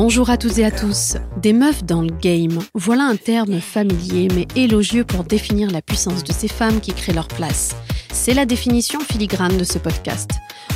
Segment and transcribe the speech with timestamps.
[0.00, 1.16] Bonjour à tous et à tous.
[1.42, 2.60] Des meufs dans le game.
[2.74, 7.12] Voilà un terme familier mais élogieux pour définir la puissance de ces femmes qui créent
[7.12, 7.74] leur place.
[8.12, 10.30] C'est la définition filigrane de ce podcast.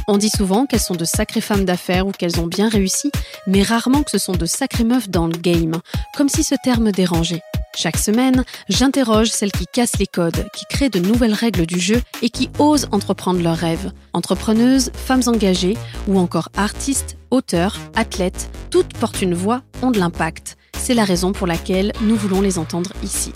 [0.08, 3.12] On dit souvent qu'elles sont de sacrées femmes d'affaires ou qu'elles ont bien réussi,
[3.46, 5.80] mais rarement que ce sont de sacrées meufs dans le game,
[6.16, 7.42] comme si ce terme dérangeait.
[7.74, 12.02] Chaque semaine, j'interroge celles qui cassent les codes, qui créent de nouvelles règles du jeu
[12.20, 13.92] et qui osent entreprendre leurs rêves.
[14.12, 20.56] Entrepreneuses, femmes engagées ou encore artistes, auteurs, athlètes, toutes portent une voix, ont de l'impact.
[20.84, 23.32] C'est la raison pour laquelle nous voulons les entendre ici.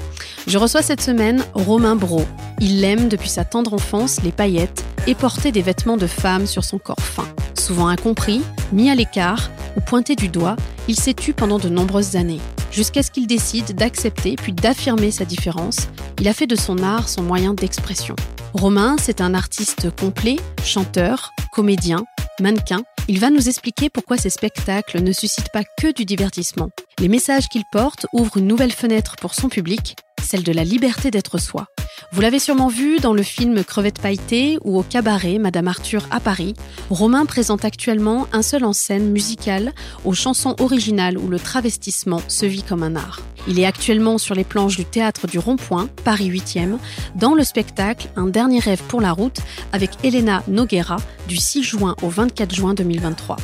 [0.48, 2.24] Je reçois cette semaine Romain Bro.
[2.60, 6.64] Il aime depuis sa tendre enfance les paillettes et porter des vêtements de femme sur
[6.64, 7.28] son corps fin.
[7.54, 8.42] Souvent incompris,
[8.72, 10.56] mis à l'écart ou pointé du doigt,
[10.88, 12.40] il s'est tu pendant de nombreuses années
[12.72, 15.86] jusqu'à ce qu'il décide d'accepter puis d'affirmer sa différence.
[16.18, 18.16] Il a fait de son art son moyen d'expression.
[18.58, 22.06] Romain, c'est un artiste complet, chanteur, comédien,
[22.40, 22.84] mannequin.
[23.06, 26.70] Il va nous expliquer pourquoi ses spectacles ne suscitent pas que du divertissement.
[26.98, 31.10] Les messages qu'il porte ouvrent une nouvelle fenêtre pour son public, celle de la liberté
[31.10, 31.66] d'être soi.
[32.12, 36.20] Vous l'avez sûrement vu dans le film Crevette pailletée ou au cabaret Madame Arthur à
[36.20, 36.54] Paris.
[36.90, 39.72] Romain présente actuellement un seul en scène musical
[40.04, 43.20] aux chansons originales où le travestissement se vit comme un art.
[43.48, 46.78] Il est actuellement sur les planches du théâtre du Rond-Point, Paris 8e,
[47.14, 49.38] dans le spectacle Un dernier rêve pour la route
[49.72, 50.96] avec Elena Noguera
[51.28, 53.36] du 6 juin au 24 juin 2023.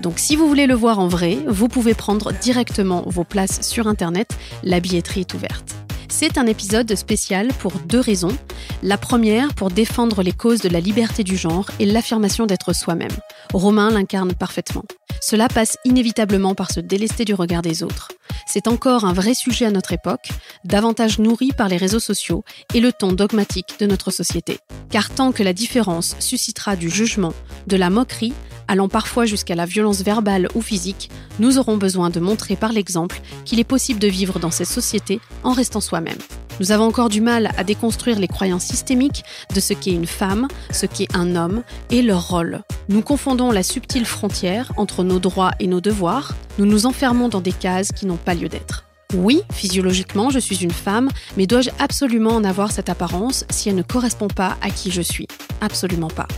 [0.00, 3.88] Donc si vous voulez le voir en vrai, vous pouvez prendre directement vos places sur
[3.88, 5.87] Internet, la billetterie est ouverte.
[6.08, 8.36] C'est un épisode spécial pour deux raisons.
[8.82, 13.12] La première, pour défendre les causes de la liberté du genre et l'affirmation d'être soi-même.
[13.52, 14.84] Romain l'incarne parfaitement.
[15.20, 18.08] Cela passe inévitablement par se délester du regard des autres.
[18.46, 20.30] C'est encore un vrai sujet à notre époque,
[20.64, 24.58] davantage nourri par les réseaux sociaux et le ton dogmatique de notre société.
[24.90, 27.34] Car tant que la différence suscitera du jugement,
[27.66, 28.32] de la moquerie,
[28.66, 33.20] allant parfois jusqu'à la violence verbale ou physique, nous aurons besoin de montrer par l'exemple
[33.44, 36.18] qu'il est possible de vivre dans ces sociétés en restant soi-même.
[36.60, 39.24] Nous avons encore du mal à déconstruire les croyances systémiques
[39.54, 42.62] de ce qu'est une femme, ce qu'est un homme et leur rôle.
[42.88, 47.40] Nous confondons la subtile frontière entre nos droits et nos devoirs, nous nous enfermons dans
[47.40, 48.84] des cases qui n'ont pas lieu d'être.
[49.14, 53.76] Oui, physiologiquement, je suis une femme, mais dois-je absolument en avoir cette apparence si elle
[53.76, 55.26] ne correspond pas à qui je suis?
[55.60, 56.28] Absolument pas.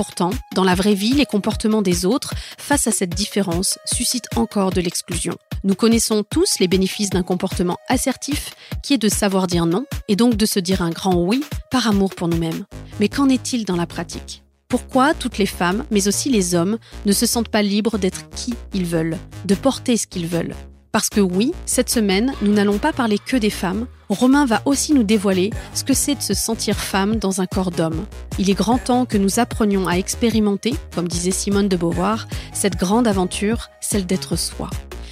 [0.00, 4.70] Pourtant, dans la vraie vie, les comportements des autres, face à cette différence, suscitent encore
[4.70, 5.36] de l'exclusion.
[5.62, 10.16] Nous connaissons tous les bénéfices d'un comportement assertif qui est de savoir dire non et
[10.16, 12.64] donc de se dire un grand oui par amour pour nous-mêmes.
[12.98, 14.42] Mais qu'en est-il dans la pratique?
[14.68, 18.54] Pourquoi toutes les femmes, mais aussi les hommes, ne se sentent pas libres d'être qui
[18.72, 20.56] ils veulent, de porter ce qu'ils veulent?
[20.92, 24.92] Parce que oui, cette semaine, nous n'allons pas parler que des femmes, Romain va aussi
[24.92, 28.04] nous dévoiler ce que c'est de se sentir femme dans un corps d'homme.
[28.40, 32.76] Il est grand temps que nous apprenions à expérimenter, comme disait Simone de Beauvoir, cette
[32.76, 34.68] grande aventure, celle d'être soi.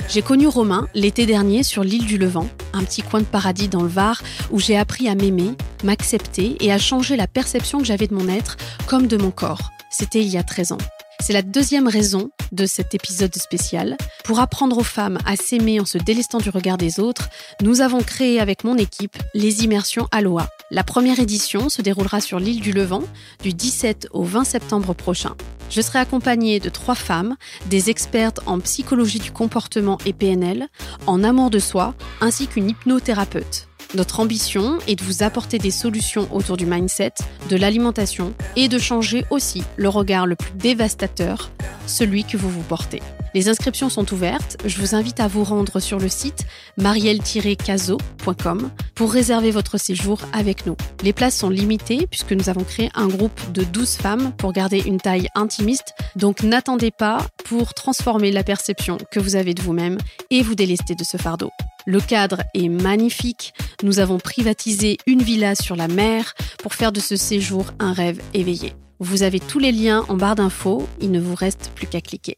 [0.09, 3.83] J'ai connu Romain l'été dernier sur l'île du Levant, un petit coin de paradis dans
[3.83, 4.21] le Var
[4.51, 5.53] où j'ai appris à m'aimer,
[5.85, 8.57] m'accepter et à changer la perception que j'avais de mon être
[8.89, 9.71] comme de mon corps.
[9.91, 10.79] C'était il y a 13 ans.
[11.21, 13.97] C'est la deuxième raison de cet épisode spécial.
[14.25, 17.29] Pour apprendre aux femmes à s'aimer en se délestant du regard des autres,
[17.61, 20.49] nous avons créé avec mon équipe les immersions Aloha.
[20.71, 23.03] La première édition se déroulera sur l'île du Levant
[23.43, 25.35] du 17 au 20 septembre prochain.
[25.71, 27.37] Je serai accompagnée de trois femmes,
[27.67, 30.69] des expertes en psychologie du comportement et PNL,
[31.07, 33.68] en amour de soi, ainsi qu'une hypnothérapeute.
[33.95, 37.15] Notre ambition est de vous apporter des solutions autour du mindset,
[37.49, 41.51] de l'alimentation et de changer aussi le regard le plus dévastateur,
[41.89, 43.01] celui que vous vous portez.
[43.35, 44.57] Les inscriptions sont ouvertes.
[44.65, 50.67] Je vous invite à vous rendre sur le site marielle-caso.com pour réserver votre séjour avec
[50.67, 50.77] nous.
[51.03, 54.81] Les places sont limitées puisque nous avons créé un groupe de 12 femmes pour garder
[54.81, 55.95] une taille intimiste.
[56.17, 59.99] Donc n'attendez pas pour transformer la perception que vous avez de vous-même
[60.31, 61.51] et vous délester de ce fardeau.
[61.87, 63.55] Le cadre est magnifique.
[63.83, 68.21] Nous avons privatisé une villa sur la mer pour faire de ce séjour un rêve
[68.35, 68.75] éveillé.
[69.01, 72.37] Vous avez tous les liens en barre d'infos, il ne vous reste plus qu'à cliquer.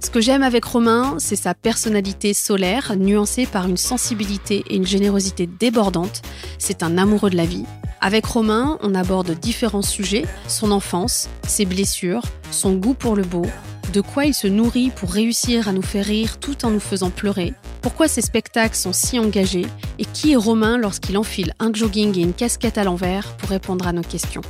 [0.00, 4.86] Ce que j'aime avec Romain, c'est sa personnalité solaire, nuancée par une sensibilité et une
[4.86, 6.22] générosité débordante.
[6.58, 7.66] C'est un amoureux de la vie.
[8.00, 13.46] Avec Romain, on aborde différents sujets, son enfance, ses blessures, son goût pour le beau,
[13.92, 17.10] de quoi il se nourrit pour réussir à nous faire rire tout en nous faisant
[17.10, 19.66] pleurer, pourquoi ces spectacles sont si engagés
[20.00, 23.86] et qui est Romain lorsqu'il enfile un jogging et une casquette à l'envers pour répondre
[23.86, 24.42] à nos questions.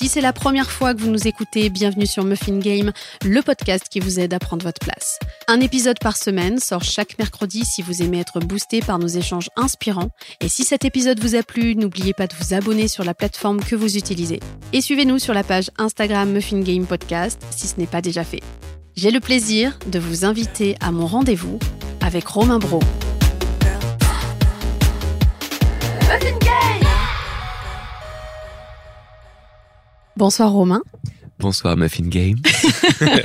[0.00, 2.90] Si c'est la première fois que vous nous écoutez, bienvenue sur Muffin Game,
[3.22, 5.18] le podcast qui vous aide à prendre votre place.
[5.46, 9.50] Un épisode par semaine sort chaque mercredi si vous aimez être boosté par nos échanges
[9.56, 10.08] inspirants.
[10.40, 13.62] Et si cet épisode vous a plu, n'oubliez pas de vous abonner sur la plateforme
[13.62, 14.40] que vous utilisez.
[14.72, 18.40] Et suivez-nous sur la page Instagram Muffin Game Podcast si ce n'est pas déjà fait.
[18.96, 21.58] J'ai le plaisir de vous inviter à mon rendez-vous
[22.00, 22.80] avec Romain Bro.
[30.20, 30.82] Bonsoir Romain.
[31.38, 32.36] Bonsoir Muffin Game.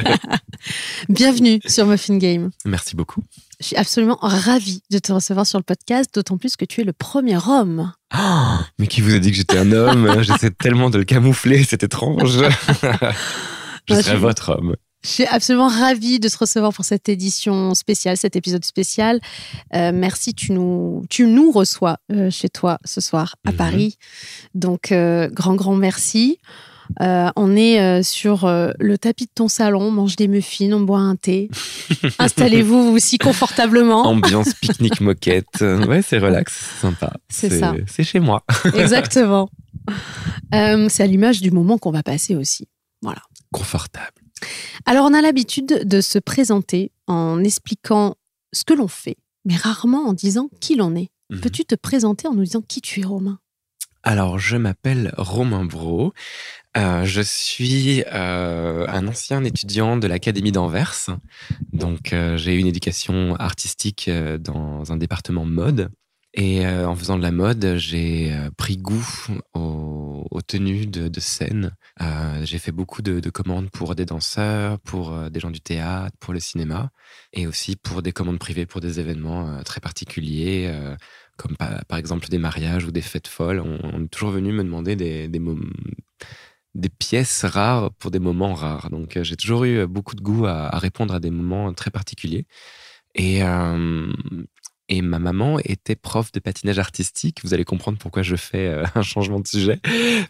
[1.10, 2.52] Bienvenue sur Muffin Game.
[2.64, 3.22] Merci beaucoup.
[3.60, 6.84] Je suis absolument ravie de te recevoir sur le podcast, d'autant plus que tu es
[6.86, 7.92] le premier homme.
[8.18, 10.24] Oh, mais qui vous a dit que j'étais un homme?
[10.24, 12.40] J'essaie tellement de le camoufler, c'est étrange.
[13.90, 14.78] je serai votre homme.
[15.04, 19.20] Je suis absolument ravie de te recevoir pour cette édition spéciale, cet épisode spécial.
[19.74, 23.58] Euh, merci, tu nous, tu nous reçois euh, chez toi ce soir à mhm.
[23.58, 23.98] Paris.
[24.54, 26.40] Donc, euh, grand, grand merci.
[27.02, 30.72] Euh, on est euh, sur euh, le tapis de ton salon, on mange des muffins,
[30.72, 31.50] on boit un thé.
[32.20, 34.04] Installez-vous aussi confortablement.
[34.08, 35.46] Ambiance pique-nique moquette.
[35.86, 37.14] Ouais, c'est relax, c'est sympa.
[37.30, 37.74] C'est ça.
[37.86, 38.44] C'est chez moi.
[38.74, 39.50] Exactement.
[40.52, 42.68] c'est à l'image du moment qu'on va passer aussi.
[43.02, 43.22] Voilà.
[43.52, 44.22] Confortable.
[44.86, 48.16] Alors, on a l'habitude de se présenter en expliquant
[48.54, 51.10] ce que l'on fait, mais rarement en disant qui l'on est.
[51.30, 51.42] Mhm.
[51.42, 53.40] Peux-tu te présenter en nous disant qui tu es, Romain?
[54.06, 56.13] Alors, je m'appelle Romain Bro.
[56.78, 61.07] Euh, je suis euh, un ancien étudiant de l'Académie d'Anvers.
[61.74, 64.07] Donc, euh, j'ai eu une éducation artistique
[64.40, 65.90] dans un département mode.
[66.36, 69.07] Et en faisant de la mode, j'ai pris goût
[69.54, 71.72] aux, tenues de, scène.
[72.44, 76.34] j'ai fait beaucoup de, de, commandes pour des danseurs, pour des gens du théâtre, pour
[76.34, 76.90] le cinéma,
[77.31, 80.69] et aussi pour des commandes privées pour des événements très particuliers
[81.38, 83.60] comme par, exemple des mariages ou des fêtes folles.
[83.60, 88.90] On, est toujours venu me demander des, des, pièces rares pour des moments rares.
[88.90, 91.92] Donc euh, j'ai toujours eu beaucoup de goût à, à, répondre à des moments très
[91.92, 92.46] particuliers.
[93.16, 94.12] Et, euh,
[94.88, 97.40] et ma maman était prof de patinage artistique.
[97.44, 99.80] Vous allez comprendre pourquoi je fais euh, un changement de sujet.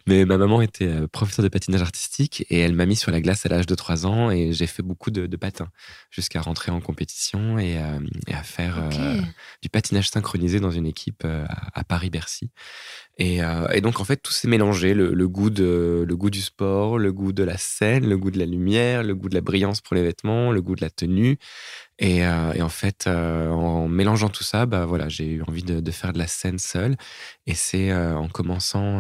[0.07, 3.21] Mais ma maman était euh, professeure de patinage artistique et elle m'a mis sur la
[3.21, 5.69] glace à l'âge de 3 ans et j'ai fait beaucoup de, de patins
[6.09, 8.89] jusqu'à rentrer en compétition et, euh, et à faire
[9.61, 12.49] du patinage synchronisé dans une équipe à, Paris-Bercy.
[13.17, 13.39] Et,
[13.73, 17.57] et, donc en fait tout s'est mélangé le, goût du sport, le goût de la
[17.57, 20.61] scène, le goût de la lumière, le goût de la brillance pour les vêtements, le
[20.61, 21.37] goût de la tenue
[21.97, 25.91] et, euh, en fait, euh, en mélangeant tout ça, bah voilà, j'ai eu envie de,
[25.91, 26.97] faire de la scène seule.
[27.45, 28.99] Et c'est euh, en commençant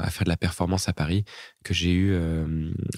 [0.00, 1.24] à faire de la performance à Paris
[1.64, 2.16] que j'ai eu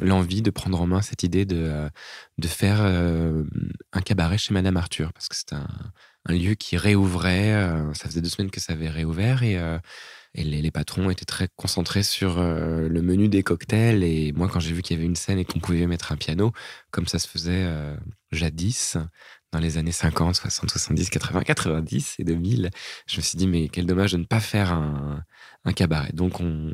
[0.01, 1.89] l'envie de prendre en main cette idée de,
[2.37, 5.67] de faire un cabaret chez Madame Arthur, parce que c'est un,
[6.27, 7.53] un, lieu qui réouvrait.
[7.95, 9.59] ça faisait deux semaines que ça avait réouvert et
[10.35, 14.05] et les, patrons étaient très concentrés sur le menu des cocktails.
[14.05, 16.17] Et moi, quand j'ai vu qu'il y avait une scène et qu'on pouvait mettre un
[16.17, 16.53] piano,
[16.91, 17.67] comme ça se faisait
[18.31, 18.97] jadis,
[19.53, 22.71] dans les années 50, 60, 70, 80, 90 et 2000,
[23.07, 25.25] je me suis dit, mais quel dommage de ne pas faire un,
[25.75, 26.13] cabaret.
[26.13, 26.73] Donc, on,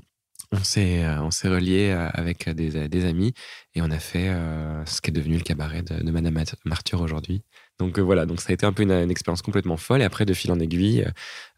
[0.63, 3.35] s'est s'est relié avec des, amis
[3.75, 7.43] et on a fait euh, ce qui est devenu le cabaret de, Madame Martyr aujourd'hui.
[7.79, 10.01] Donc euh, voilà, donc ça a été un peu une, expérience complètement folle.
[10.03, 11.07] Et après, de fil en aiguille,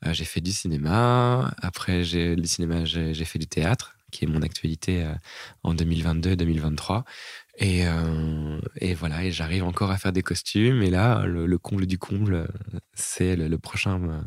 [0.04, 1.54] euh, j'ai fait du cinéma.
[1.60, 5.06] Après, j'ai du cinéma, j'ai fait du théâtre, qui est mon actualité
[5.62, 7.04] en 2022-2023.
[7.58, 8.60] Et, euh,
[8.98, 10.82] voilà, j'arrive encore à faire des costumes.
[10.82, 12.48] Et là, le, comble du comble,
[12.94, 14.20] c'est le, prochain, euh,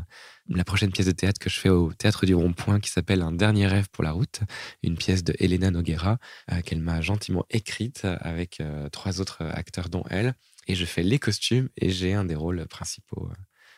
[0.49, 3.31] la prochaine pièce de théâtre que je fais au théâtre du Rond-Point qui s'appelle Un
[3.31, 4.41] dernier rêve pour la route,
[4.83, 6.17] une pièce de Elena Noguera
[6.51, 10.33] euh, qu'elle m'a gentiment écrite avec trois autres acteurs dont elle.
[10.69, 13.29] Et je fais les costumes et j'ai un des rôles principaux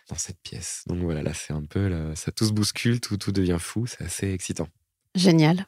[0.10, 0.84] dans cette pièce.
[0.88, 4.04] Donc voilà, là c'est un peu, ça tout se bouscule, tout, tout devient fou, c'est
[4.04, 4.68] assez excitant.
[5.16, 5.66] Génial.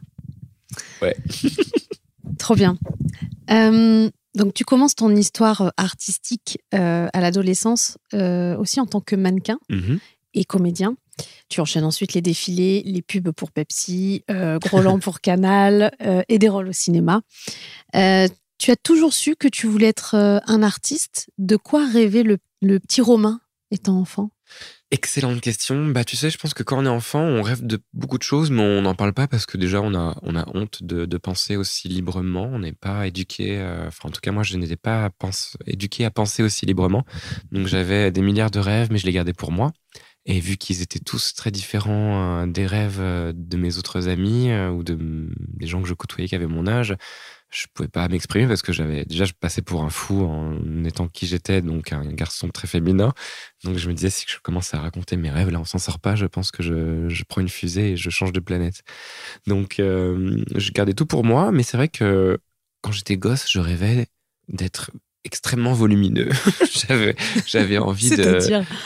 [1.01, 1.15] Ouais.
[2.39, 2.77] Trop bien.
[3.51, 9.15] Euh, donc, tu commences ton histoire euh, artistique euh, à l'adolescence aussi en tant que
[9.15, 9.99] mannequin mhm.
[10.33, 10.95] et comédien.
[11.47, 14.23] Tu enchaînes ensuite les défilés, les pubs pour Pepsi,
[14.61, 15.91] Groland pour Canal
[16.27, 17.21] et des rôles au cinéma.
[18.63, 21.29] Tu as toujours su que tu voulais être un artiste.
[21.37, 22.37] De quoi rêvait le,
[22.79, 23.41] petit Romain
[23.71, 24.29] étant enfant?
[24.89, 25.87] Excellente question.
[25.87, 28.23] Bah, tu sais, je pense que quand on est enfant, on rêve de beaucoup de
[28.23, 31.05] choses, mais on n'en parle pas parce que déjà, on a, on a honte de,
[31.05, 32.45] de penser aussi librement.
[32.53, 35.09] On n'est pas éduqué, euh, en tout cas, moi, je n'étais pas
[35.67, 37.03] éduqué à penser aussi librement.
[37.51, 39.73] Donc, j'avais des milliards de rêves, mais je les gardais pour moi.
[40.25, 44.53] Et vu qu'ils étaient tous très différents euh, des rêves euh, de mes autres amis
[44.53, 44.97] ou de,
[45.57, 46.95] des gens que je côtoyais qui avaient mon âge,
[47.53, 51.07] je pouvais pas m'exprimer parce que j'avais déjà je passais pour un fou en étant
[51.07, 53.13] qui j'étais donc un garçon très féminin.
[53.63, 55.99] Donc je me disais si je commence à raconter mes rêves là on s'en sort
[55.99, 58.81] pas je pense que je, je, prends une fusée et je change de planète.
[59.47, 62.39] Donc euh, je gardais tout pour moi mais c'est vrai que
[62.81, 64.07] quand j'étais gosse je rêvais
[64.49, 64.91] d'être
[65.25, 66.29] extrêmement volumineux.
[66.87, 67.15] j'avais,
[67.45, 68.39] j'avais envie de,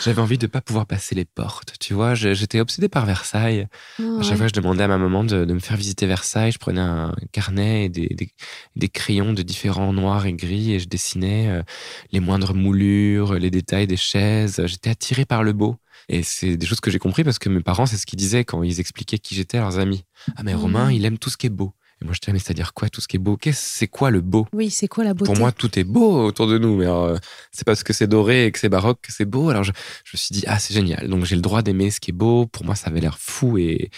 [0.04, 1.74] j'avais envie de pas pouvoir passer les portes.
[1.80, 3.68] Tu vois, j'étais obsédée par Versailles.
[4.00, 6.52] à chaque fois, je demandais à ma maman de, de, me faire visiter Versailles.
[6.52, 8.30] Je prenais un carnet et des, des,
[8.76, 11.64] des, crayons de différents noirs et gris et je dessinais euh,
[12.12, 14.62] les moindres moulures, les détails des chaises.
[14.66, 15.78] J'étais attirée par le beau.
[16.10, 18.46] Et c'est des choses que j'ai compris parce que mes parents, c'est ce qu'ils disaient
[18.46, 20.06] quand ils expliquaient qui j'étais à leurs amis.
[20.38, 21.74] Ah, mais Romain, il aime tout ce qui est beau.
[22.02, 23.38] Et moi, je disais, mais c'est-à-dire quoi tout ce qui est beau?
[23.52, 24.48] C'est quoi le beau?
[24.54, 25.32] Oui, c'est quoi la beauté?
[25.32, 26.78] Pour moi, tout est beau autour de nous.
[26.78, 27.18] Mais euh,
[27.52, 29.50] c'est parce que c'est doré et que c'est baroque que c'est beau.
[29.50, 29.72] Alors, je,
[30.04, 31.08] je me suis dit, ah, c'est génial.
[31.08, 32.46] Donc, j'ai le droit d'aimer ce qui est beau.
[32.46, 33.90] Pour moi, ça avait l'air fou et,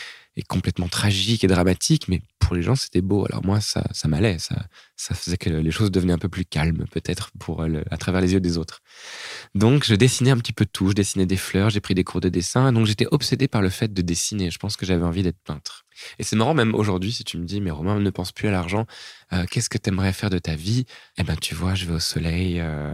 [0.48, 3.26] complètement tragique et dramatique, mais pour les gens, c'était beau.
[3.26, 4.56] Alors moi, ça, ça m'allait, ça,
[4.96, 8.32] ça faisait que les choses devenaient un peu plus calmes, peut-être, pour à travers les
[8.32, 8.80] yeux des autres.
[9.54, 10.92] Donc, je dessinais un petit peu tout.
[10.92, 13.70] Je dessinais des fleurs, j'ai pris des cours de dessin, donc j'étais obsédé par le
[13.70, 14.50] fait de dessiner.
[14.50, 15.84] Je pense que j'avais envie d'être peintre.
[16.18, 18.52] Et c'est marrant, même aujourd'hui, si tu me dis, mais Romain, ne pense plus à
[18.52, 18.86] l'argent,
[19.34, 20.86] euh, qu'est-ce que tu aimerais faire de ta vie?
[21.18, 22.94] Eh ben, tu vois, je vais au soleil, euh,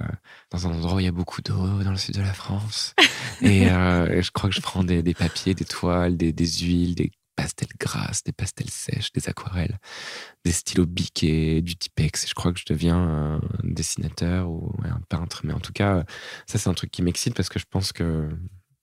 [0.52, 2.94] dans un endroit où il y a beaucoup d'eau, dans le sud de la France.
[3.44, 7.12] Euh, et, je crois que je prends des, papiers, des toiles, des, des huiles, des
[7.36, 9.78] pastels grasses, des pastels sèches, des aquarelles,
[10.46, 12.28] des stylos bic et du Tipex.
[12.28, 15.42] je crois que je deviens un dessinateur ou un peintre.
[15.44, 16.06] Mais en tout cas,
[16.48, 18.30] ça, c'est un truc qui m'excite parce que je pense que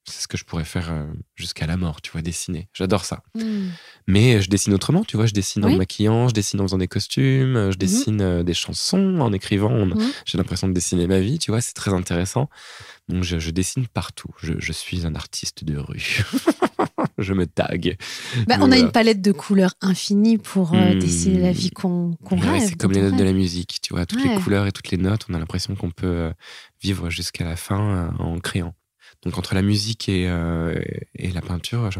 [0.04, 1.06] c'est ce que je pourrais faire euh,
[1.36, 2.68] jusqu'à la mort, tu vois, dessiner.
[2.74, 3.22] J'adore ça.
[3.34, 3.68] Hmm.
[4.08, 6.88] Mais je dessine autrement, tu vois, je dessine en maquillant, je dessine en faisant des
[6.88, 7.74] costumes, je mhm.
[7.74, 9.86] dessine euh, des chansons en écrivant.
[9.86, 10.10] Mhm.
[10.24, 12.48] J'ai l'impression de dessiner ma vie, tu vois, c'est très intéressant.
[13.08, 14.30] Donc je, dessine partout.
[14.38, 16.24] Je, suis un artiste de rue.
[17.18, 17.96] je me tag.
[18.46, 22.62] Bah, on a une palette de couleurs infinie pour euh, dessiner la vie qu'on rêve.
[22.66, 24.98] C'est comme les notes de la musique, tu vois, toutes les couleurs et toutes les
[24.98, 26.32] notes, on a l'impression qu'on peut
[26.80, 28.74] vivre jusqu'à la fin en créant.
[29.24, 30.80] Donc entre la musique et, euh,
[31.14, 31.90] et la peinture,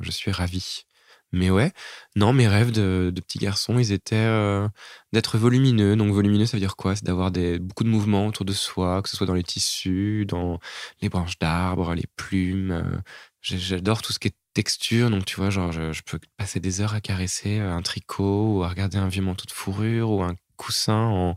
[0.00, 0.84] je suis ravi.
[1.32, 1.72] Mais ouais,
[2.14, 4.68] non, mes rêves de, de petit garçon, ils étaient euh,
[5.12, 5.96] d'être volumineux.
[5.96, 6.94] Donc volumineux, ça veut dire quoi?
[6.96, 7.30] C'est d'avoir
[7.60, 10.60] beaucoup de mouvements autour de soi, que ce soit dans les tissus, dans
[11.02, 12.70] les branches d'arbres, les plumes.
[12.70, 12.98] Euh.
[13.42, 15.10] J'adore tout ce qui est texture.
[15.10, 18.62] Donc tu vois, genre, je, je, peux passer des heures à caresser un tricot ou
[18.64, 21.34] à regarder un vieux manteau de fourrure ou un coussin en,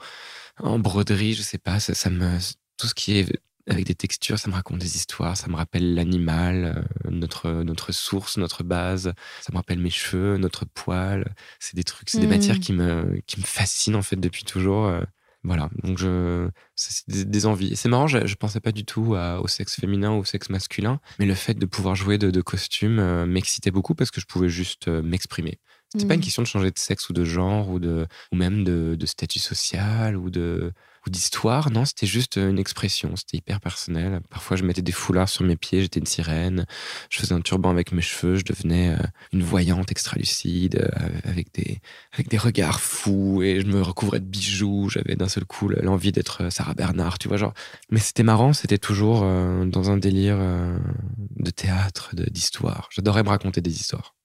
[0.60, 1.80] en broderie, je sais pas.
[1.80, 2.38] Ça, ça me,
[2.78, 3.32] tout ce qui est
[3.70, 7.92] avec des textures, ça me raconte des histoires, ça me rappelle l'animal, euh, notre, notre
[7.92, 11.34] source, notre base, ça me rappelle mes cheveux, notre poil.
[11.60, 12.60] C'est des trucs, c'est des matières mmh.
[12.60, 14.88] qui me, qui me fascinent en fait depuis toujours.
[14.88, 15.02] Euh.
[15.46, 17.78] Voilà, donc je, c'est des, envies.
[17.78, 21.00] c'est marrant, je, je pensais pas du tout au sexe féminin ou au sexe masculin,
[21.18, 24.26] mais le fait de pouvoir jouer de, de costumes euh, m'excitait beaucoup parce que je
[24.26, 25.60] pouvais juste m'exprimer.
[25.94, 26.24] C'était pas une mmh.
[26.24, 29.40] question de changer de sexe ou de genre ou de, ou même de, de statut
[29.40, 30.74] social ou de,
[31.06, 31.72] ou d'histoire.
[31.72, 33.16] Non, c'était juste euh, une expression.
[33.16, 34.22] C'était hyper personnel.
[34.30, 36.66] Parfois, je mettais des foulards sur mes pieds, j'étais une sirène.
[37.10, 38.98] Je faisais un turban avec mes cheveux, je devenais euh,
[39.34, 41.80] une voyante extra-lucide euh, avec des,
[42.14, 44.90] avec des regards fous et je me recouvrais de bijoux.
[44.90, 47.54] J'avais d'un seul coup l'envie d'être Sarah Bernard, tu vois, genre.
[47.92, 52.90] Mais c'était marrant, c'était toujours dans un délire de théâtre, d'histoire.
[52.92, 54.16] J'adorais me raconter des histoires.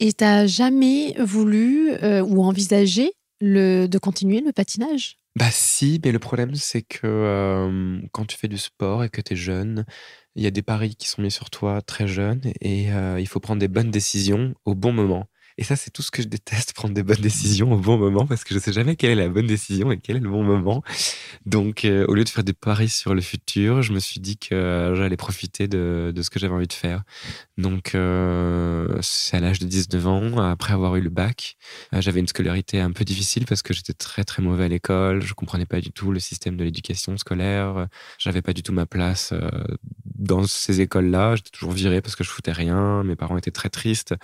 [0.00, 5.16] Et t'as jamais voulu ou envisagé le, de continuer le patinage?
[5.36, 9.34] Bah si, mais le problème c'est que quand tu fais du sport et que tu
[9.34, 9.84] es jeune,
[10.34, 12.86] il y a des paris qui sont mis sur toi très jeune et
[13.18, 15.26] il faut prendre des bonnes décisions au bon moment.
[15.58, 18.26] Et ça, c'est tout ce que je déteste, prendre des bonnes décisions au bon moment,
[18.26, 20.42] parce que je sais jamais quelle est la bonne décision et quel est le bon
[20.42, 20.82] moment.
[21.46, 24.36] Donc, euh, au lieu de faire des paris sur le futur, je me suis dit
[24.36, 27.04] que euh, j'allais profiter de, de, ce que j'avais envie de faire.
[27.56, 31.56] Donc, euh, c'est à l'âge de 19 ans, après avoir eu le bac,
[31.92, 35.32] j'avais une scolarité un peu difficile parce que j'étais très très mauvais à l'école, je
[35.32, 37.86] comprenais pas du tout le système de l'éducation scolaire,
[38.18, 39.32] j'avais pas du tout ma place
[40.18, 43.68] dans ces écoles-là, j'étais toujours viré parce que je foutais rien, mes parents étaient très
[43.68, 44.14] tristes,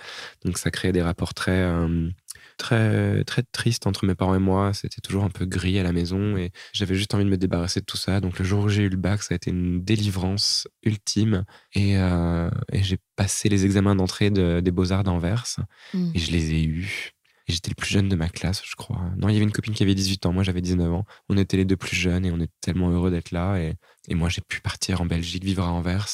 [0.45, 2.09] donc ça créait des rapports très, euh,
[2.57, 4.73] très, très triste entre mes parents et moi.
[4.73, 7.79] C'était toujours un peu gris à la maison et j'avais juste envie de me débarrasser
[7.79, 8.19] de tout ça.
[8.19, 11.97] Donc le jour où j'ai eu le bac, ça a été une délivrance ultime et,
[11.97, 15.45] euh, j'ai passé les examens d'entrée des Beaux-Arts d'Anvers
[15.93, 16.11] mmh.
[16.15, 17.11] et je les ai eus.
[17.47, 19.01] Et j'étais le plus jeune de ma classe, je crois.
[19.17, 21.05] Non, il y avait une copine qui avait 18 ans, moi j'avais 19 ans.
[21.29, 23.57] On était les deux plus jeunes et on était tellement heureux d'être là.
[23.57, 23.75] Et,
[24.07, 26.07] et moi j'ai pu partir en Belgique, vivre à Anvers.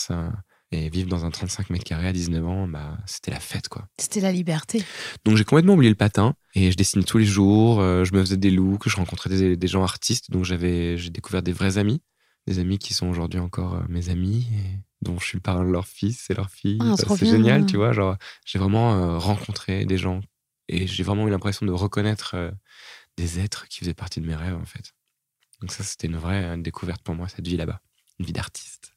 [0.71, 3.87] Et vivre dans un 35 mètres carrés à 19 ans, bah, c'était la fête, quoi.
[3.97, 4.83] C'était la liberté.
[5.25, 7.79] Donc j'ai complètement oublié le patin et je dessinais tous les jours.
[7.79, 10.29] Euh, je me faisais des looks, je rencontrais des, gens artistes.
[10.29, 12.03] Donc j'avais, j'ai découvert des vrais amis,
[12.45, 15.65] des amis qui sont aujourd'hui encore euh, mes amis et dont je suis le parrain
[15.65, 16.77] de leur fils et leur fille.
[16.81, 17.91] Ah, c'est génial, tu vois.
[17.91, 20.21] Genre, j'ai vraiment euh, rencontré des gens
[20.67, 22.35] et j'ai vraiment eu l'impression de reconnaître
[23.17, 24.93] des êtres qui faisaient partie de mes rêves, en fait.
[25.61, 27.81] Donc ça, c'était une vraie découverte pour moi, cette vie là-bas,
[28.19, 28.93] une vie d'artiste.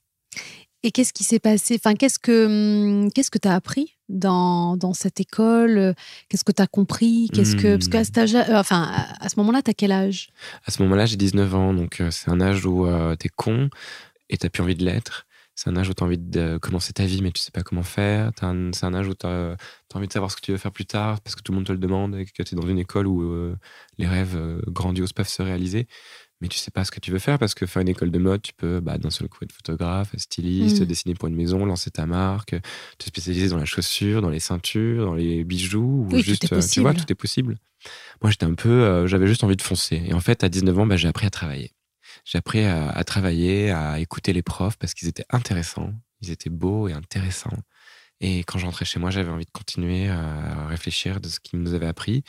[0.84, 1.76] Et qu'est-ce qui s'est passé?
[1.76, 5.94] Enfin, qu'est-ce que hum, qu'est-ce que tu as appris dans, dans cette école?
[6.28, 7.30] Qu'est-ce que tu as compris?
[7.32, 10.30] Qu'est-ce que parce qu'à cet âge, euh, enfin, à ce moment-là, tu as quel âge?
[10.66, 13.30] À ce moment-là, j'ai 19 ans, donc euh, c'est un âge où euh, tu es
[13.34, 13.70] con
[14.28, 15.26] et tu plus envie de l'être.
[15.54, 17.62] C'est un âge où tu as envie de commencer ta vie, mais tu sais pas
[17.62, 18.32] comment faire.
[18.36, 19.56] C'est un âge où tu as,
[19.94, 21.66] envie de savoir ce que tu veux faire plus tard parce que tout le monde
[21.66, 23.54] te le demande et que tu es dans une école où
[23.98, 25.86] les rêves grandioses peuvent se réaliser
[26.42, 28.18] mais tu sais pas ce que tu veux faire parce que faire une école de
[28.18, 30.84] mode, tu peux bah, d'un seul coup être photographe, styliste, mm.
[30.84, 32.56] dessiner pour une maison, lancer ta marque,
[32.98, 36.80] te spécialiser dans la chaussure, dans les ceintures, dans les bijoux, ou juste, euh, tu
[36.80, 37.58] vois, tout est possible.
[38.22, 40.02] Moi, j'étais un peu, euh, j'avais juste envie de foncer.
[40.04, 41.70] Et en fait, à 19 ans, bah, j'ai appris à travailler.
[42.24, 46.88] J'ai appris à, travailler, à écouter les profs parce qu'ils étaient intéressants, ils étaient beaux
[46.88, 47.56] et intéressants.
[48.24, 51.58] Et quand je rentrais chez moi, j'avais envie de continuer à réfléchir de ce qu'ils
[51.58, 52.22] nous avaient appris.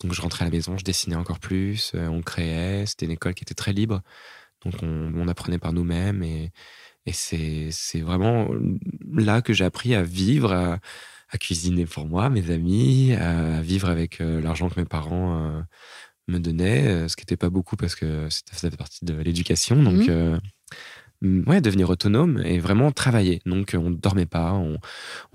[0.00, 2.84] Donc je rentrais à la maison, je dessinais encore plus, euh, on créait.
[2.84, 4.02] C'était une école qui était très libre.
[4.62, 6.22] Donc on, apprenait par nous-mêmes.
[6.22, 6.52] Et,
[7.06, 8.50] et c'est vraiment
[9.10, 14.20] là que j'ai appris à vivre, à, cuisiner pour moi, mes amis, à vivre avec
[14.20, 15.62] euh, l'argent que mes parents euh,
[16.26, 19.82] me donnaient, ce qui n'était pas beaucoup parce que ça faisait partie de l'éducation.
[19.82, 20.08] Donc.
[20.08, 20.40] Mmh
[21.22, 23.40] ouais, devenir autonome et vraiment travailler.
[23.46, 24.78] Donc, on ne dormait pas, on,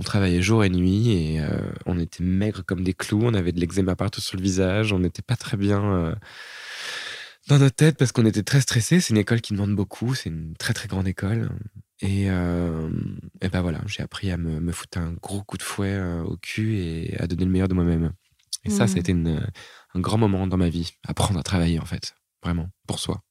[0.04, 3.60] travaillait jour et nuit et euh, on était maigre comme des clous, on avait de
[3.60, 6.16] l'eczéma partout sur le visage, on n'était pas très bien euh,
[7.48, 9.00] dans notre tête parce qu'on était très stressé.
[9.00, 11.50] C'est une école qui demande beaucoup, c'est une très très grande école.
[12.02, 12.90] Et, euh,
[13.42, 16.78] et ben voilà, j'ai appris à me, foutre un gros coup de fouet au cul
[16.78, 18.12] et à donner le meilleur de moi-même.
[18.66, 19.00] Et ça, ça a mmh.
[19.00, 19.12] été
[19.94, 23.24] un grand moment dans ma vie, apprendre à travailler en fait, vraiment, pour soi.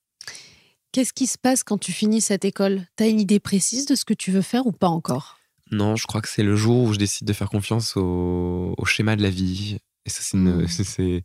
[0.93, 2.87] Qu'est-ce qui se passe quand tu finis cette école?
[2.97, 5.39] T'as une idée précise de ce que tu veux faire ou pas encore?
[5.71, 9.17] Non, je crois que c'est le jour où je décide de faire confiance au, schéma
[9.17, 9.79] de la vie.
[10.05, 11.23] Et ça, c'est une, mmh.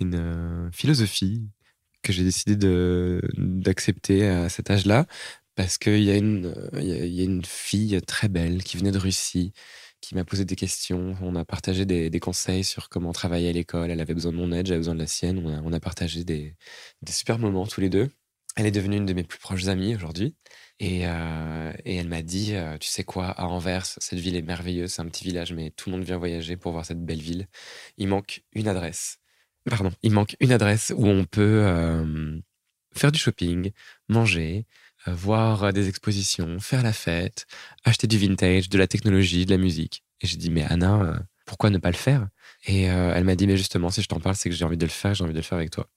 [0.00, 1.46] une euh, philosophie
[2.02, 2.56] que j'ai décidé
[3.36, 5.06] d'accepter à cet âge-là.
[5.54, 9.52] Parce qu'il y, a une, y a une fille très belle qui venait de Russie,
[10.00, 11.16] qui m'a posé des questions.
[11.20, 13.90] On a partagé des, conseils sur comment travailler à l'école.
[13.90, 15.38] Elle avait besoin de mon aide, j'avais besoin de la sienne.
[15.64, 16.56] On a, partagé des,
[17.02, 18.10] des super moments tous les deux.
[18.56, 20.34] Elle est devenue une de mes plus proches amies aujourd'hui.
[20.80, 24.92] Et, euh, elle m'a dit, euh, tu sais quoi, à Anvers, cette ville est merveilleuse,
[24.92, 27.48] c'est un petit village, mais tout le monde vient voyager pour voir cette belle ville.
[27.98, 29.18] Il manque une adresse.
[29.68, 32.38] Pardon, il manque une adresse où on peut euh,
[32.94, 33.72] faire du shopping,
[34.08, 34.66] manger,
[35.06, 37.46] voir des expositions, faire la fête,
[37.84, 40.02] acheter du vintage, de la technologie, de la musique.
[40.22, 42.28] Et j'ai dit, mais Anna, pourquoi ne pas le faire
[42.64, 44.86] Et elle m'a dit, mais justement, si je t'en parle, c'est que j'ai envie de
[44.86, 45.88] le faire, j'ai envie de le faire avec toi.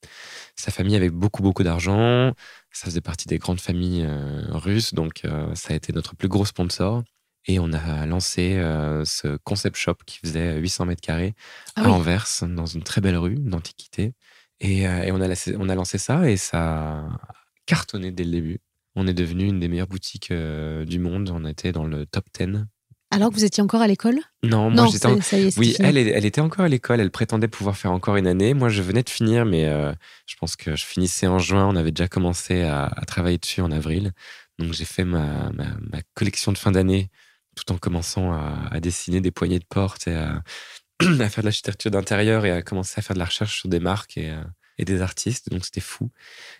[0.55, 2.33] Sa famille avait beaucoup, beaucoup d'argent.
[2.71, 4.95] Ça faisait partie des grandes familles euh, russes.
[4.95, 7.03] Donc, euh, ça a été notre plus gros sponsor.
[7.45, 11.35] Et on a lancé euh, ce concept shop qui faisait 800 mètres carrés
[11.75, 14.15] ah à Anvers, dans une très belle rue d'Antiquité.
[14.59, 17.19] Et, on, a lancé, on a lancé ça et ça a
[17.67, 18.59] cartonné dès le début.
[18.95, 21.29] On est devenu une des meilleures boutiques du monde.
[21.31, 22.65] On était dans le top 10
[23.13, 24.19] alors que vous étiez encore à l'école?
[24.43, 25.05] Non, moi j'étais.
[25.05, 25.17] En...
[25.57, 26.99] oui, elle, elle était encore à l'école.
[26.99, 28.53] Elle prétendait pouvoir faire encore une année.
[28.53, 29.93] Moi, je venais de finir, mais euh,
[30.25, 31.67] je pense que je finissais en juin.
[31.67, 34.11] On avait déjà commencé à, travailler dessus en avril.
[34.59, 37.09] Donc j'ai fait ma, ma, collection de fin d'année
[37.55, 40.43] tout en commençant à, dessiner des poignées de porte et à,
[40.99, 43.79] à faire de l'architecture d'intérieur et à commencer à faire de la recherche sur des
[43.79, 44.43] marques et, euh,
[44.77, 45.49] et des artistes.
[45.49, 46.11] Donc c'était fou.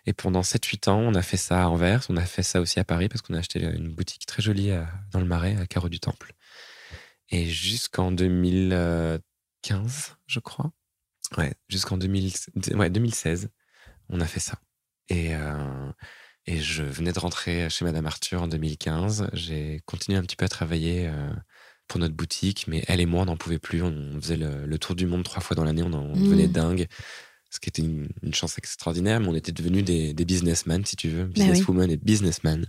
[0.05, 2.01] Et pendant 7-8 ans, on a fait ça à Anvers.
[2.09, 4.71] On a fait ça aussi à Paris parce qu'on a acheté une boutique très jolie
[5.11, 6.33] dans le Marais, à Carreau du Temple.
[7.33, 10.71] Et jusqu'en 2015, je crois.
[11.35, 13.49] Ouais, jusqu'en 2016,
[14.09, 14.59] on a fait ça.
[15.09, 15.91] Et, euh,
[16.45, 19.31] et je venais de rentrer chez Madame Arthur en 2015.
[19.33, 21.33] J'ai continué un petit peu à travailler euh,
[21.87, 23.81] pour notre boutique, mais elle et moi, on n'en pouvait plus.
[23.81, 26.51] On faisait le, tour du monde trois fois dans l'année, on en devenait mmh.
[26.51, 26.87] dingue.
[27.49, 31.09] Ce qui était une, chance extraordinaire, mais on était devenus des, des businessmen, si tu
[31.09, 32.67] veux, bah businesswomen et businessmen.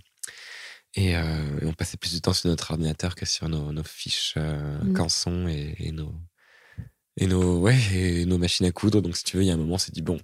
[0.99, 4.79] Euh, et, on passait plus de temps sur notre ordinateur que sur nos, fiches euh,
[4.83, 4.93] mmh.
[4.95, 6.15] cançons et, nos,
[7.17, 9.03] et, nos, ouais, et nos machines à coudre.
[9.03, 10.19] Donc, si tu veux, il y a un moment, on s'est dit, bon,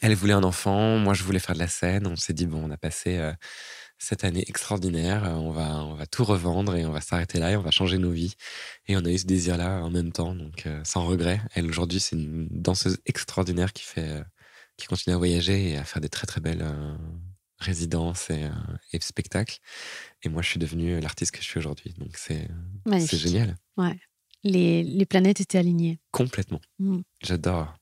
[0.00, 2.06] elle voulait un enfant, moi je voulais faire de la scène.
[2.06, 3.32] On s'est dit, bon, on a passé euh,
[3.98, 7.56] cette année extraordinaire, on va, on va tout revendre et on va s'arrêter là et
[7.56, 8.34] on va changer nos vies.
[8.88, 11.40] Et on a eu ce désir-là en même temps, donc sans regret.
[11.54, 14.22] Elle, aujourd'hui, c'est une danseuse extraordinaire qui fait,
[14.76, 16.64] qui continue à voyager et à faire des très très belles
[17.62, 19.58] résidence et, euh, spectacle.
[20.22, 21.94] Et moi, je suis devenu l'artiste que je suis aujourd'hui.
[21.98, 22.48] Donc, c'est
[23.16, 23.56] génial.
[23.76, 23.98] Ouais.
[24.44, 26.00] Les, les, planètes étaient alignées.
[26.10, 26.60] Complètement.
[26.80, 27.00] Mm.
[27.22, 27.74] J'adore.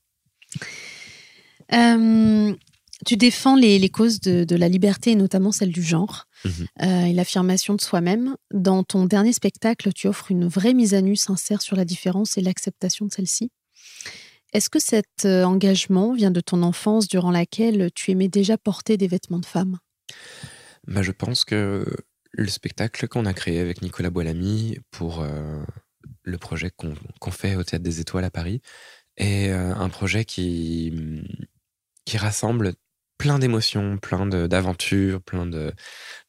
[3.05, 6.49] tu défends les, les causes de, de, la liberté et notamment celle du genre mmh
[6.81, 8.35] euh, et l'affirmation de soi-même.
[8.53, 12.37] Dans ton dernier spectacle, tu offres une vraie mise à nu sincère sur la différence
[12.37, 13.51] et l'acceptation de celle-ci.
[14.53, 18.97] Est-ce que cet euh, engagement vient de ton enfance durant laquelle tu aimais déjà porter
[18.97, 19.77] des vêtements de femme?
[20.87, 21.85] Bah, Je pense que
[22.31, 25.25] le spectacle qu'on a créé avec Nicolas Boilamy pour
[26.23, 28.61] le projet qu'on fait au Théâtre des Étoiles à Paris
[29.17, 30.93] est un projet qui,
[32.05, 32.73] qui rassemble
[33.21, 35.45] plein d'émotions, plein d'aventures, plein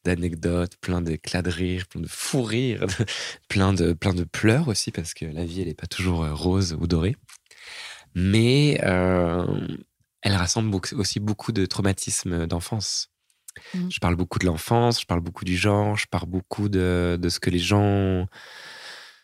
[0.04, 2.84] d'anecdotes, plein d'éclats de rire, plein de fous rires,
[3.48, 6.34] plein, de, plein de pleurs aussi, parce que la vie, elle n'est pas toujours euh,
[6.34, 7.16] rose ou dorée.
[8.14, 9.46] Mais euh,
[10.22, 13.10] elle rassemble aussi beaucoup de traumatismes d'enfance.
[13.74, 13.90] Mmh.
[13.90, 17.28] Je parle beaucoup de l'enfance, je parle beaucoup du genre, je parle beaucoup de, de,
[17.28, 18.26] ce que les gens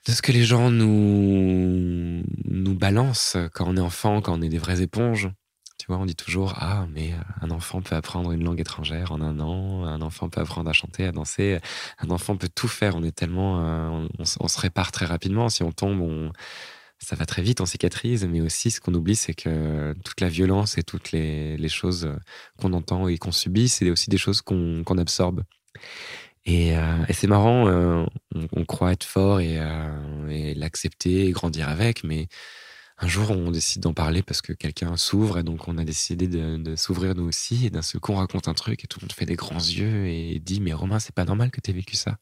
[0.07, 4.48] de ce que les gens nous nous balancent quand on est enfant, quand on est
[4.48, 5.31] des vraies éponges.
[5.79, 9.12] Tu vois, on dit toujours Ah, mais euh, un enfant peut apprendre une langue étrangère
[9.12, 11.61] en un an, un enfant peut apprendre à chanter, à danser,
[11.98, 12.96] un enfant peut tout faire.
[12.96, 13.61] On est tellement.
[13.61, 15.48] Euh, on, se répare très rapidement.
[15.48, 16.33] Si on tombe, on,
[16.98, 18.24] ça va très vite, on cicatrise.
[18.26, 22.11] Mais aussi, ce qu'on oublie, c'est que toute la violence et toutes les, choses
[22.58, 25.42] qu'on entend et qu'on subit, c'est aussi des choses qu'on absorbe.
[26.44, 27.68] Et, euh, et c'est marrant,
[28.52, 29.58] on, croit être fort et,
[30.30, 32.28] et l'accepter et grandir avec, mais
[33.00, 36.26] un jour, on décide d'en parler parce que quelqu'un s'ouvre et donc on a décidé
[36.26, 37.66] de, s'ouvrir nous aussi.
[37.66, 39.54] Et d'un seul coup, on raconte un truc et tout le monde fait des grands
[39.54, 42.18] yeux et dit Mais Romain, c'est pas normal que tu aies vécu ça.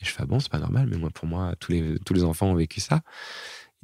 [0.00, 2.46] Et je fais ah Bon, c'est pas normal, mais moi, pour moi, tous les enfants
[2.46, 3.02] ont vécu ça.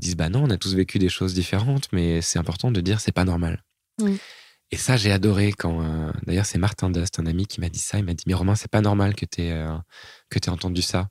[0.00, 2.80] Ils disent Bah non, on a tous vécu des choses différentes, mais c'est important de
[2.80, 3.62] dire C'est pas normal.
[4.70, 5.82] Et ça, j'ai adoré quand.
[5.82, 7.98] Euh, d'ailleurs, c'est Martin Dust, un ami, qui m'a dit ça.
[7.98, 9.76] Il m'a dit Mais Romain, c'est pas normal que tu euh,
[10.34, 11.10] aies entendu ça.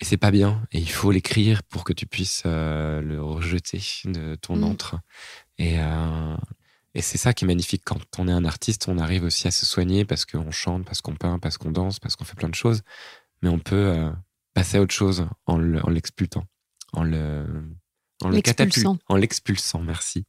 [0.00, 0.62] Et c'est pas bien.
[0.72, 4.64] Et il faut l'écrire pour que tu puisses euh, le rejeter de ton mmh.
[4.64, 4.96] entre.
[5.58, 6.36] Et, euh,
[6.94, 7.82] et c'est ça qui est magnifique.
[7.84, 11.02] Quand on est un artiste, on arrive aussi à se soigner parce qu'on chante, parce
[11.02, 12.80] qu'on peint, parce qu'on danse, parce qu'on fait plein de choses.
[13.42, 14.10] Mais on peut
[14.54, 16.44] passer à autre chose en l'expultant,
[16.92, 17.44] en le,
[18.26, 18.98] en l'expulsant.
[19.08, 20.24] En l'expulsant, merci.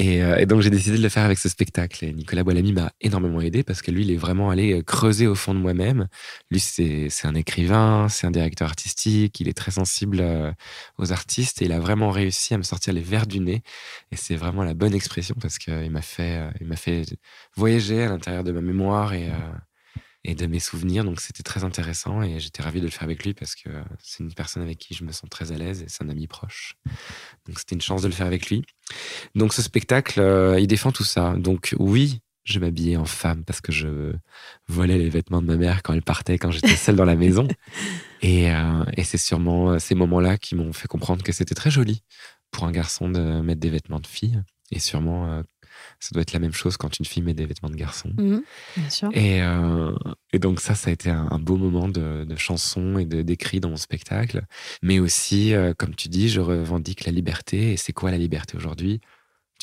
[0.00, 2.04] Euh, et, donc j'ai décidé de le faire avec ce spectacle.
[2.04, 5.26] Et Nicolas Boilamy m'a énormément aidé parce que lui, il est vraiment allé euh, creuser
[5.26, 6.08] au fond de moi-même.
[6.50, 10.52] Lui, c'est un écrivain, c'est un directeur artistique, il est très sensible euh,
[10.98, 13.62] aux artistes et il a vraiment réussi à me sortir les verres du nez.
[14.12, 17.04] Et c'est vraiment la bonne expression parce qu'il m'a fait, il m'a fait
[17.56, 19.30] voyager à l'intérieur de ma mémoire et
[20.24, 21.04] et de mes souvenirs.
[21.04, 23.68] Donc c'était très intéressant et j'étais ravi de le faire avec lui parce que
[24.02, 26.26] c'est une personne avec qui je me sens très à l'aise et c'est un ami
[26.26, 26.76] proche.
[27.46, 28.62] Donc c'était une chance de le faire avec lui.
[29.34, 31.34] Donc ce spectacle, euh, il défend tout ça.
[31.36, 34.14] Donc oui, je m'habillais en femme parce que je
[34.68, 37.46] volais les vêtements de ma mère quand elle partait, quand j'étais seule dans la maison.
[38.22, 41.70] Et, euh, et c'est sûrement euh, ces moments-là qui m'ont fait comprendre que c'était très
[41.70, 42.02] joli
[42.50, 44.42] pour un garçon de mettre des vêtements de fille.
[44.70, 45.42] Et sûrement
[46.04, 48.10] ça doit être la même chose quand une fille met des vêtements de garçon.
[48.18, 48.42] Mhm,
[48.76, 49.08] bien sûr.
[49.14, 49.94] Et, euh,
[50.34, 53.70] et, donc ça, ça a été un, beau moment de, de chanson et d'écrit dans
[53.70, 54.42] mon spectacle.
[54.82, 57.72] Mais aussi, euh, comme tu dis, je revendique la liberté.
[57.72, 59.00] Et c'est quoi la liberté aujourd'hui?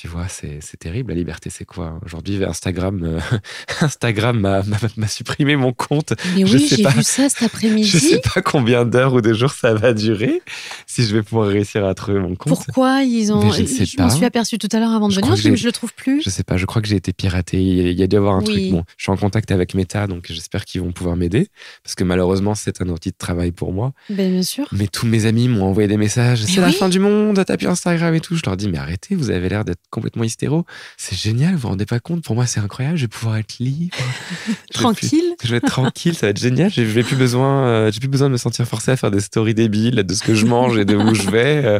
[0.02, 1.12] Tu vois, c'est terrible.
[1.12, 2.00] La liberté, c'est quoi?
[2.04, 3.20] Aujourd'hui, Instagram, euh,
[3.82, 4.64] Instagram
[4.98, 6.14] m'a supprimé mon compte.
[6.36, 7.88] Mais oui, j'ai vu ça cet après-midi.
[7.88, 10.42] Je sais pas combien d'heures ou de jours ça va durer,
[10.88, 12.48] si je vais pouvoir réussir à trouver mon compte.
[12.52, 15.54] Pourquoi ils ont Je, je m'en suis aperçu tout à l'heure avant de venir, je,
[15.54, 16.24] je le trouve plus.
[16.24, 16.58] Je sais pas.
[16.58, 17.62] Je crois que j'ai été piraté.
[17.62, 18.72] Il y a dû y avoir un truc.
[18.72, 21.50] Bon, je suis en contact avec Meta, donc j'espère qu'ils vont pouvoir m'aider,
[21.84, 23.94] parce que malheureusement, c'est un outil de travail pour moi.
[24.10, 24.68] Ben, bien sûr.
[24.72, 26.44] Mais tous mes amis m'ont envoyé des messages.
[26.46, 27.40] C'est la fin du monde.
[27.46, 28.36] T'as plus Instagram et tout.
[28.36, 30.66] Je leur dis mais arrêtez, vous avez l'air d'être complètement hystéro.
[30.98, 32.98] C'est génial, vous vous rendez pas compte Pour moi, c'est incroyable.
[32.98, 33.96] Je vais pouvoir être libre.
[34.74, 35.36] tranquille.
[35.44, 36.72] je vais être tranquille, ça va être génial.
[36.72, 39.20] Je n'ai plus besoin, euh, j'ai plus besoin de me sentir forcé à faire des
[39.20, 41.80] stories débiles de ce que je mange et de où je vais euh,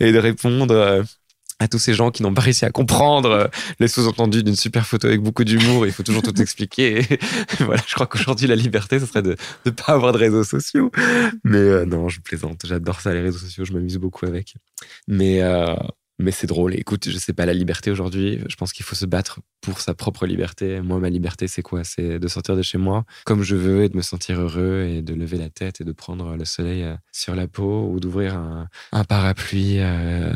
[0.00, 0.74] et de répondre.
[0.74, 1.02] Euh,
[1.58, 3.48] à tous ces gens qui n'ont pas réussi à comprendre
[3.78, 7.06] les sous-entendus d'une super photo avec beaucoup d'humour, il faut toujours tout expliquer.
[7.60, 10.90] voilà, je crois qu'aujourd'hui, la liberté, ce serait de ne pas avoir de réseaux sociaux.
[11.44, 12.62] Mais non, je plaisante.
[12.64, 13.64] J'adore ça, les réseaux sociaux.
[13.64, 14.54] Je m'amuse beaucoup avec.
[15.06, 15.40] Mais,
[16.18, 16.74] mais c'est drôle.
[16.74, 19.94] Écoute, je sais pas, la liberté aujourd'hui, je pense qu'il faut se battre pour sa
[19.94, 20.80] propre liberté.
[20.80, 21.84] Moi, ma liberté, c'est quoi?
[21.84, 25.02] C'est de sortir de chez moi comme je veux et de me sentir heureux et
[25.02, 28.36] de lever la tête et de prendre le soleil euh, sur la peau ou d'ouvrir
[28.36, 28.68] un,
[29.04, 30.32] parapluie euh,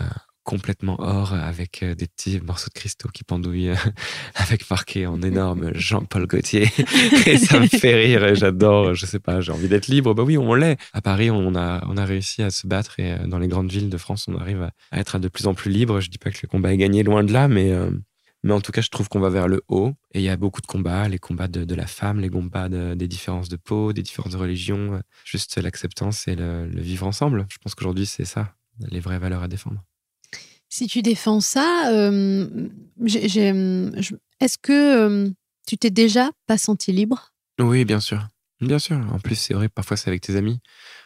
[0.46, 3.90] complètement or avec euh, des petits morceaux de cristaux qui pendouillent euh,
[4.36, 6.68] avec marqué en énorme Jean-Paul Gaultier
[7.26, 10.38] et ça me fait rire j'adore je sais pas j'ai envie d'être libre bah oui
[10.38, 13.40] on l'est à Paris on a on a réussi à se battre et euh, dans
[13.40, 16.08] les grandes villes de France on arrive à être de plus en plus libre je
[16.08, 17.74] dis pas que le combat est gagné loin de là mais
[18.44, 19.94] mais en tout cas, je trouve qu'on va vers le haut.
[20.12, 23.08] Et il y a beaucoup de combats, les combats de, la femme, les combats des
[23.08, 27.46] différences de peau, des différences de religion, juste l'acceptance et le vivre ensemble.
[27.50, 29.82] Je pense qu'aujourd'hui, c'est ça, les vraies valeurs à défendre.
[30.68, 32.68] Si tu défends ça, euh,
[33.06, 35.30] est-ce que euh,
[35.66, 37.32] tu t'es déjà pas senti libre?
[37.60, 38.26] Oui, bien sûr.
[38.60, 38.96] Bien sûr.
[39.12, 40.60] En plus, c'est vrai, parfois c'est avec tes amis,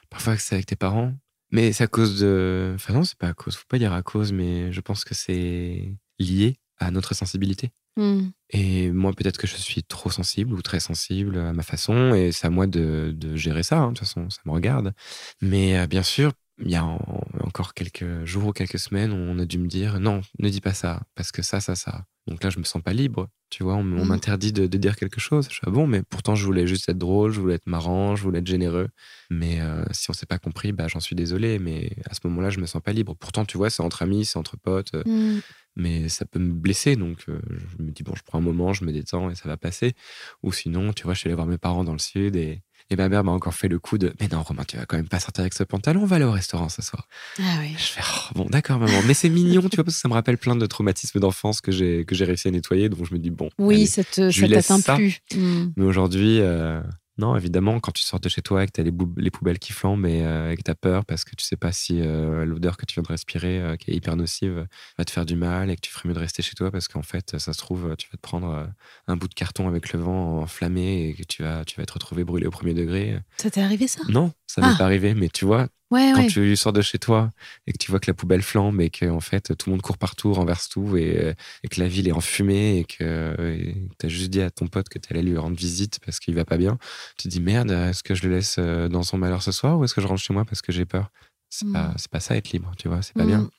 [0.08, 1.12] parfois c'est avec tes parents.
[1.52, 2.72] Mais c'est à cause de.
[2.76, 3.56] Enfin, non, c'est pas à cause.
[3.56, 7.70] Faut pas dire à cause, mais je pense que c'est lié à notre sensibilité.
[7.96, 8.28] Hmm.
[8.50, 12.30] Et moi, peut-être que je suis trop sensible ou très sensible à ma façon, et
[12.30, 13.78] c'est à moi de, de gérer ça.
[13.78, 13.88] hein.
[13.88, 14.92] De toute façon, ça me regarde.
[15.40, 16.32] Mais euh, bien sûr,
[16.64, 20.00] il y a en- encore quelques jours ou quelques semaines, on a dû me dire
[20.00, 22.04] non, ne dis pas ça, parce que ça, ça, ça.
[22.26, 23.28] Donc là, je me sens pas libre.
[23.48, 24.08] Tu vois, on, m- on Mm.
[24.08, 25.46] m'interdit de, de dire quelque chose.
[25.48, 28.14] Je suis ah bon, mais pourtant, je voulais juste être drôle, je voulais être marrant,
[28.14, 28.88] je voulais être généreux.
[29.30, 31.58] Mais euh, si on s'est pas compris, bah, j'en suis désolé.
[31.58, 33.16] Mais à ce moment-là, je me sens pas libre.
[33.18, 34.94] Pourtant, tu vois, c'est entre amis, c'est entre potes.
[34.94, 35.40] euh, Hmm.
[35.76, 36.94] mais ça peut me blesser.
[36.96, 37.40] Donc, euh,
[37.78, 39.94] je me dis, bon, je prends un moment, je me détends et ça va passer.
[40.42, 42.96] Ou sinon, tu vois, je suis allé voir mes parents dans le sud et, et
[42.96, 45.08] ma mère m'a encore fait le coup de, mais non, Romain, tu vas quand même
[45.08, 47.06] pas sortir avec ce pantalon, on va aller au restaurant ce soir.
[47.38, 47.72] Ah oui.
[47.78, 50.14] Je fais, oh, bon, d'accord, maman, mais c'est mignon, tu vois, parce que ça me
[50.14, 52.88] rappelle plein de traumatismes d'enfance que j'ai, que j'ai réussi à nettoyer.
[52.88, 53.48] Donc, je me dis, bon.
[53.58, 53.86] Oui, allez.
[53.86, 55.20] ça te- je ça t'atteint plus.
[55.34, 55.68] Hmm.
[55.76, 56.80] Mais aujourd'hui, euh,
[57.20, 59.72] non, évidemment, quand tu sors de chez toi et que tu as les, poubelles qui
[59.72, 62.44] flambent et, euh, et que tu as peur parce que tu sais pas si euh,
[62.44, 64.66] l'odeur que tu viens de respirer, euh, qui est hyper nocive,
[64.98, 66.88] va te faire du mal et que tu ferais mieux de rester chez toi parce
[66.88, 68.68] qu'en fait, ça se trouve, tu vas te prendre
[69.06, 71.92] un bout de carton avec le vent enflammé et que tu vas, tu vas te
[71.92, 73.18] retrouver brûlé au premier degré.
[73.36, 74.00] Ça t'est arrivé ça?
[74.08, 74.76] Non, ça m'est Ah.
[74.78, 76.26] pas arrivé, mais tu vois, Ouais, quand ouais.
[76.26, 77.32] tu sors de chez toi
[77.66, 79.82] et que tu vois que la poubelle flambe et que en fait tout le monde
[79.82, 83.74] court partout, renverse tout et, euh, et que la ville est en fumée et que
[83.98, 86.34] tu as juste dit à ton pote que tu allais lui rendre visite parce qu'il
[86.34, 86.78] va pas bien,
[87.18, 89.78] tu te dis merde, est-ce que je le laisse euh, dans son malheur ce soir
[89.78, 91.10] ou est-ce que je rentre chez moi parce que j'ai peur?
[91.48, 93.28] C'est pas c'est pas ça être libre, tu vois, c'est pas Hmm.
[93.28, 93.50] bien.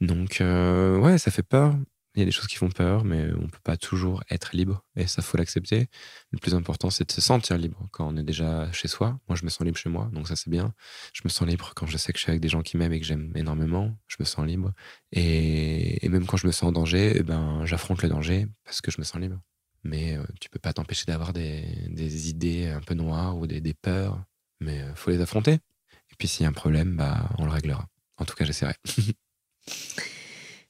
[0.00, 1.74] Donc euh, ouais, ça fait peur.
[2.14, 4.84] Il y a des choses qui font peur, mais on peut pas toujours être libre
[4.96, 5.88] et ça faut l'accepter.
[6.30, 9.18] Le plus important, c'est de se sentir libre quand on est déjà chez soi.
[9.28, 10.74] Moi, je me sens libre chez moi, donc ça c'est bien.
[11.14, 12.92] Je me sens libre quand je sais que je suis avec des gens qui m'aiment
[12.92, 13.96] et que j'aime énormément.
[14.08, 14.72] Je me sens libre.
[15.12, 18.90] Et, même quand je me sens en danger, eh ben, j'affronte le danger parce que
[18.90, 19.40] je me sens libre.
[19.82, 23.60] Mais euh, tu peux pas t'empêcher d'avoir des, des idées un peu noires ou des,
[23.62, 24.22] des peurs,
[24.60, 25.54] mais il faut les affronter.
[25.54, 27.86] Et puis s'il y a un problème, bah, on le réglera.
[28.18, 28.74] En tout cas, j'essaierai.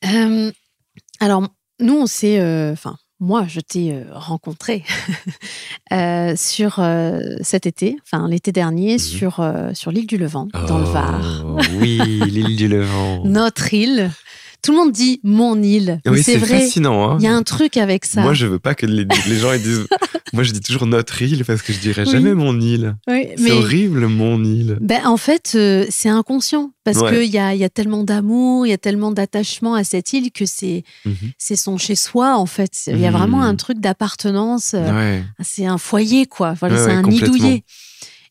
[0.05, 0.51] Euh,
[1.25, 1.47] alors,
[1.81, 2.39] nous, on s'est.
[2.41, 4.83] euh, Enfin, moi, je t'ai euh, rencontré
[5.93, 8.99] euh, sur euh, cet été, enfin l'été dernier, Mhm.
[8.99, 11.45] sur, sur l'île du Levant, dans le Var.
[11.47, 13.25] Oh, Oui, l'île du Levant.
[13.25, 14.11] Notre île.
[14.63, 16.01] Tout le monde dit mon île.
[16.07, 16.61] oui, c'est vrai.
[16.61, 17.11] fascinant.
[17.11, 17.17] Hein.
[17.19, 18.23] Il y a un truc avec ça.
[18.23, 19.89] Moi, je veux pas que les, les gens ils disent.
[20.33, 22.11] Moi, je dis toujours notre île parce que je dirais Oui.
[22.13, 22.97] jamais mon île.
[23.09, 24.79] Oui, C'est mais horrible, mon île.
[24.81, 27.11] ben, en fait, euh, c'est inconscient parce Ouais.
[27.13, 30.13] qu'il y a, il y a tellement d'amour, il y a tellement d'attachement à cette
[30.13, 31.15] île que c'est Mhm.
[31.39, 32.73] c'est son chez soi en fait.
[32.87, 34.73] Il y a vraiment un truc d'appartenance.
[34.75, 35.25] euh, Ouais.
[35.43, 36.55] c'est un foyer quoi.
[36.59, 37.65] Voilà, Ouais, c'est un nid douillet.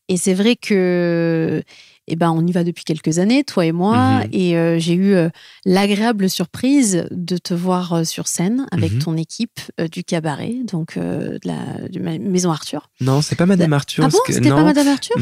[0.09, 1.63] Et c'est vrai que
[2.07, 4.29] eh ben, on y va depuis quelques années, toi et moi, Mhm.
[4.33, 5.29] et euh, j'ai eu euh,
[5.65, 8.99] l'agréable surprise de te voir euh, sur scène avec Mhm.
[8.99, 9.59] ton équipe
[9.91, 12.89] du cabaret, donc de la de Maison Arthur.
[12.99, 14.03] Non, c'est pas Madame Arthur.
[14.05, 14.63] ah bon, c'était pas.
[14.63, 15.15] Madame Arthur?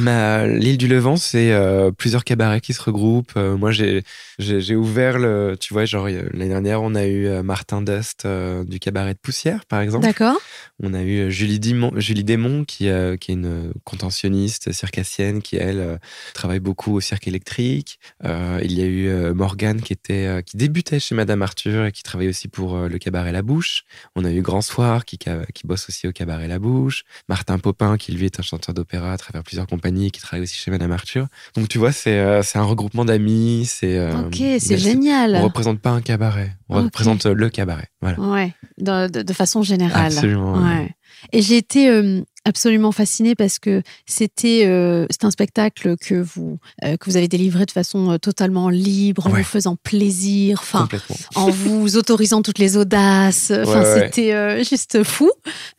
[0.47, 1.53] L'île du Levant, c'est
[1.97, 3.35] plusieurs cabarets qui se regroupent.
[3.35, 5.55] Moi, j'ai ouvert le.
[5.59, 8.25] Tu vois, genre, l'année dernière, on a eu Martin Dust
[8.67, 10.05] du cabaret de Poussière, par exemple.
[10.05, 10.37] D'accord.
[10.81, 12.87] On a eu Julie, Dimon, Julie Démon, qui,
[13.19, 15.99] qui est une contentionniste circassienne, qui, elle,
[16.33, 17.99] travaille beaucoup au cirque électrique.
[18.25, 21.85] Euh, il y a eu euh, Morgane, qui, était, euh, qui débutait chez Madame Arthur
[21.85, 23.83] et qui travaille aussi pour le cabaret La Bouche.
[24.15, 27.03] On a eu Grand Soir, qui, qui bosse aussi au cabaret La Bouche.
[27.27, 30.43] Martin Popin, qui lui est un chanteur d'opéra à travers plusieurs compagnies et qui travaille
[30.43, 31.27] aussi chez Madame Arthur.
[31.55, 33.65] Donc, tu vois, c'est un regroupement d'amis.
[33.65, 35.35] C'est ok, c'est génial.
[35.35, 37.87] On représente pas un cabaret, on représente le cabaret.
[38.01, 38.19] Voilà.
[38.19, 40.07] Ouais, de, de- de façon générale.
[40.07, 40.53] Absolument.
[40.55, 40.59] ouais.
[40.79, 40.95] Ouais.
[41.33, 46.57] Et j'ai été euh, absolument fascinée parce que c'était euh, c'est un spectacle que vous
[46.83, 49.39] euh, que vous avez délivré de façon euh, totalement libre, en Ouais.
[49.39, 50.87] vous faisant plaisir, enfin
[51.35, 53.51] en vous autorisant toutes les audaces.
[53.51, 54.05] Enfin, Ouais, ouais.
[54.05, 55.29] c'était euh, juste fou.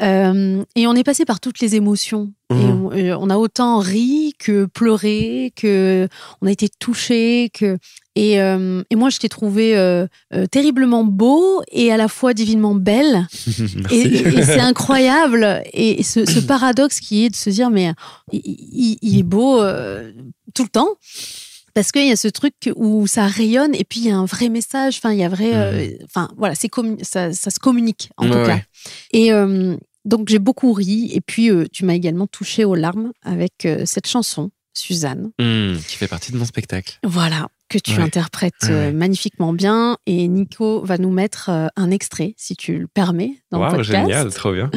[0.01, 2.33] Et on est passé par toutes les émotions.
[2.51, 2.87] Et Mhm.
[2.87, 6.09] on, on a autant ri que pleuré, que
[6.43, 7.79] on a été touché, que
[8.23, 12.35] et, euh, et moi je t'ai trouvé euh, euh, terriblement beau et à la fois
[12.35, 13.27] divinement belle.
[13.91, 15.63] Et, c'est incroyable.
[15.73, 17.93] Et ce, ce paradoxe qui est de se dire, mais
[18.31, 19.59] il, est beau
[20.55, 20.89] tout le temps.
[21.73, 24.27] Parce qu'il y a ce truc où ça rayonne et puis il y a un
[24.27, 24.97] vrai message.
[24.99, 25.53] Enfin, il y a vrai.
[25.55, 26.69] euh, Enfin, voilà, c'est
[27.03, 28.55] ça, ça se communique en tout Ouais, cas.
[28.55, 28.65] ouais.
[29.13, 29.31] Et
[30.05, 31.11] donc j'ai beaucoup ri.
[31.15, 35.31] Et puis tu m'as également touché aux larmes avec cette chanson, Suzanne.
[35.39, 36.99] Hmm, qui fait partie de mon spectacle.
[37.05, 38.03] Voilà, que tu Ouais.
[38.03, 39.97] interprètes Ouais, euh, magnifiquement bien.
[40.07, 43.77] Et Nico va nous mettre euh, un extrait, si tu le permets, dans le Waouh,
[43.77, 44.01] podcast.
[44.03, 44.71] génial, trop bien.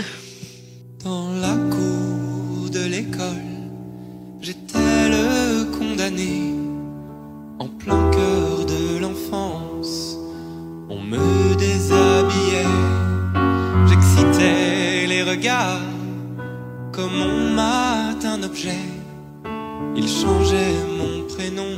[1.03, 3.43] Dans la cour de l'école,
[4.41, 6.53] j'étais le condamné.
[7.59, 10.15] En plein cœur de l'enfance,
[10.89, 12.67] on me déshabillait.
[13.87, 15.81] J'excitais les regards
[16.91, 18.77] comme on mate un objet.
[19.95, 21.75] Il changeait mon prénom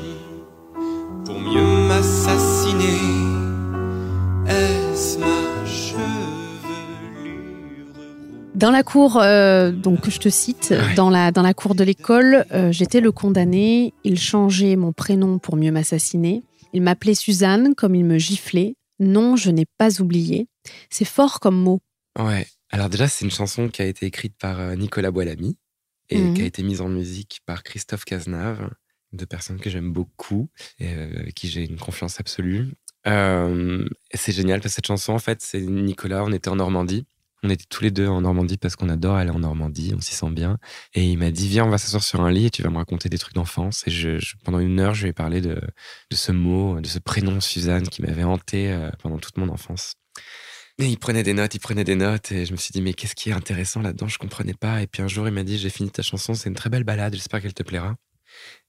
[8.56, 12.46] Dans la cour, euh, donc je te cite, dans, la, dans la cour de l'école,
[12.54, 13.94] euh, j'étais le condamné.
[14.06, 16.41] Il changeait mon prénom pour mieux m'assassiner.
[16.72, 18.76] Il m'appelait Suzanne comme il me giflait.
[19.00, 20.48] Non, je n'ai pas oublié.
[20.89, 21.82] C'est fort comme mot.
[22.18, 22.48] Ouais.
[22.72, 25.58] Alors déjà, c'est une chanson qui a été écrite par euh, Nicolas Boilamy
[26.10, 26.34] et Mhm.
[26.34, 28.70] qui a été mise en musique par Christophe Cazenave,
[29.12, 32.70] deux personnes que j'aime beaucoup et avec qui j'ai une confiance absolue.
[33.08, 36.24] Euh, c'est génial parce que cette chanson, en fait, c'est Nicolas.
[36.24, 37.06] On était en Normandie.
[37.45, 40.15] On était tous les deux en Normandie parce qu'on adore aller en Normandie, on s'y
[40.15, 40.58] sent bien.
[40.95, 42.77] Et il m'a dit Viens, on va s'asseoir sur un lit et tu vas me
[42.77, 43.84] raconter des trucs d'enfance.
[43.86, 45.62] Et je, pendant une heure, je lui ai parlé de,
[46.12, 49.93] ce mot, de ce prénom Suzanne qui m'avait hanté euh, pendant toute mon enfance.
[50.79, 52.93] Et il prenait des notes, il prenait des notes, et je me suis dit, mais
[52.93, 54.08] qu'est-ce qui est intéressant là-dedans?
[54.08, 54.81] Je comprenais pas.
[54.81, 56.84] Et puis un jour, il m'a dit, j'ai fini ta chanson, c'est une très belle
[56.84, 57.95] balade, j'espère qu'elle te plaira.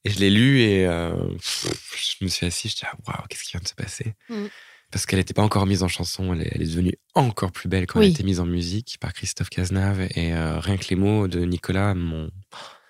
[0.04, 3.42] Et je l'ai lue et euh, je me suis assis, je dis, ah, waouh, qu'est-ce
[3.42, 4.14] qui vient de se passer?
[4.28, 4.46] Mm.
[4.92, 7.68] Parce qu'elle n'était pas encore mise en chanson, elle est, elle est devenue encore plus
[7.68, 8.06] belle quand Oui.
[8.06, 10.02] elle a été mise en musique par Christophe Cazenave.
[10.14, 11.94] Et euh, rien que les mots de Nicolas,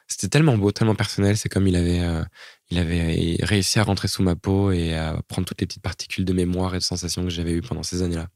[0.07, 1.37] c'était tellement beau, tellement personnel.
[1.37, 2.23] C'est comme il avait, euh,
[2.71, 6.25] il avait réussi à rentrer sous ma peau et à prendre toutes les petites particules
[6.25, 8.29] de mémoire et de sensations que j'avais eues pendant ces années-là.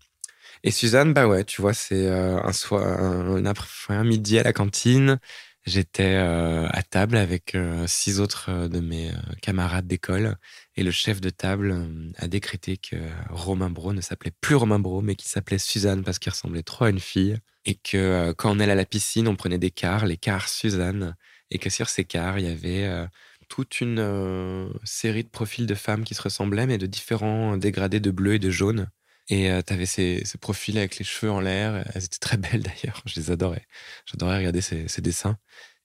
[0.64, 3.55] Et Suzanne, bah ouais, tu vois, c'est euh, un soir, un, un
[3.90, 5.18] un midi à la cantine.
[5.66, 7.55] J'étais à table avec
[7.87, 9.11] six autres de mes
[9.42, 10.37] camarades d'école
[10.76, 12.96] et le chef de table euh, a décrété que
[13.28, 16.85] Romain Bro ne s'appelait plus Romain Bro, mais qu'il s'appelait Suzanne parce qu'il ressemblait trop
[16.85, 19.70] à une fille et que euh, quand on allait à la piscine, on prenait des
[19.70, 21.16] quarts, les quarts Suzanne,
[21.50, 23.06] et que sur ces quarts, il y avait euh,
[23.48, 28.12] toute une série de profils de femmes qui se ressemblaient, mais de différents dégradés de
[28.12, 28.88] bleu et de jaune.
[29.28, 31.85] Et tu avais ces, profils avec les cheveux en l'air.
[31.94, 33.02] Elles étaient très belles d'ailleurs.
[33.06, 33.66] Je les adorais.
[34.06, 35.37] J'adorais regarder ces, ces dessins.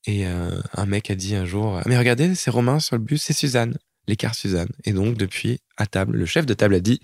[0.05, 3.33] Et un mec a dit un jour Mais regardez, c'est Romain sur le bus, c'est
[3.33, 3.75] Suzanne,
[4.07, 4.69] l'écart Suzanne.
[4.83, 6.99] Et donc, depuis, à table, le chef de table a dit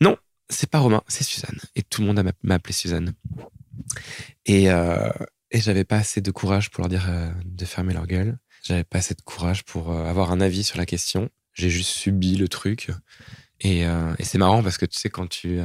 [0.00, 0.16] Non,
[0.48, 1.58] c'est pas Romain, c'est Suzanne.
[1.76, 3.14] Et tout le monde a m'a- appelé Suzanne.
[4.46, 5.10] Et, euh,
[5.50, 8.38] et j'avais pas assez de courage pour leur dire euh, de fermer leur gueule.
[8.62, 11.28] J'avais pas assez de courage pour euh, avoir un avis sur la question.
[11.54, 12.90] J'ai juste subi le truc.
[13.62, 15.58] Et, et c'est marrant parce que tu sais, quand tu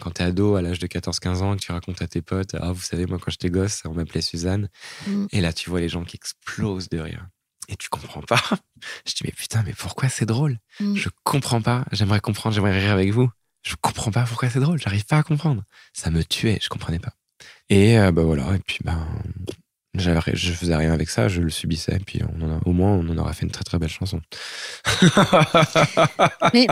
[0.00, 2.54] quand es ado à l'âge de 14-15 ans et que tu racontes à tes potes,
[2.60, 4.68] ah, vous savez, moi, quand j'étais gosse, on m'appelait Suzanne.
[5.08, 5.26] Mm.
[5.32, 7.26] Et là, tu vois les gens qui explosent de rire.
[7.72, 8.42] Et tu comprends pas.
[9.06, 10.58] Je dis, mais putain, mais pourquoi c'est drôle?
[10.80, 10.96] Mm.
[10.96, 11.84] Je comprends pas.
[11.92, 13.30] J'aimerais comprendre, j'aimerais rire avec vous.
[13.62, 14.78] Je comprends pas pourquoi c'est drôle.
[14.80, 15.62] J'arrive pas à comprendre.
[15.92, 17.12] Ça me tuait, je comprenais pas.
[17.68, 19.06] Et euh, bah voilà, et puis ben.
[19.94, 22.72] j'avais- Je faisais rien avec ça, je le subissais, et puis on en a, au
[22.72, 24.20] moins on en aura fait une très très belle chanson.
[26.54, 26.66] Mais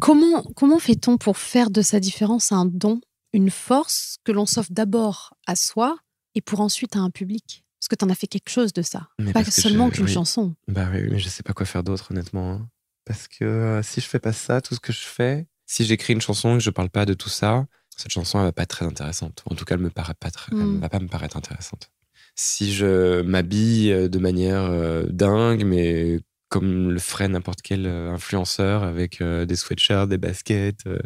[0.00, 3.00] comment, comment fait-on pour faire de sa différence un don,
[3.32, 5.96] une force que l'on s'offre d'abord à soi
[6.34, 7.63] et pour ensuite à un public?
[7.84, 9.08] Parce que tu en as fait quelque chose de ça.
[9.18, 10.12] Mais pas seulement qu'une oui.
[10.12, 10.54] chanson.
[10.68, 12.52] Bah oui, mais je sais pas quoi faire d'autre, honnêtement.
[12.52, 12.68] hein.
[13.04, 16.14] Parce que euh, si je fais pas ça, tout ce que je fais, si j'écris
[16.14, 18.62] une chanson et que je parle pas de tout ça, cette chanson, elle va pas
[18.62, 19.42] être très intéressante.
[19.50, 20.80] En tout cas, elle me paraît pas très, elle Mm.
[20.80, 21.90] va pas me paraître intéressante.
[22.36, 26.20] Si je m'habille euh, de manière euh, dingue, mais
[26.54, 31.00] comme le ferait n'importe quel euh, influenceur avec euh, des sweatshirts, des baskets euh,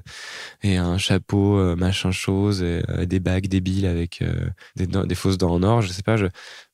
[0.62, 4.22] et un chapeau machin chose, et, des bagues débiles avec
[4.76, 6.26] des, des fausses dents en or, je sais pas, je,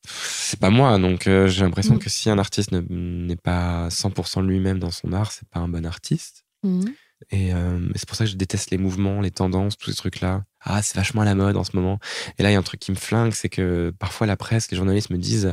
[0.04, 0.98] c'est pas moi.
[0.98, 1.98] Donc j'ai l'impression Mm.
[2.00, 5.68] que si un artiste ne- n'est pas 100% lui-même dans son art, c'est pas un
[5.68, 6.44] bon artiste.
[6.64, 6.92] Mhm.
[7.30, 10.42] Et euh, c'est pour ça que je déteste les mouvements, les tendances, tous ces trucs-là.
[10.66, 11.98] Ah, c'est vachement à la mode en ce moment.
[12.38, 14.70] Et là, il y a un truc qui me flingue, c'est que parfois la presse,
[14.70, 15.52] les journalistes me disent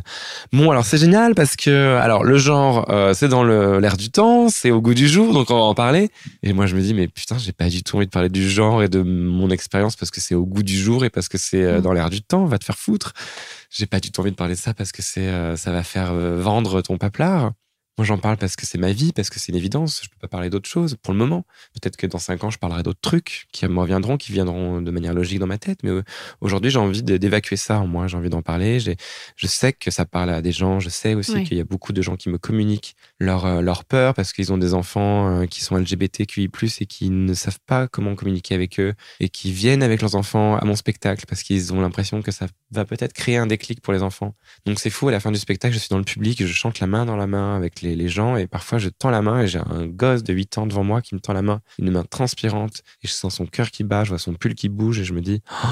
[0.54, 4.48] Bon, alors c'est génial parce que, alors le genre, euh, c'est dans l'air du temps,
[4.48, 6.10] c'est au goût du jour, donc on va en parler.
[6.44, 8.50] Et moi, je me dis Mais putain, j'ai pas du tout envie de parler du
[8.50, 11.38] genre et de mon expérience parce que c'est au goût du jour et parce que
[11.38, 11.82] c'est euh, Mm.
[11.82, 13.12] dans l'air du temps, va te faire foutre.
[13.70, 15.84] J'ai pas du tout envie de parler de ça parce que c'est, euh, ça va
[15.84, 17.52] faire vendre ton paplard.
[18.02, 20.02] Moi, j'en parle parce que c'est ma vie, parce que c'est une évidence.
[20.04, 21.46] Je peux pas parler d'autre chose pour le moment.
[21.80, 24.90] Peut-être que dans cinq ans, je parlerai d'autres trucs qui me reviendront, qui viendront de
[24.90, 25.84] manière logique dans ma tête.
[25.84, 26.04] Mais euh,
[26.40, 28.08] aujourd'hui, j'ai envie d'évacuer ça en moi.
[28.08, 28.80] J'ai envie d'en parler.
[28.80, 30.80] Je sais que ça parle à des gens.
[30.80, 31.44] Je sais aussi Oui.
[31.44, 34.52] qu'il y a beaucoup de gens qui me communiquent leur, euh, leur peur parce qu'ils
[34.52, 38.80] ont des enfants euh, qui sont LGBTQI+, et qui ne savent pas comment communiquer avec
[38.80, 42.32] eux et qui viennent avec leurs enfants à mon spectacle parce qu'ils ont l'impression que
[42.32, 44.34] ça va peut-être créer un déclic pour les enfants.
[44.66, 46.80] Donc c'est fou, à la fin du spectacle, je suis dans le public, je chante
[46.80, 49.42] la main dans la main avec les, les gens et parfois je tends la main
[49.42, 51.92] et j'ai un gosse de 8 ans devant moi qui me tend la main, une
[51.92, 55.00] main transpirante et je sens son cœur qui bat, je vois son pull qui bouge
[55.00, 55.68] et je me dis, oh,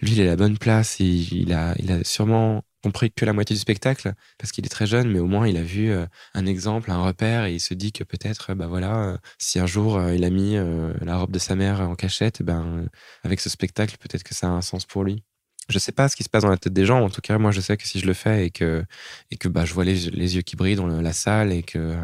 [0.00, 3.24] lui il est à la bonne place, et il, a, il a sûrement compris que
[3.24, 5.90] la moitié du spectacle parce qu'il est très jeune mais au moins il a vu
[5.90, 9.58] euh, un exemple, un repère et il se dit que peut-être bah voilà euh, si
[9.58, 10.56] un jour euh, il a mis
[11.00, 12.86] la robe de sa mère en cachette, ben
[13.24, 15.24] avec ce spectacle peut-être que ça a un sens pour lui.
[15.68, 17.00] Je sais pas ce qui se passe dans la tête des gens.
[17.02, 18.84] En tout cas, moi, je sais que si je le fais et que,
[19.30, 21.96] et que bah, je vois les, les yeux qui brillent dans la salle et que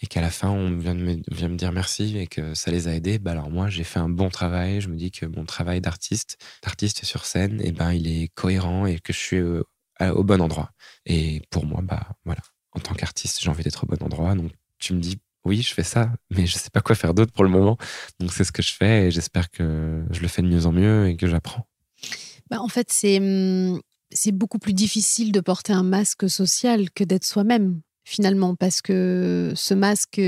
[0.00, 2.70] et qu'à la fin, on vient, de me, vient me dire merci et que ça
[2.70, 4.80] les a aidés, bah, alors moi, j'ai fait un bon travail.
[4.80, 8.28] Je me dis que mon travail d'artiste, d'artiste sur scène, et eh ben, il est
[8.34, 9.64] cohérent et que je suis au,
[10.00, 10.70] au bon endroit.
[11.06, 12.40] Et pour moi, bah, voilà,
[12.72, 14.34] en tant qu'artiste, j'ai envie d'être au bon endroit.
[14.34, 17.32] Donc, tu me dis, oui, je fais ça, mais je sais pas quoi faire d'autre
[17.32, 17.76] pour le moment.
[18.18, 20.72] Donc, c'est ce que je fais et j'espère que je le fais de mieux en
[20.72, 21.66] mieux et que j'apprends.
[22.50, 23.80] Bah, en fait, hum,
[24.10, 29.52] c'est beaucoup plus difficile de porter un masque social que d'être soi-même, finalement, parce que
[29.54, 30.20] ce masque,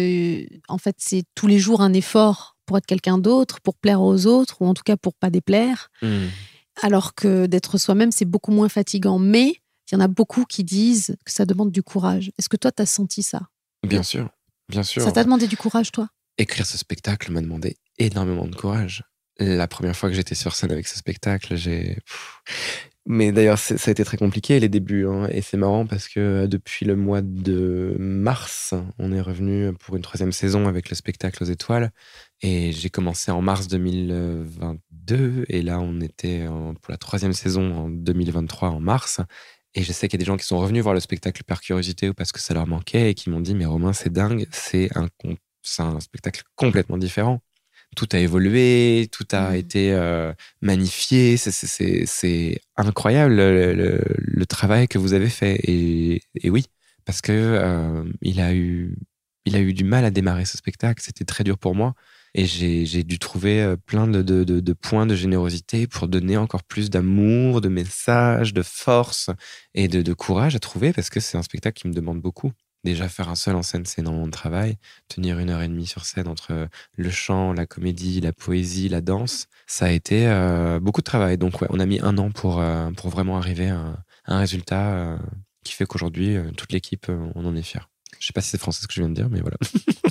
[0.69, 4.27] en fait, c'est tous les jours un effort pour être quelqu'un d'autre, pour plaire aux
[4.27, 5.91] autres, ou en tout cas pour pas déplaire.
[6.01, 6.27] Mmh.
[6.81, 9.19] Alors que d'être soi-même, c'est beaucoup moins fatigant.
[9.19, 9.57] Mais
[9.91, 12.31] il y en a beaucoup qui disent que ça demande du courage.
[12.39, 13.43] Est-ce que toi, tu as senti ça?
[13.87, 14.31] Bien sûr,
[14.69, 15.03] bien sûr.
[15.03, 16.09] Ça t'a demandé du courage, toi?
[16.39, 19.05] Écrire ce spectacle m'a demandé énormément de courage
[19.43, 21.99] la première fois que j'étais sur scène avec ce spectacle, j'ai.
[23.05, 25.07] Mais d'ailleurs, ça a été très compliqué les débuts.
[25.09, 29.73] Hein, et c'est marrant parce que euh, depuis le mois de mars, on est revenu
[29.81, 31.91] pour une troisième saison avec le spectacle aux étoiles.
[32.43, 35.47] Et j'ai commencé en mars 2022.
[35.49, 36.47] Et là, on était
[36.81, 39.21] pour la troisième saison en 2023 en mars.
[39.75, 41.61] Et je sais qu'il y a des gens qui sont revenus voir le spectacle par
[41.61, 44.47] curiosité ou parce que ça leur manquait et qui m'ont dit Mais Romain, c'est dingue,
[44.53, 45.09] c'est un,
[45.79, 47.41] un spectacle complètement différent
[47.97, 49.55] tout a évolué, tout a mmh.
[49.57, 51.37] été euh, magnifié.
[51.37, 55.59] C'est incroyable le, travail que vous avez fait.
[55.65, 56.65] Et, oui,
[57.05, 58.97] parce que euh, il a eu
[59.45, 61.03] il a eu du mal à démarrer ce spectacle.
[61.03, 61.95] C'était très dur pour moi.
[62.35, 66.63] Et j'ai dû trouver euh, plein de, de, de, points de générosité pour donner encore
[66.63, 69.29] plus d'amour, de messages, de force
[69.75, 72.53] et de, courage à trouver parce que c'est un spectacle qui me demande beaucoup.
[72.85, 74.77] Déjà, faire un seul en scène, c'est énormément de travail.
[75.09, 79.01] Tenir une heure et demie sur scène entre le chant, la comédie, la poésie, la
[79.01, 81.39] danse, ça a été euh, beaucoup de travail.
[81.39, 84.95] Donc, ouais, on a mis un an pour, euh, pour vraiment arriver à, un résultat
[84.95, 85.17] euh,
[85.65, 87.89] qui fait qu'aujourd'hui, toute l'équipe, on en est fier.
[88.19, 89.57] Je sais pas si c'est français ce que je viens de dire, mais voilà.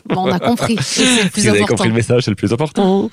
[0.05, 0.77] Bon, on a compris.
[0.81, 3.09] C'est le plus si vous avez compris le message, c'est le plus important.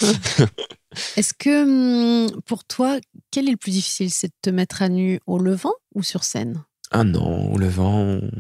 [1.17, 2.99] Est-ce que hum, pour toi,
[3.31, 4.11] quel est le plus difficile?
[4.11, 6.65] C'est de te mettre à nu au levant ou sur scène?
[6.91, 8.31] Ah non, au levant, on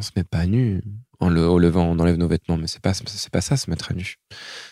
[0.00, 0.80] se met pas à nu.
[1.22, 3.68] En le, au levant, on enlève nos vêtements, mais c'est pas, c'est pas ça, se
[3.68, 4.16] mettre à nu.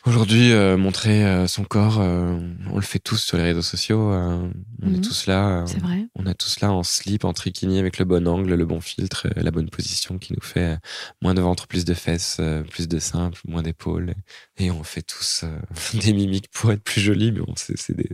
[0.06, 2.38] Aujourd'hui, euh, montrer euh, son corps, euh,
[2.70, 4.00] on le fait tous sur les réseaux sociaux.
[4.00, 4.50] on
[4.82, 5.00] est mhm.
[5.02, 5.64] tous là.
[5.66, 6.06] c'est vrai.
[6.14, 9.28] On a tous là en slip, en trikini, avec le bon angle, le bon filtre,
[9.36, 10.78] la bonne position qui nous fait
[11.20, 12.40] moins de ventre, plus de fesses,
[12.70, 14.14] plus de seins, moins d'épaules.
[14.56, 15.44] Et on fait tous
[16.00, 18.08] des mimiques pour être plus jolis, mais c'est des,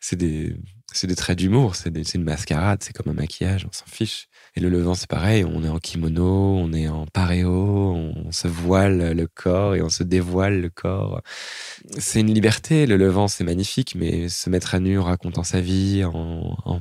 [0.00, 0.54] c'est des,
[0.92, 4.28] c'est des traits d'humour, c'est une mascarade, c'est comme un maquillage, on s'en fiche.
[4.56, 8.48] Et le levant, c'est pareil, on est en kimono, on est en paréo, on se
[8.48, 11.22] voile le corps et on se dévoile le corps.
[11.98, 15.60] C'est une liberté, le levant, c'est magnifique, mais se mettre à nu en racontant sa
[15.60, 16.80] vie, en,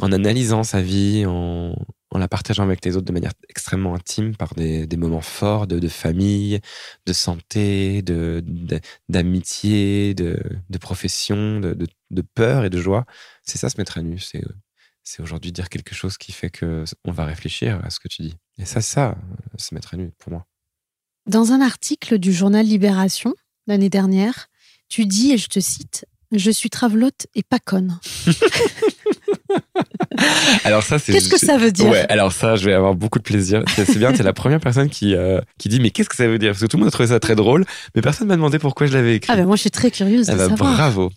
[0.00, 1.74] analysant sa vie, en,
[2.14, 6.60] la partageant avec les autres de manière extrêmement intime par des, moments forts de, famille,
[7.06, 8.02] de santé,
[9.08, 11.74] d'amitié, de, profession, de,
[12.10, 13.04] de, peur et de joie.
[13.42, 14.18] C'est ça, se mettre à nu.
[14.18, 14.42] C'est
[15.04, 18.22] c'est aujourd'hui dire quelque chose qui fait que on va réfléchir à ce que tu
[18.22, 18.34] dis.
[18.58, 19.16] Et ça, ça,
[19.58, 20.46] se mettre à nu pour moi.
[21.26, 23.34] Dans un article du journal Libération
[23.66, 24.48] l'année dernière,
[24.88, 27.98] tu dis, et je te cite, Je suis travelote et pas conne.
[30.64, 31.12] alors ça, c'est.
[31.12, 31.90] Qu'est-ce que ça veut dire?
[31.90, 33.62] Ouais, alors ça, je vais avoir beaucoup de plaisir.
[33.74, 36.38] C'est bien, c'est la première personne qui euh, qui dit mais qu'est-ce que ça veut
[36.38, 36.52] dire?
[36.52, 38.86] Parce que tout le monde a trouvé ça très drôle, mais personne m'a demandé pourquoi
[38.86, 39.32] je l'avais écrit.
[39.32, 40.74] Ah ben moi, je suis très curieuse de ah bah, savoir.
[40.74, 41.12] Bravo.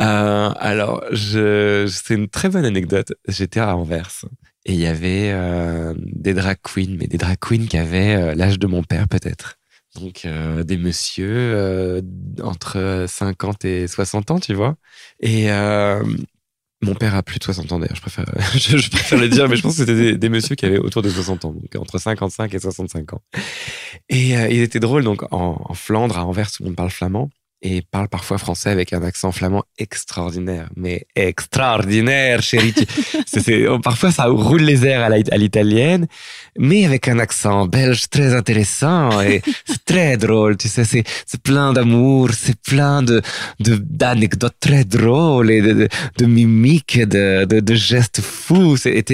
[0.00, 3.12] Euh, alors, c'est une très bonne anecdote.
[3.26, 4.24] J'étais à Anvers
[4.64, 8.34] et il y avait euh, des drag queens, mais des drag queens qui avaient euh,
[8.34, 9.56] l'âge de mon père peut-être.
[9.94, 12.02] Donc euh, des messieurs euh,
[12.42, 14.76] entre 50 et 60 ans, tu vois.
[15.20, 15.48] Et
[16.80, 19.56] mon père a plus de 60 ans d'ailleurs, je préfère, je, préfère le dire, mais
[19.56, 22.54] je pense que c'était des, messieurs qui avaient autour de 60 ans, donc entre 55
[22.54, 23.22] et 65 ans.
[24.08, 27.30] Et il était drôle, donc en, en Flandre, à Anvers, où on parle flamand,
[27.60, 32.74] et parle parfois français avec un accent flamand extraordinaire, mais extraordinaire, chérie.
[33.68, 36.06] oh, parfois, ça roule les airs à, l'italienne,
[36.56, 40.56] mais avec un accent belge très intéressant et c'est très drôle.
[40.56, 41.04] Tu sais, c'est,
[41.42, 43.22] plein d'amour, c'est plein de,
[43.58, 45.88] d'anecdotes très drôles et de, de,
[46.18, 48.76] de mimiques, de, de, gestes fous.
[48.76, 49.04] C'est,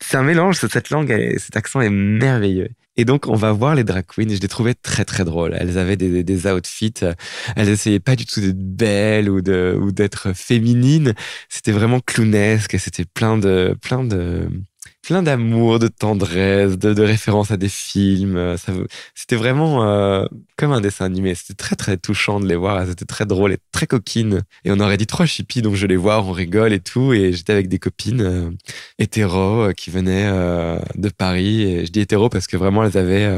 [0.00, 2.70] c'est un mélange, cette langue, cet accent est merveilleux.
[2.96, 5.56] Et donc, on va voir les drag queens je les trouvais très, très drôles.
[5.58, 6.94] Elles avaient des, des outfits.
[7.02, 7.14] Euh,
[7.56, 11.14] elles essayaient pas du tout d'être belles ou de, ou d'être féminines.
[11.48, 14.48] C'était vraiment clownesque c'était plein de, plein de,
[15.02, 18.36] plein d'amour, de tendresse, de, de références à des films.
[18.36, 18.56] Euh,
[19.14, 20.24] c'était vraiment euh,
[20.56, 21.34] comme un dessin animé.
[21.34, 22.86] C'était très très touchant de les voir.
[22.86, 24.42] C'était très drôle et très coquine.
[24.64, 27.12] Et on aurait dit trois chippies, donc je les vois, on rigole et tout.
[27.12, 28.50] Et j'étais avec des copines euh,
[28.98, 30.30] hétéros euh, qui venaient
[30.94, 31.62] de Paris.
[31.62, 33.28] Et je dis hétéros parce que vraiment elles avaient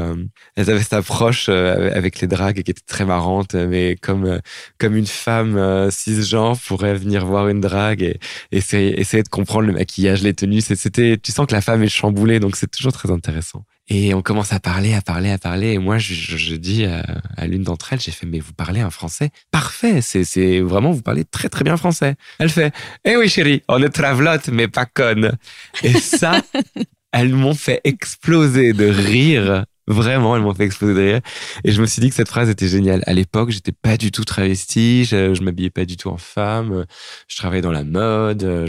[0.55, 4.39] elles avaient cette approche avec les dragues qui était très marrante, mais comme
[4.77, 8.19] comme une femme cisgenre pourrait venir voir une drague et,
[8.51, 10.61] et essayer, essayer de comprendre le maquillage, les tenues.
[10.61, 13.63] C'était, tu sens que la femme est chamboulée, donc c'est toujours très intéressant.
[13.87, 15.71] Et on commence à parler, à parler, à parler.
[15.71, 18.89] Et moi, je, je, dis à, l'une d'entre elles, j'ai fait, mais vous parlez un
[18.89, 19.29] français?
[19.51, 20.01] Parfait.
[20.01, 22.15] C'est, c'est vraiment, vous parlez très, très bien français.
[22.39, 22.73] Elle fait,
[23.05, 25.37] eh oui, chérie, on est travelote, mais pas conne.
[25.81, 26.41] Et ça,
[27.13, 31.21] elles m'ont fait exploser de rire Vraiment, elles m'ont fait exploser de rire.
[31.63, 33.03] Et je me suis dit que cette phrase était géniale.
[33.05, 36.85] À l'époque, j'étais pas du tout travesti, je, je m'habillais pas du tout en femme,
[37.27, 38.65] je travaillais dans la mode,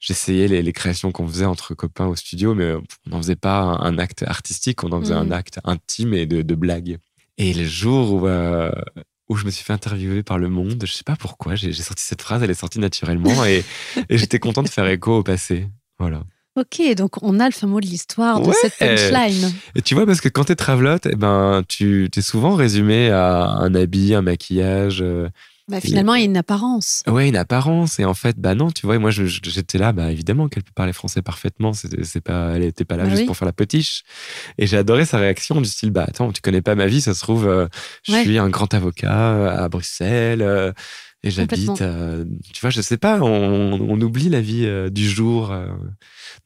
[0.00, 3.60] j'essayais les, les, créations qu'on faisait entre copains au studio, mais on n'en faisait pas
[3.60, 5.32] un, acte artistique, on en faisait un mm.
[5.32, 6.98] acte intime et de, de blague.
[7.38, 8.72] Et le jour où, euh,
[9.28, 12.04] où je me suis fait interviewer par Le Monde, je sais pas pourquoi, j'ai sorti
[12.04, 13.64] cette phrase, elle est sortie naturellement et,
[14.08, 15.68] et j'étais content de faire écho au passé.
[15.98, 16.24] Voilà.
[16.56, 19.52] Ok, donc on a le fameux de l'histoire de cette punchline.
[19.76, 23.44] Et tu vois, parce que quand t'es travelote, eh ben, tu t'es souvent résumé à
[23.44, 25.00] un habit, un maquillage.
[25.00, 25.28] Euh,
[25.68, 27.04] bah, finalement, il y a une apparence.
[27.06, 28.00] Ouais, une apparence.
[28.00, 30.92] Et en fait, bah non, tu vois, moi, j'étais là, bah évidemment qu'elle peut parler
[30.92, 31.72] français parfaitement.
[31.72, 34.02] C'est pas, elle était pas là bah juste pour faire la petiche.
[34.58, 37.14] Et j'ai adoré sa réaction du style, bah attends, tu connais pas ma vie, ça
[37.14, 37.68] se trouve, euh,
[38.02, 40.74] je suis un grand avocat euh, à Bruxelles.
[41.22, 45.06] Et j'habite, euh, tu vois, je sais pas, on, on oublie la vie euh, du
[45.08, 45.52] jour.
[45.52, 45.68] Euh.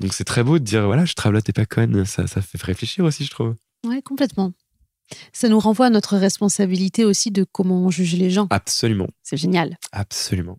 [0.01, 2.05] donc c'est très beau de dire, voilà, je travaille, t'es pas conne.
[2.05, 3.55] Ça, ça fait réfléchir aussi, je trouve.
[3.87, 4.53] Ouais, complètement.
[5.33, 8.49] Ça nous renvoie à notre responsabilité aussi de comment on juge les gens.
[8.51, 9.07] Absolument.
[9.22, 9.79] C'est génial.
[9.93, 10.59] Absolument.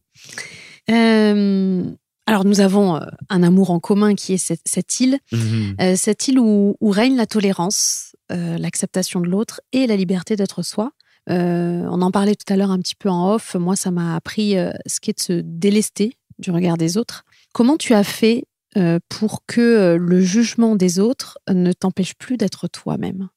[0.87, 6.39] alors nous avons un amour en commun qui est cette, cette île, mmh cette île
[6.39, 10.93] où, où, règne la tolérance, l'acceptation de l'autre et la liberté d'être soi.
[11.29, 13.55] Euh, on en parlait tout à l'heure un petit peu en off.
[13.55, 17.23] Moi, ça m'a appris euh, ce qu'est de se délester du regard des autres.
[17.53, 18.45] Comment tu as fait
[18.77, 23.29] euh, pour que le jugement des autres ne t'empêche plus d'être toi-même?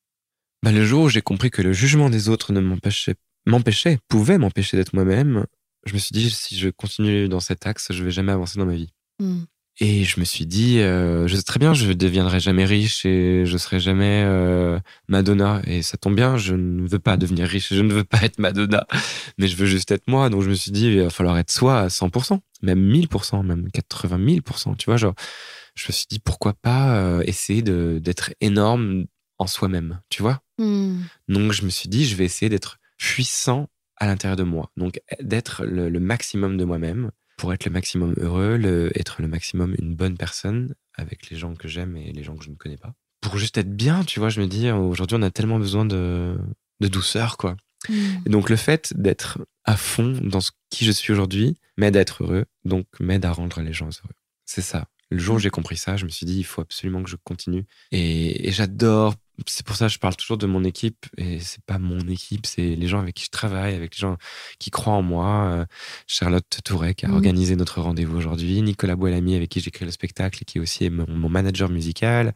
[0.62, 3.14] Bah, Le jour où j'ai compris que le jugement des autres ne m'empêchait,
[3.47, 5.47] m'empêchait pouvait m'empêcher d'être moi-même,
[5.86, 8.66] je me suis dit, si je continue dans cet axe, je vais jamais avancer dans
[8.66, 8.93] ma vie.
[9.20, 9.43] Mmh.
[9.81, 13.47] Et je me suis dit, euh, je sais très bien, je deviendrai jamais riche et
[13.47, 15.62] je serai jamais euh, Madonna.
[15.66, 18.41] Et ça tombe bien, je ne veux pas devenir riche, je ne veux pas être
[18.41, 18.87] Madonna,
[19.39, 20.31] mais je veux juste être moi.
[20.31, 23.70] Donc je me suis dit, il va falloir être soi à 100%, même 1000%, même
[23.70, 24.76] 80 000%.
[24.76, 25.14] Tu vois, genre,
[25.76, 29.05] je me suis dit, pourquoi pas euh, essayer d'être énorme
[29.39, 31.03] en soi-même, tu vois hmm.
[31.29, 34.72] Donc je me suis dit, je vais essayer d'être puissant à l'intérieur de moi.
[34.76, 39.74] Donc d'être le, le maximum de moi-même pour être le maximum heureux, être le maximum
[39.78, 42.76] une bonne personne avec les gens que j'aime et les gens que je ne connais
[42.76, 42.93] pas.
[43.22, 46.36] Pour juste être bien, tu vois, je me dis, aujourd'hui, on a tellement besoin de,
[46.80, 47.57] douceur, quoi.
[47.89, 47.95] Mm.
[48.26, 52.01] Et donc, le fait d'être à fond dans ce qui je suis aujourd'hui m'aide à
[52.01, 54.14] être heureux, donc m'aide à rendre les gens heureux.
[54.45, 54.89] C'est ça.
[55.11, 57.16] Le jour où j'ai compris ça, je me suis dit, il faut absolument que je
[57.22, 57.64] continue.
[57.93, 59.14] Et, et j'adore
[59.47, 62.47] c'est pour ça que je parle toujours de mon équipe et c'est pas mon équipe,
[62.47, 64.16] c'est les gens avec qui je travaille, avec les gens
[64.59, 65.51] qui croient en moi.
[65.53, 65.64] Euh,
[66.07, 67.14] Charlotte Touré qui a mmh.
[67.14, 70.91] organisé notre rendez-vous aujourd'hui, Nicolas Boilamy avec qui j'écris le spectacle et qui aussi est
[70.91, 72.32] mon, manager musical.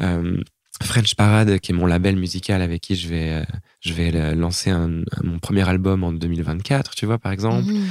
[0.00, 0.42] Euh,
[0.82, 3.44] French Parade, qui est mon label musical avec qui je vais, euh,
[3.80, 7.64] je vais lancer un, mon premier album en 2024, tu vois, par exemple.
[7.64, 7.86] Mhm.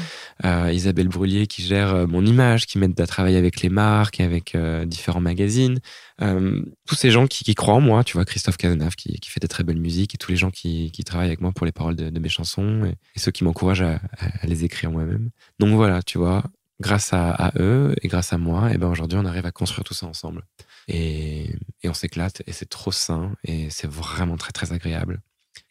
[0.46, 4.20] Euh, Isabelle Brullier, qui gère euh, mon image, qui m'aide à travailler avec les marques,
[4.20, 5.80] avec différents magazines.
[6.20, 9.40] tous ces gens qui, qui, croient en moi, tu vois, Christophe Cazenave, qui, qui, fait
[9.40, 11.72] de très belles musiques, et tous les gens qui, qui travaillent avec moi pour les
[11.72, 15.30] paroles de, de mes chansons, et, ceux qui m'encouragent à, à, les écrire moi-même.
[15.60, 16.44] Donc voilà, tu vois,
[16.82, 19.84] grâce à, à, eux et grâce à moi, et ben aujourd'hui, on arrive à construire
[19.84, 20.44] tout ça ensemble.
[20.88, 21.56] Et,
[21.86, 25.22] on s'éclate et c'est trop sain et c'est vraiment très très agréable.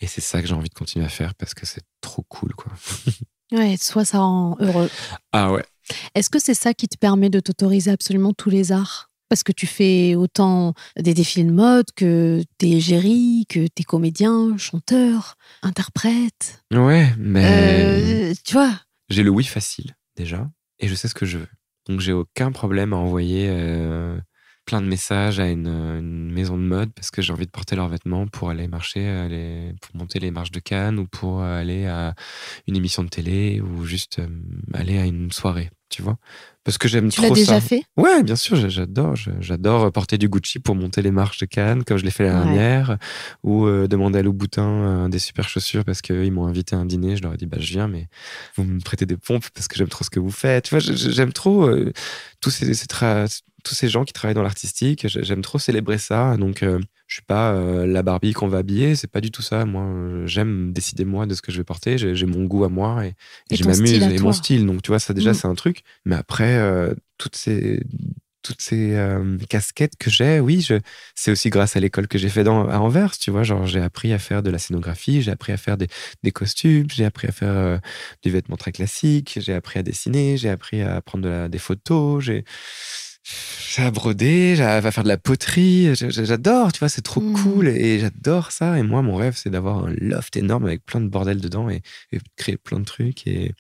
[0.01, 2.55] Et c'est ça que j'ai envie de continuer à faire parce que c'est trop cool
[2.55, 2.73] quoi.
[3.53, 4.89] Ouais, soit ça rend heureux.
[5.33, 5.65] Ah ouais.
[6.15, 9.11] Est-ce que c'est ça qui te permet de t'autoriser absolument tous les arts?
[9.29, 14.57] Parce que tu fais autant des défis de mode que t'es géris, que t'es comédien,
[14.57, 16.63] chanteur, interprète.
[16.73, 18.31] Ouais, mais.
[18.31, 18.73] Euh, tu vois
[19.09, 20.49] J'ai le oui facile déjà
[20.81, 21.49] et je sais ce que je veux.
[21.89, 24.19] Donc j'ai aucun problème à envoyer euh,
[24.65, 27.89] plein de messages à une, maison de mode parce que j'ai envie de porter leurs
[27.89, 32.15] vêtements pour aller marcher, aller, pour monter les marches de Cannes ou pour aller à
[32.67, 34.29] une émission de télé ou juste euh,
[34.75, 36.17] aller à une soirée, tu vois.
[36.65, 37.29] Parce que j'aime trop ça.
[37.29, 37.83] Tu l'as déjà fait?
[37.97, 39.15] Ouais, bien sûr, j'adore.
[39.41, 42.33] J'adore porter du Gucci pour monter les marches de Cannes, comme je l'ai fait la
[42.33, 42.99] dernière,
[43.43, 46.87] ou euh, demander à Louboutin euh, des super chaussures parce qu'ils m'ont invité à un
[46.87, 47.17] dîner.
[47.17, 48.09] Je leur ai dit, bah, je viens, mais
[48.57, 50.65] vous me prêtez des pompes parce que j'aime trop ce que vous faites.
[50.65, 51.69] Tu vois, j'aime trop
[52.41, 52.73] tous ces,
[53.63, 55.07] tous ces gens qui travaillent dans l'artistique.
[55.07, 56.37] J'aime trop célébrer ça.
[56.37, 58.95] Donc, euh, je suis pas euh, la Barbie qu'on va habiller.
[58.95, 59.65] C'est pas du tout ça.
[59.65, 61.99] Moi, j'aime décider moi de ce que je vais porter.
[61.99, 63.15] J'ai mon goût à moi et,
[63.51, 64.67] je m'amuse et mon style.
[64.67, 65.35] Donc, tu vois, ça déjà, mm.
[65.35, 65.83] c'est un truc.
[66.05, 67.83] Mais après, euh, toutes ces
[68.43, 68.97] toutes ces
[69.51, 70.67] casquettes que j'ai, oui,
[71.15, 73.43] c'est aussi grâce à l'école que j'ai fait dans, à Anvers, tu vois.
[73.43, 75.89] Genre, j'ai appris à faire de la scénographie, j'ai appris à faire des,
[76.23, 77.81] des costumes, j'ai appris à faire
[78.23, 82.47] des vêtements très classiques, j'ai appris à dessiner, j'ai appris à prendre des photos, j'ai
[83.25, 85.95] j'ai à broder, j'ai à faire de la poterie.
[85.95, 87.33] J'adore, tu vois, c'est trop mmh.
[87.35, 88.79] cool et j'adore ça.
[88.79, 91.83] Et moi, mon rêve, c'est d'avoir un loft énorme avec plein de bordel dedans et,
[92.13, 93.27] et créer plein de trucs.
[93.27, 93.53] Et,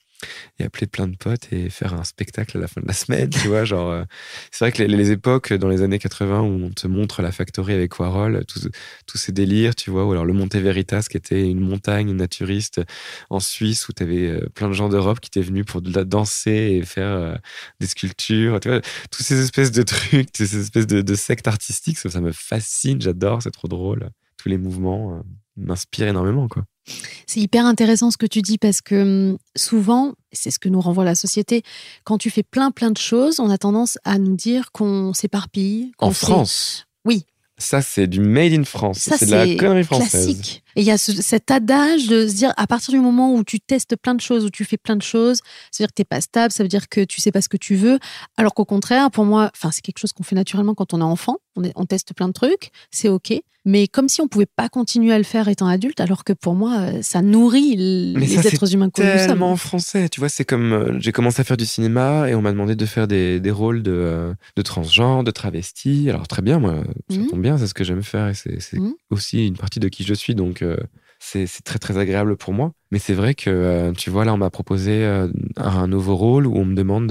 [0.59, 3.31] et appeler plein de potes et faire un spectacle à la fin de la semaine,
[3.31, 3.65] tu vois.
[3.65, 4.05] Genre, euh,
[4.51, 7.73] c'est vrai que les, époques dans les années 80 où on te montre la factory
[7.73, 11.61] avec Warhol, tous ces délires, tu vois, ou alors le Monte Veritas qui était une
[11.61, 12.81] montagne naturiste
[13.31, 16.79] en Suisse où tu avais euh, plein de gens d'Europe qui étaient venus pour danser
[16.81, 17.35] et faire euh,
[17.81, 22.11] des sculptures, tu vois, tous ces espèces de trucs, ces espèces de, sectes artistiques, ça,
[22.11, 24.11] ça me fascine, j'adore, c'est trop drôle.
[24.37, 25.23] Tous les mouvements
[25.57, 26.65] m'inspirent énormément, quoi.
[27.27, 30.81] C'est hyper intéressant ce que tu dis parce que hum, souvent, c'est ce que nous
[30.81, 31.63] renvoie la société,
[32.05, 35.93] quand tu fais plein plein de choses, on a tendance à nous dire qu'on s'éparpille.
[35.99, 36.87] En France?
[37.05, 37.25] Oui.
[37.59, 38.99] Ça, c'est du made in France.
[38.99, 40.25] C'est de la connerie française.
[40.25, 40.65] Classique.
[40.77, 43.61] Et il y a cet adage de se dire, à partir du moment où tu
[43.61, 45.39] testes plein de choses, où tu fais plein de choses,
[45.71, 47.41] ça veut dire que tu n'es pas stable, ça veut dire que tu sais pas
[47.41, 47.99] ce que tu veux.
[48.37, 51.39] Alors qu'au contraire, pour moi, c'est quelque chose qu'on fait naturellement quand on est enfant.
[51.57, 53.33] On, on teste plein de trucs, c'est OK.
[53.67, 56.55] Mais comme si on pouvait pas continuer à le faire étant adulte, alors que pour
[56.55, 59.27] moi, euh, ça nourrit les êtres humains que nous sommes.
[59.27, 60.09] tellement français.
[60.09, 62.75] Tu vois, c'est comme euh, j'ai commencé à faire du cinéma et on m'a demandé
[62.75, 66.09] de faire des, des rôles de, euh, de transgenre, de travesti.
[66.09, 67.27] Alors très bien, moi, ça mmh.
[67.27, 68.95] tombe bien, c'est ce que j'aime faire et c'est mmh.
[69.11, 70.35] aussi une partie de qui je suis.
[70.35, 70.60] Donc,
[71.19, 72.73] c'est très très agréable pour moi.
[72.91, 76.47] Mais c'est vrai que, euh, tu vois, là, on m'a proposé euh, un nouveau rôle
[76.47, 77.07] où on me demande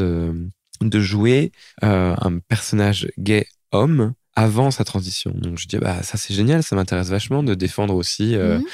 [0.82, 1.52] de jouer
[1.84, 5.32] euh, un personnage gay homme avant sa transition.
[5.36, 8.66] Donc je dis bah ça c'est génial, ça m'intéresse vachement de défendre aussi euh, mhm.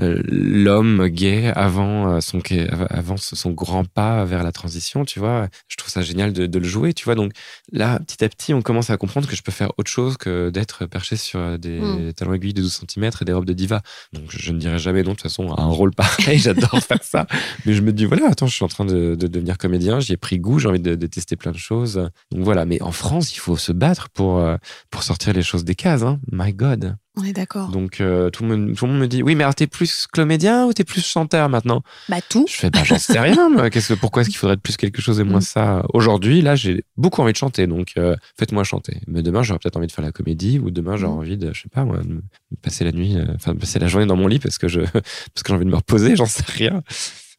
[0.00, 2.40] euh, l'homme gay avant euh, son
[2.88, 5.48] avant son grand pas vers la transition, tu vois.
[5.68, 7.16] Je trouve ça génial de, le jouer, tu vois.
[7.16, 7.32] Donc
[7.70, 10.48] là petit à petit on commence à comprendre que je peux faire autre chose que
[10.48, 12.14] d'être perché sur des mhm.
[12.14, 13.82] talons aiguilles de 12 cm et des robes de diva.
[14.14, 17.04] Donc je, ne dirais jamais non de toute façon à un rôle pareil, j'adore faire
[17.04, 17.26] ça.
[17.66, 20.16] Mais je me dis voilà, attends, je suis en train de, devenir comédien, j'y ai
[20.16, 22.08] pris goût, j'ai envie de, tester plein de choses.
[22.32, 24.42] Donc voilà, mais en France, il faut se battre pour
[24.88, 26.20] pour sortir les choses des cases, hein.
[26.30, 26.96] My God.
[27.16, 27.70] On est d'accord.
[27.70, 30.06] Donc euh, tout, le monde, tout le monde me dit oui, mais alors t'es plus
[30.06, 31.82] comédien ou t'es plus chanteur maintenant?
[32.08, 32.46] Bah tout.
[32.48, 33.68] Je fais bah j'en sais rien.
[33.70, 35.54] Qu'est-ce que pourquoi est-ce qu'il faudrait être plus quelque chose et moins mm.
[35.54, 35.84] ça?
[35.92, 39.00] Aujourd'hui, là, j'ai beaucoup envie de chanter, donc euh, faites-moi chanter.
[39.08, 41.18] Mais demain, j'aurais peut-être envie de faire la comédie ou demain, j'aurais mm.
[41.18, 42.22] envie de, je sais pas moi, de
[42.62, 45.42] passer la nuit, euh, enfin passer la journée dans mon lit parce que je parce
[45.42, 46.84] que j'ai envie de me reposer, j'en sais rien.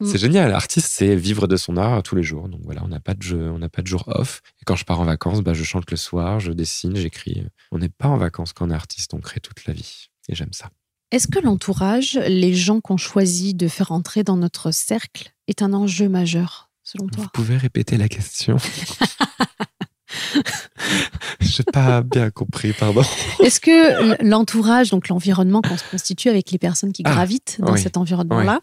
[0.02, 0.06] Mm.
[0.06, 0.50] C'est génial.
[0.50, 2.48] L'artiste, c'est vivre de son art tous les jours.
[2.48, 4.42] Donc voilà, on n'a pas de jeu, on n'a pas de jour off.
[4.60, 7.44] Et quand je pars en vacances, bah, je chante le soir, je dessine, j'écris.
[7.70, 10.08] On n'est pas en vacances quand on est artiste, on crée toute la vie.
[10.28, 10.70] Et j'aime ça.
[11.12, 15.72] Est-ce que l'entourage, les gens qu'on choisit de faire entrer dans notre cercle, est un
[15.72, 17.24] enjeu majeur, selon toi?
[17.24, 18.56] Vous pouvez répéter la question
[21.40, 23.02] Je n'ai pas bien compris, pardon.
[23.40, 27.76] Est-ce que l'entourage, donc l'environnement qu'on se constitue avec les personnes qui ah, gravitent dans
[27.76, 28.60] cet environnement-là,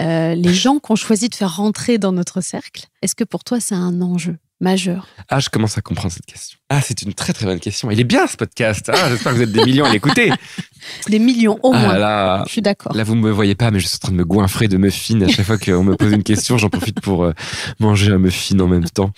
[0.00, 3.60] euh, les gens qu'on choisit de faire rentrer dans notre cercle, est-ce que pour toi
[3.60, 5.06] c'est un enjeu majeur?
[5.28, 6.58] Ah, je commence à comprendre cette question.
[6.68, 7.90] Ah, c'est une très très bonne question.
[7.90, 8.90] Il est bien ce podcast.
[8.92, 10.32] Ah, j'espère que vous êtes des millions à l'écouter.
[11.08, 11.98] Des millions au ah moins.
[11.98, 12.94] là, je suis d'accord.
[12.94, 14.76] Là, vous ne me voyez pas, mais je suis en train de me goinfrer de
[14.76, 15.20] muffins.
[15.22, 17.32] À chaque fois qu'on me pose une question, j'en profite pour euh,
[17.80, 19.10] manger un muffin en même temps.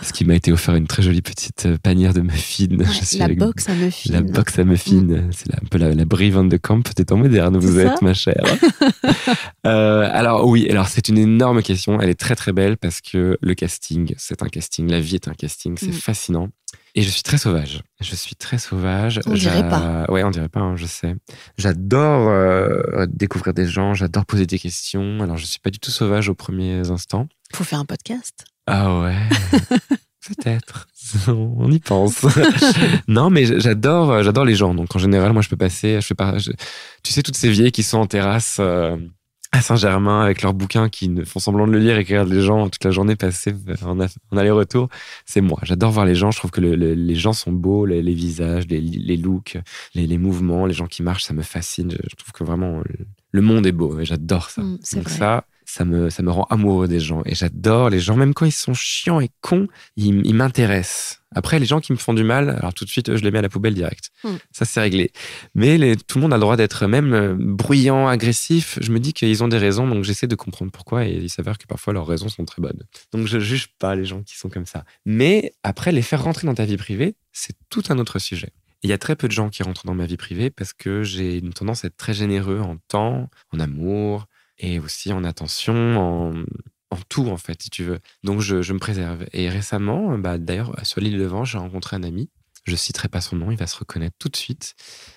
[0.00, 2.66] Parce qu'il m'a été offert une très jolie petite euh, panière de muffins.
[3.18, 4.12] la box à muffins.
[4.12, 5.02] La box à muffins.
[5.02, 5.30] Mm.
[5.32, 8.14] C'est un peu la, la Brie Van de Camp des temps modernes, vous êtes, ma
[8.14, 8.44] chère.
[9.66, 12.00] euh, alors, oui, alors c'est une énorme question.
[12.00, 14.90] Elle est très très belle parce que le casting, c'est un casting.
[14.90, 15.76] La vie est un casting.
[15.78, 15.92] C'est mm.
[15.92, 16.48] fascinant.
[16.96, 17.82] Et je suis très sauvage.
[18.00, 19.20] Je suis très sauvage.
[19.26, 20.06] On dirait pas.
[20.08, 21.16] Ouais, on dirait pas, hein, je sais.
[21.58, 25.20] J'adore euh, découvrir des gens, j'adore poser des questions.
[25.20, 27.26] Alors, je suis pas du tout sauvage aux premiers instants.
[27.52, 28.44] Faut faire un podcast.
[28.66, 29.16] Ah ouais.
[30.26, 30.86] Peut-être.
[31.28, 32.24] On y pense.
[33.08, 34.74] non, mais j'adore, j'adore les gens.
[34.74, 36.00] Donc en général, moi, je peux passer.
[36.00, 36.36] Je fais pas.
[37.02, 38.58] tu sais toutes ces vieilles qui sont en terrasse.
[38.60, 38.96] Euh,
[39.54, 42.32] à Saint-Germain avec leurs bouquins qui ne font semblant de le lire et qui regardent
[42.32, 44.88] les gens toute la journée passer en, aller-retour.
[45.26, 45.58] C'est moi.
[45.62, 46.32] J'adore voir les gens.
[46.32, 49.56] Je trouve que les gens sont beaux, les, visages, les, looks,
[49.94, 51.92] les, mouvements, les gens qui marchent, ça me fascine.
[51.92, 52.82] Je, trouve que vraiment
[53.30, 54.62] le monde est beau et j'adore ça.
[54.62, 57.22] Mm, Donc ça, ça me, ça me rend amoureux des gens.
[57.24, 61.20] Et j'adore les gens, même quand ils sont chiants et cons, ils, ils m'intéressent.
[61.36, 63.40] Après, les gens qui me font du mal, alors tout de suite, je les mets
[63.40, 64.10] à la poubelle direct.
[64.22, 64.36] Hmm.
[64.52, 65.10] Ça, c'est réglé.
[65.54, 68.78] Mais les- tout le monde a le droit d'être même euh, bruyant, agressif.
[68.80, 71.06] Je me dis qu'ils ont des raisons, donc j'essaie de comprendre pourquoi.
[71.06, 72.82] Et il s'avère que parfois leurs raisons sont très bonnes.
[73.12, 74.84] Donc je juge pas les gens qui sont comme ça.
[75.04, 78.50] Mais après, les faire rentrer dans ta vie privée, c'est tout un autre sujet.
[78.84, 81.02] Il y a très peu de gens qui rentrent dans ma vie privée parce que
[81.02, 84.26] j'ai une tendance à être très généreux en temps, en amour
[84.58, 86.44] et aussi en attention, en,
[86.90, 87.98] en tout en fait, si tu veux.
[88.22, 89.26] Donc je, me préserve.
[89.32, 92.30] Et récemment, bah, d'ailleurs, sur l'île de Vent, j'ai rencontré un ami.
[92.64, 94.74] Je citerai pas son nom, il va se reconnaître tout de suite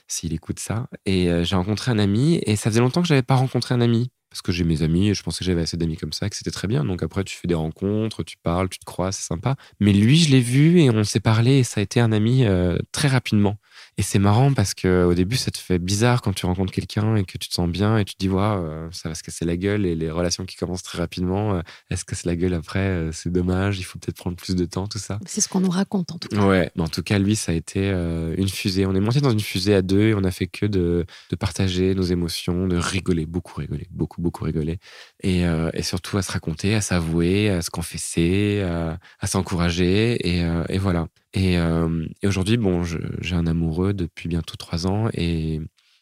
[0.07, 0.89] s'il écoute ça.
[1.05, 3.81] Et euh, j'ai rencontré un ami et ça faisait longtemps que j'avais pas rencontré un
[3.81, 4.11] ami.
[4.29, 6.35] Parce que j'ai mes amis et je pensais que j'avais assez d'amis comme ça, que
[6.35, 6.83] c'était très bien.
[6.83, 9.55] Donc après, tu fais des rencontres, tu parles, tu te crois, c'est sympa.
[9.79, 12.45] Mais lui, je l'ai vu et on s'est parlé et ça a été un ami
[12.45, 13.57] euh, très rapidement.
[13.99, 17.15] Et c'est marrant parce que au début, ça te fait bizarre quand tu rencontres quelqu'un
[17.15, 19.23] et que tu te sens bien et tu te dis, waouh, euh, ça va se
[19.23, 22.35] casser la gueule et les relations qui commencent très rapidement, euh, elles se cassent la
[22.35, 25.19] gueule après, euh, c'est dommage, il faut peut-être prendre plus de temps, tout ça.
[25.25, 26.45] C'est ce qu'on nous raconte en tout cas.
[26.45, 28.85] Ouais, mais en tout cas, lui, ça a été une fusée.
[28.85, 31.35] On est monté dans une fusée à deux et on a fait que de, de
[31.35, 34.77] partager nos émotions, de rigoler, beaucoup rigoler, beaucoup, beaucoup rigoler.
[35.23, 40.17] Et, euh, et surtout à se raconter, à s'avouer, à se confesser, à, à s'encourager.
[40.27, 41.07] Et, euh, et voilà.
[41.33, 45.59] Et, euh, et aujourd'hui, bon, j'ai un amoureux depuis bientôt trois ans et,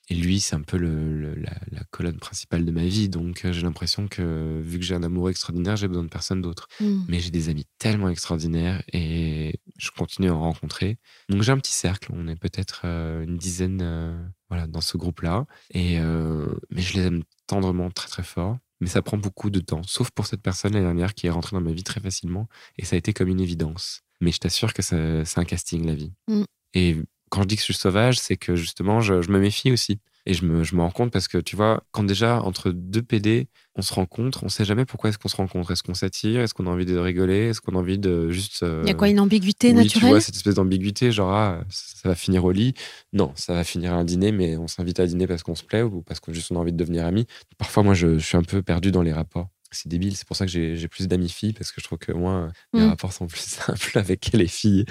[0.09, 3.09] et lui, c'est un peu le, le- la, la colonne principale de ma vie.
[3.09, 6.41] Donc, euh, j'ai l'impression que vu que j'ai un amoureux extraordinaire, j'ai besoin de personne
[6.41, 7.01] d'autre Hmm.
[7.07, 10.97] mais j'ai des amis tellement extraordinaires et je continue à en rencontrer.
[11.30, 14.17] Donc j'ai un petit cercle, on est peut-être euh, une dizaine euh,
[14.49, 18.57] voilà, dans ce groupe-là, et mais je les aime tendrement très très fort.
[18.82, 21.55] Mais ça prend beaucoup de temps, sauf pour cette personne l'année dernière qui est rentrée
[21.55, 22.47] dans ma vie très facilement,
[22.78, 24.01] et ça a été comme une évidence.
[24.22, 26.11] Mais je t'assure que c'est un casting, la vie.
[26.28, 26.43] Mm.
[26.74, 26.97] Et
[27.30, 29.99] quand je dis que je suis sauvage, c'est que justement, je, je me méfie aussi.
[30.28, 33.03] Et je me, je me rends compte parce que, tu vois, quand déjà, entre deux
[33.03, 35.70] PD, on se rencontre, on sait jamais pourquoi est-ce qu'on se rencontre.
[35.70, 36.41] Est-ce qu'on s'attire?
[36.41, 37.49] Est-ce qu'on a envie de rigoler?
[37.49, 38.63] Est-ce qu'on a envie de juste...
[38.63, 40.09] euh, Il y a quoi, une ambiguïté oui, tu naturelle?
[40.09, 42.74] vois, cette espèce d'ambiguïté, genre, ah, ça, ça va finir au lit.
[43.13, 45.63] Non, ça va finir à un dîner, mais on s'invite à dîner parce qu'on se
[45.63, 47.28] plaît ou parce qu'on juste on a envie de devenir amis.
[47.59, 49.49] Parfois, moi, je, je suis un peu perdu dans les rapports.
[49.76, 52.11] C'est débile, c'est pour ça que j'ai plus d'amis filles, parce que je trouve que
[52.11, 52.89] moi, les Mm.
[52.89, 54.86] rapports sont plus simples avec les filles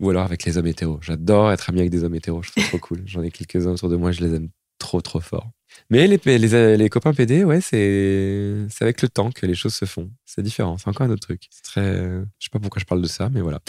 [0.00, 0.98] ou alors avec les hommes hétéros.
[1.02, 3.02] J'adore être ami avec des hommes hétéros, je trouve trop cool.
[3.06, 5.50] J'en ai quelques-uns autour de moi, je les aime trop, trop fort.
[5.88, 9.84] Mais les, les, les copains PD, ouais, c'est avec le temps que les choses se
[9.84, 10.10] font.
[10.24, 11.42] C'est différent, c'est encore un autre truc.
[11.50, 11.96] C'est très.
[11.96, 13.60] Je sais pas pourquoi je parle de ça, mais voilà.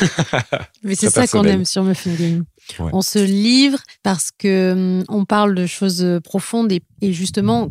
[0.82, 2.44] Mais c'est ça qu'on aime sur Muffin Game.
[2.80, 2.90] Ouais.
[2.92, 7.70] On se livre parce que hum, on parle de choses profondes et, et justement,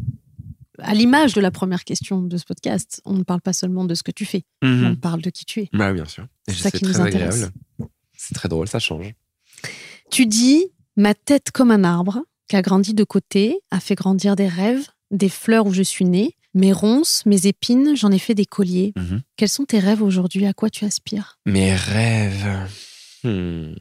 [0.83, 3.95] à l'image de la première question de ce podcast, on ne parle pas seulement de
[3.95, 5.69] ce que tu fais, on parle de qui tu es.
[5.73, 6.27] Bah, bien sûr.
[6.47, 7.35] C'est ça qui nous très intéresse.
[7.35, 7.53] agréable.
[8.15, 9.13] C'est très drôle, ça change.
[10.11, 10.65] Tu dis
[10.95, 14.87] ma tête comme un arbre qui a grandi de côté, a fait grandir des rêves,
[15.11, 18.93] des fleurs où je suis née, mes ronces, mes épines, j'en ai fait des colliers.
[18.95, 19.21] Mhm.
[19.37, 20.45] Quels sont tes rêves aujourd'hui?
[20.45, 21.39] À quoi tu aspires?
[21.45, 22.69] Mes rêves.
[23.23, 23.73] Hmm.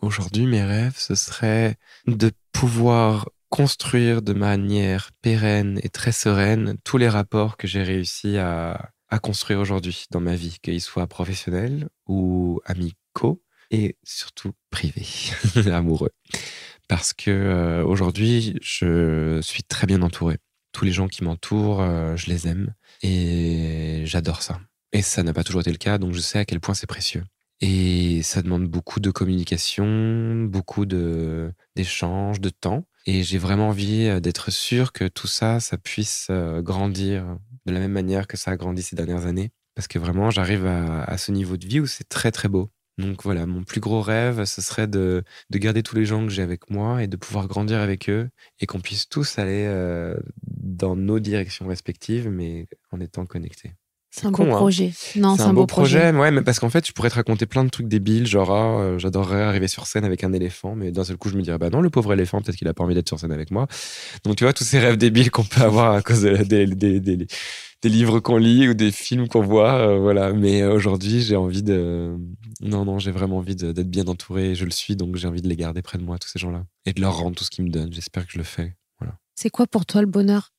[0.00, 1.76] Aujourd'hui, mes rêves, ce serait
[2.06, 8.38] de pouvoir construire de manière pérenne et très sereine tous les rapports que j'ai réussi
[8.38, 15.06] à, à construire aujourd'hui dans ma vie, qu'ils soient professionnels ou amicaux et surtout privés,
[15.72, 16.10] amoureux.
[16.88, 20.38] Parce que euh, aujourd'hui, je suis très bien entouré.
[20.72, 24.60] Tous les gens qui m'entourent, euh, je les aime et j'adore ça.
[24.92, 26.86] Et ça n'a pas toujours été le cas, donc je sais à quel point c'est
[26.86, 27.24] précieux.
[27.60, 32.86] Et ça demande beaucoup de communication, beaucoup d'échanges, de temps.
[33.10, 37.72] Et j'ai vraiment envie euh, d'être sûr que tout ça, ça puisse euh, grandir de
[37.72, 39.50] la même manière que ça a grandi ces dernières années.
[39.74, 42.70] Parce que vraiment, j'arrive à, ce niveau de vie où c'est très très beau.
[42.98, 46.30] Donc voilà, mon plus gros rêve, ce serait de, de garder tous les gens que
[46.30, 48.28] j'ai avec moi et de pouvoir grandir avec eux
[48.60, 53.72] et qu'on puisse tous aller euh, dans nos directions respectives, mais en étant connectés.
[54.10, 54.56] C'est un con, beau hein.
[54.56, 54.92] projet.
[55.16, 57.62] Non, C'est un, beau projet, ouais, mais parce qu'en fait, je pourrais te raconter plein
[57.62, 61.04] de trucs débiles, genre, ah, euh, j'adorerais arriver sur scène avec un éléphant, mais d'un
[61.04, 62.94] seul coup, je me dirais, bah non, le pauvre éléphant, peut-être qu'il a pas envie
[62.94, 63.66] d'être sur scène avec moi.
[64.24, 67.00] Donc, tu vois, tous ces rêves débiles qu'on peut avoir à cause de des, des,
[67.00, 67.26] des,
[67.82, 70.32] des livres qu'on lit ou des films qu'on voit, euh, voilà.
[70.32, 72.16] Mais euh, aujourd'hui, j'ai envie de.
[72.62, 75.48] Non, non, j'ai vraiment envie d'être bien entouré, je le suis, donc j'ai envie de
[75.48, 77.64] les garder près de moi, tous ces gens-là, et de leur rendre tout ce qu'ils
[77.64, 77.92] me donnent.
[77.92, 78.74] J'espère que je le fais.
[79.40, 80.50] C'est quoi pour toi le bonheur?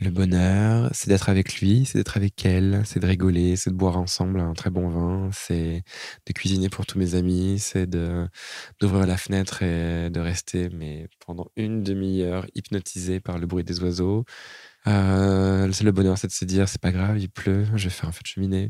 [0.00, 3.74] Le bonheur, c'est d'être avec lui, c'est d'être avec elle, c'est de rigoler, c'est de
[3.74, 5.82] boire ensemble un très bon vin, c'est
[6.24, 11.50] de cuisiner pour tous mes amis, c'est d'ouvrir la fenêtre et de rester mais pendant
[11.56, 14.24] une demi-heure hypnotisé par le bruit des oiseaux.
[14.86, 18.08] Euh, le bonheur, c'est de se dire c'est pas grave, il pleut, je vais faire
[18.08, 18.68] un feu de cheminée.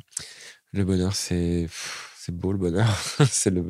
[0.73, 1.69] Le bonheur, c'est
[2.17, 2.89] c'est beau le bonheur,
[3.31, 3.63] c'est le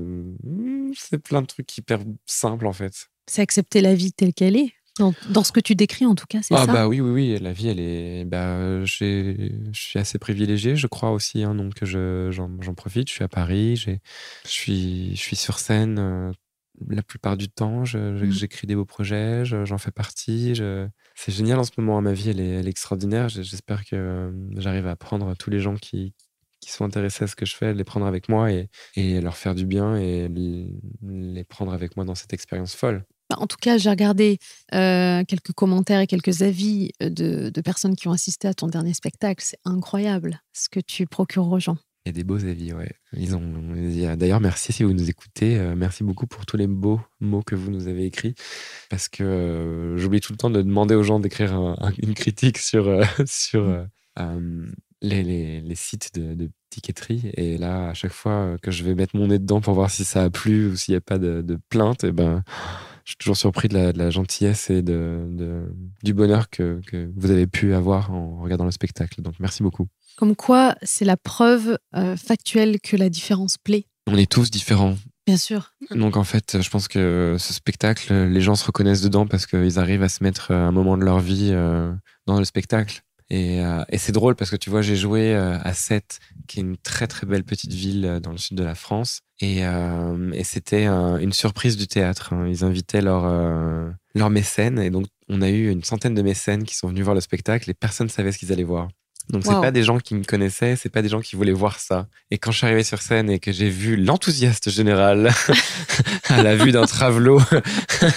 [0.97, 3.09] c'est plein de trucs hyper simples en fait.
[3.27, 4.78] C'est accepter la vie telle qu'elle est.
[4.99, 7.11] Dans, dans ce que tu décris, en tout cas, c'est Ah ça bah oui, oui,
[7.11, 8.25] oui, la vie, elle est...
[8.25, 13.09] Bah, je suis assez privilégié, je crois aussi, hein, donc je, j'en, j'en profite.
[13.09, 13.93] Je suis à Paris, je,
[14.45, 16.33] suis, je suis sur scène euh,
[16.89, 18.31] la plupart du temps, je- je- Mm.
[18.31, 20.55] j'écris des beaux projets, je- j'en fais partie.
[20.55, 23.29] je- C'est génial en ce moment, ma vie, elle est, elle est extraordinaire.
[23.29, 26.15] J'espère que euh, j'arrive à prendre tous les gens qui,
[26.61, 29.37] qui sont intéressés à ce que je fais, les prendre avec moi et, et leur
[29.37, 33.05] faire du bien et les prendre avec moi dans cette expérience folle.
[33.31, 34.39] Bah, En tout cas, j'ai regardé
[34.75, 38.67] euh, quelques commentaires et quelques avis euh, de, de personnes qui ont assisté à ton
[38.69, 39.43] dernier spectacle.
[39.45, 41.77] C'est incroyable ce que tu procures aux gens.
[42.07, 42.91] Il y a des beaux avis, ouais.
[43.13, 43.43] Ils ont.
[44.17, 45.59] D'ailleurs, merci si vous nous écoutez.
[45.59, 48.35] euh, merci beaucoup pour tous les beaux mots que vous nous avez écrits,
[48.89, 52.15] parce que euh, j'oublie tout le temps de demander aux gens d'écrire un- un- une
[52.15, 52.89] critique sur
[53.27, 53.85] sur
[54.19, 54.67] euh,
[55.03, 56.51] les, les, les sites de, de.
[57.37, 60.05] Et là, à chaque fois que je vais mettre mon nez dedans pour voir si
[60.05, 62.45] ça a plu ou s'il n'y a pas de, de plainte, et ben,
[63.09, 66.83] je suis toujours surpris de la, de la gentillesse et de, de- du bonheur que,
[66.87, 69.23] que vous avez pu avoir en regardant le spectacle.
[69.23, 69.87] Donc, merci beaucoup.
[70.19, 73.87] Comme quoi, c'est la preuve euh, factuelle que la différence plaît.
[74.09, 74.95] On est tous différents.
[75.27, 75.73] Bien sûr.
[75.91, 79.79] Donc en fait, je pense que ce spectacle, les gens se reconnaissent dedans parce qu'ils
[79.79, 81.91] arrivent à se mettre un moment de leur vie euh,
[82.27, 83.03] dans le spectacle.
[83.31, 86.61] Et, euh, et c'est drôle parce que tu vois, j'ai joué euh, à Sète, qui
[86.61, 89.21] est une très très belle petite ville euh, dans le sud de la France.
[89.41, 92.33] Et, euh, et c'était un- une surprise du théâtre.
[92.33, 92.47] hein.
[92.49, 94.79] Ils invitaient leurs euh, leurs mécènes.
[94.79, 97.71] Et donc, on a eu une centaine de mécènes qui sont venus voir le spectacle
[97.71, 98.89] et personne ne savait ce qu'ils allaient voir.
[99.31, 99.61] Donc, c'est Wow.
[99.61, 102.07] pas des gens qui me connaissaient, c'est pas des gens qui voulaient voir ça.
[102.31, 105.31] Et quand je suis arrivé sur scène et que j'ai vu l'enthousiaste général
[106.29, 107.41] à la vue d'un travelot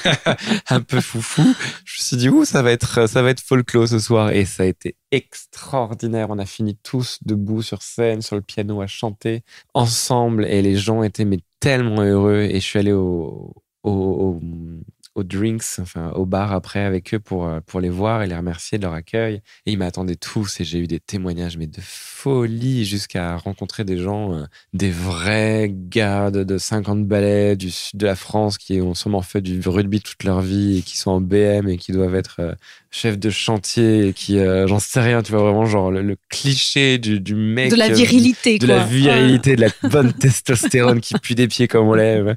[0.70, 1.44] un peu foufou,
[1.86, 4.32] je me suis dit, ouh, ça va être, ça va être folklore ce soir.
[4.32, 6.30] Et ça a été extraordinaire.
[6.30, 9.44] On a fini tous debout sur scène, sur le piano, à chanter
[9.74, 10.46] ensemble.
[10.46, 12.42] Et les gens étaient mais tellement heureux.
[12.50, 13.54] Et je suis allé au,
[13.84, 14.42] au, au-
[15.16, 18.36] aux drinks, enfin au bar après avec eux pour, euh, pour les voir et les
[18.36, 19.42] remercier de leur accueil.
[19.66, 23.98] Et ils m'attendaient tous et j'ai eu des témoignages mais de folie jusqu'à rencontrer des
[23.98, 28.82] gens, euh, des vrais gars de, de 50 balais du sud de la France qui
[28.82, 31.92] ont sûrement fait du rugby toute leur vie et qui sont en BM et qui
[31.92, 32.54] doivent être euh,
[32.92, 36.98] chefs de chantier qui, euh, j'en sais rien, tu vois vraiment genre le, le cliché
[36.98, 37.72] du, du mec.
[37.72, 38.76] De la euh, virilité, de quoi.
[38.76, 42.36] la virilité, de la bonne testostérone qui pue des pieds comme on lève.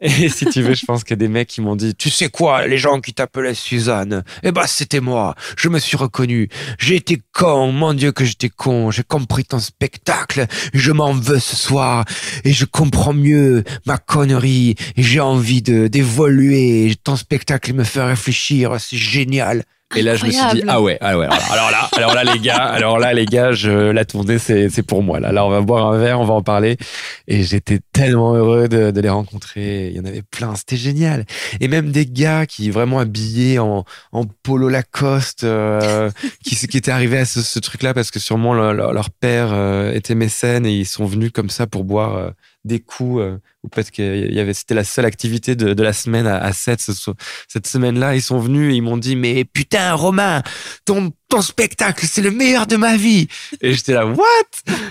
[0.00, 2.66] Et si tu veux, je pense que des mecs qui m'ont dit, tu sais quoi,
[2.66, 7.22] les gens qui t'appelaient Suzanne, eh ben c'était moi, je me suis reconnu, j'ai été
[7.32, 12.04] con, mon Dieu que j'étais con, j'ai compris ton spectacle, je m'en veux ce soir,
[12.44, 18.76] et je comprends mieux ma connerie, j'ai envie de d'évoluer, ton spectacle me fait réfléchir,
[18.78, 19.64] c'est génial.
[19.96, 22.24] Et là, je me suis dit, ah ouais, ah ouais, alors, alors là, alors là,
[22.24, 25.20] les gars, alors là, les gars, je, la tournée, c'est, c'est pour moi.
[25.20, 26.76] Là, là, on va boire un verre, on va en parler.
[27.28, 29.88] Et j'étais tellement heureux de, de les rencontrer.
[29.88, 31.24] Il y en avait plein, c'était génial.
[31.60, 36.10] Et même des gars qui vraiment habillés en, en polo Lacoste, euh,
[36.44, 39.48] qui, qui étaient arrivés à ce, ce truc-là parce que sûrement leur, leur- leur père
[39.52, 42.30] euh, était mécène et ils sont venus comme ça pour boire euh,
[42.64, 43.20] des coups.
[43.20, 46.36] euh, ou peut-être qu'il y avait, c'était la seule activité de, de la semaine à,
[46.38, 47.14] à 7 ce, so-
[47.48, 48.14] cette semaine-là.
[48.14, 50.42] Ils sont venus et ils m'ont dit, mais putain, Romain,
[50.84, 53.26] ton, ton spectacle, c'est le meilleur de ma vie.
[53.62, 54.18] Et j'étais là, what?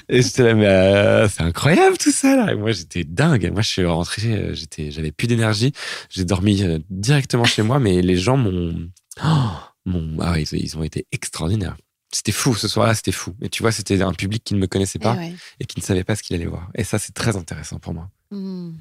[0.10, 2.52] Et j'étais là, mais euh, c'est incroyable tout ça, là.
[2.52, 3.52] Et moi, j'étais dingue.
[3.52, 5.72] Moi, je suis rentré, euh, j'étais, j'avais plus d'énergie.
[6.10, 8.74] J'ai dormi directement chez moi, mais les gens m'ont,
[9.24, 9.28] oh,
[10.22, 11.76] ah ouais, ils, ils ont été extraordinaires.
[12.14, 13.36] C'était fou, ce soir-là, c'était fou.
[13.42, 15.34] Et tu vois, c'était un public qui ne me connaissait Eh pas ouais.
[15.60, 16.70] et qui ne savait pas ce qu'il allait voir.
[16.76, 18.10] Et ça, c'est très intéressant pour moi.
[18.32, 18.74] Mm.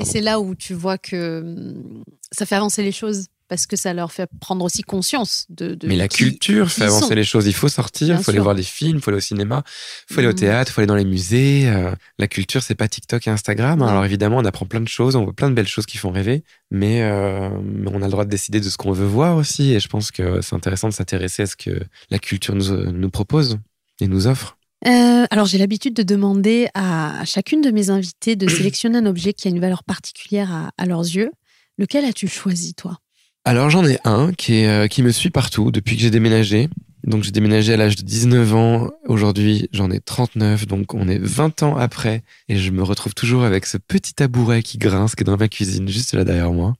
[0.00, 3.76] Et c'est là où tu vois que hum, ça fait avancer les choses parce que
[3.76, 5.74] ça leur fait prendre aussi conscience de.
[5.76, 7.14] de Mais la qui- culture fait avancer sont.
[7.14, 7.46] les choses.
[7.46, 9.62] Il faut sortir, il faut aller voir des films, il faut aller au cinéma,
[10.10, 10.36] il faut aller au Mhm.
[10.38, 11.68] théâtre, il faut aller dans les musées.
[11.68, 13.80] euh, la culture, c'est pas TikTok et Instagram.
[13.80, 13.86] hein.
[13.86, 16.10] Alors évidemment, on apprend plein de choses, on voit plein de belles choses qui font
[16.10, 16.42] rêver,
[16.72, 17.48] mais, euh,
[17.86, 19.72] on a le droit de décider de ce qu'on veut voir aussi.
[19.72, 21.80] Et je pense que c'est intéressant de s'intéresser à ce que
[22.10, 23.58] la culture nous, nous propose
[24.00, 24.58] et nous offre.
[24.86, 29.32] Euh, alors j'ai l'habitude de demander à chacune de mes invités de sélectionner un objet
[29.32, 31.30] qui a une valeur particulière à, à leurs yeux.
[31.78, 32.98] Lequel as-tu choisi, toi?
[33.46, 36.68] Alors j'en ai un qui, est, euh, qui me suit partout depuis que j'ai déménagé.
[37.04, 38.90] Donc j'ai déménagé à l'âge de 19 ans.
[39.06, 42.22] Aujourd'hui j'en ai 39, donc on est 20 ans après.
[42.48, 45.48] Et je me retrouve toujours avec ce petit tabouret qui grince, qui est dans ma
[45.48, 46.72] cuisine, juste là derrière moi.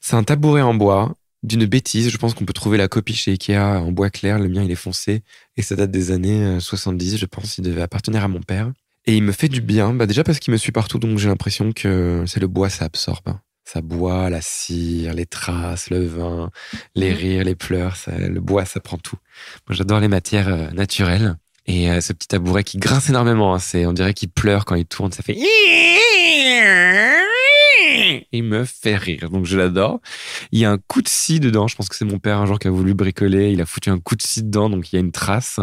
[0.00, 2.08] C'est un tabouret en bois, d'une bêtise.
[2.08, 4.38] Je pense qu'on peut trouver la copie chez Ikea en bois clair.
[4.38, 5.22] Le mien il est foncé.
[5.58, 7.58] Et ça date des années euh, 70, je pense.
[7.58, 8.72] Il devait appartenir à mon père.
[9.04, 11.28] Et il me fait du bien, bah déjà parce qu'il me suit partout, donc j'ai
[11.28, 13.34] l'impression que c'est le bois, ça absorbe.
[13.64, 16.50] Ça boit, la cire, les traces, le vin,
[16.94, 17.16] les Mhm.
[17.16, 19.16] rires, les pleurs, ça, le bois, ça prend tout.
[19.68, 21.36] Moi, j'adore les matières euh, naturelles.
[21.66, 24.74] Et euh, ce petit tabouret qui grince énormément, hein, c'est, on dirait qu'il pleure quand
[24.74, 25.36] il tourne, ça fait.
[28.34, 30.00] Il me fait rire, donc je l'adore.
[30.52, 31.68] Il y a un coup de scie dedans.
[31.68, 33.52] Je pense que c'est mon père un jour qui a voulu bricoler.
[33.52, 35.60] Il a foutu un coup de scie dedans, donc il y a une trace.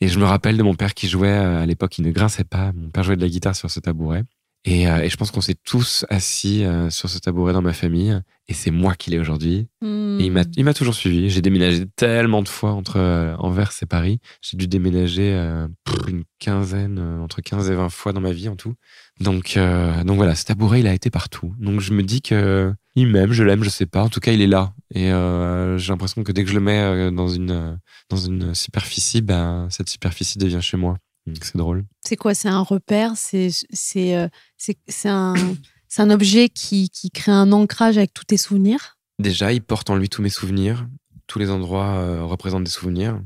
[0.00, 1.98] Et je me rappelle de mon père qui jouait euh, à l'époque.
[1.98, 2.72] Il ne grinçait pas.
[2.74, 4.24] Mon père jouait de la guitare sur ce tabouret.
[4.66, 7.72] Et, euh, et je pense qu'on s'est tous assis euh, sur ce tabouret dans ma
[7.72, 8.20] famille.
[8.48, 9.68] Et c'est moi qui l'ai aujourd'hui.
[9.80, 10.18] Hmm.
[10.20, 11.30] Et il m'a, m'a toujours suivi.
[11.30, 14.20] J'ai déménagé tellement de fois entre euh, Anvers et Paris.
[14.42, 15.68] J'ai dû déménager euh,
[16.08, 18.74] une quinzaine, euh, entre 15 et 20 fois dans ma vie en tout.
[19.20, 21.54] Donc, euh, donc voilà, ce tabouret, il a été partout.
[21.58, 24.02] Donc je me dis que il m'aime, je l'aime, je sais pas.
[24.02, 24.72] En tout cas, il est là.
[24.94, 29.20] Et euh, j'ai l'impression que dès que je le mets dans une, dans une superficie,
[29.22, 30.96] ben, cette superficie devient chez moi.
[31.26, 31.84] Donc c'est drôle.
[32.04, 35.34] C'est quoi C'est un repère C'est c'est euh, c'est c'est un
[35.88, 38.96] c'est un objet qui qui crée un ancrage avec tous tes souvenirs?
[39.18, 40.86] Déjà, il porte en lui tous mes souvenirs.
[41.26, 43.20] Tous les endroits euh, représentent des souvenirs.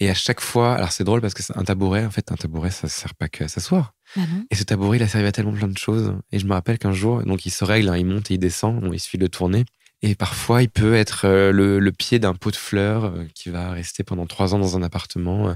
[0.00, 2.36] Et à chaque fois, alors c'est drôle parce que c'est un tabouret, en fait, un
[2.36, 3.94] tabouret, ça sert pas que à s'asseoir.
[4.16, 4.22] Bah.
[4.50, 6.14] Et ce tabouret, il a servi à tellement plein de choses.
[6.32, 8.38] Et je me rappelle qu'un jour, donc il se règle, hein, il monte et il
[8.38, 9.64] descend, bon, il suffit de le tourner.
[10.02, 13.50] Et parfois, il peut être euh, le, le pied d'un pot de fleurs euh, qui
[13.50, 15.54] va rester pendant trois ans dans un appartement, euh,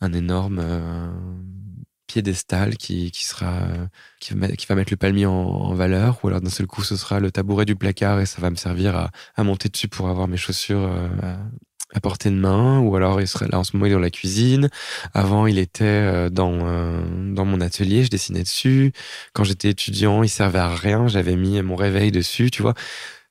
[0.00, 0.62] un énorme
[2.06, 3.62] piédestal qui, qui sera
[4.20, 6.18] qui va, mettre, le palmier en, en valeur.
[6.22, 8.56] Ou alors d'un seul coup, ce sera le tabouret du placard et ça va me
[8.56, 10.90] servir à, à monter dessus pour avoir mes chaussures
[11.22, 11.38] à,
[11.94, 12.80] à portée de main.
[12.80, 14.68] Ou alors, il serait là en ce moment, il est dans la cuisine.
[15.14, 16.58] Avant, il était dans
[17.32, 18.92] dans mon atelier, je dessinais dessus.
[19.34, 21.08] Quand j'étais étudiant, il servait à rien.
[21.08, 22.74] J'avais mis mon réveil dessus, tu vois.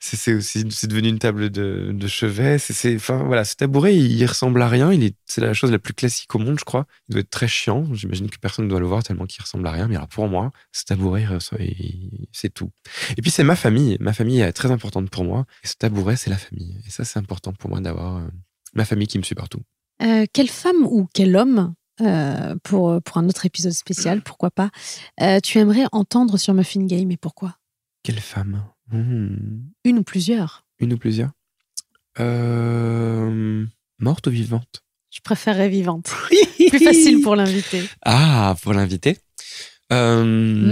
[0.04, 2.58] C'est aussi c'est devenu une table de, de chevet.
[2.58, 4.92] C'est enfin voilà, ce tabouret, il, il ressemble à rien.
[4.92, 6.88] Il est c'est la chose la plus classique au monde, je crois.
[7.08, 7.86] Il doit être très chiant.
[7.94, 9.88] J'imagine que personne ne doit le voir tellement qu'il ressemble à rien.
[9.88, 11.28] Mais alors pour moi, ce tabouret,
[12.32, 12.72] c'est tout.
[13.16, 13.98] Et puis c'est ma famille.
[14.00, 15.46] Ma famille est très importante pour moi.
[15.64, 16.82] Et ce tabouret, c'est la famille.
[16.88, 18.28] Et ça, c'est important pour moi d'avoir euh,
[18.74, 19.62] ma famille qui me suit partout.
[20.02, 24.72] Euh, quelle femme ou quel homme euh, pour pour un autre épisode spécial, pourquoi pas
[25.22, 27.58] euh, Tu aimerais entendre sur Muffin Game et pourquoi?
[28.02, 28.64] Quelle femme?
[28.92, 29.36] Hmm.
[29.86, 31.32] Une ou plusieurs Une ou plusieurs
[32.20, 33.66] euh...
[34.00, 34.84] Morte ou vivante?
[35.12, 36.10] Je préférerais vivante.
[36.70, 37.84] Plus facile pour l'invité.
[38.04, 39.18] Ah, pour l'inviter.
[39.92, 40.24] Euh,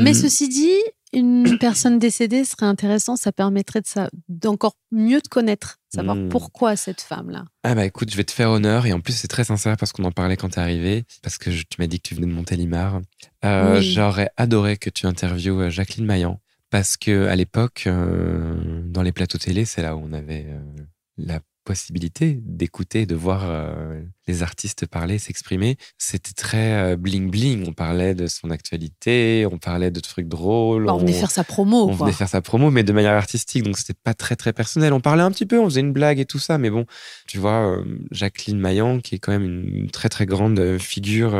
[0.04, 0.78] Mais ceci dit,
[1.12, 3.16] une personne décédée serait intéressant.
[3.18, 6.30] Ça permettrait de ça, d'encore mieux te connaître, savoir Mm.
[6.30, 7.44] pourquoi cette femme-là.
[7.64, 9.92] Ah bah écoute, je vais te faire honneur et en plus c'est très sincère parce
[9.92, 12.28] qu'on en parlait quand t'es arrivé, parce que je- tu m'as dit que tu venais
[12.28, 13.02] de Montélimar.
[13.44, 13.92] Euh, Oui.
[13.92, 16.40] J'aurais adoré que tu interviewes euh, Jacqueline Maillan
[16.70, 20.60] parce que à l'époque, euh, dans les plateaux télé, c'est là où on avait euh,
[21.18, 25.78] la possibilité d'écouter, de voir euh, les artistes parler, s'exprimer.
[25.98, 27.68] C'était très bling bling.
[27.68, 30.86] On parlait de son actualité, on parlait de trucs drôles.
[30.86, 32.08] Bah, on venait faire sa promo, on quoi.
[32.08, 34.94] venait faire sa promo, mais de manière artistique, donc c'était pas très très personnel.
[34.94, 36.86] On parlait un petit peu, on faisait une blague et tout ça, mais bon,
[37.28, 41.40] tu vois, euh, Jacqueline Maillan, qui est quand même une très très grande figure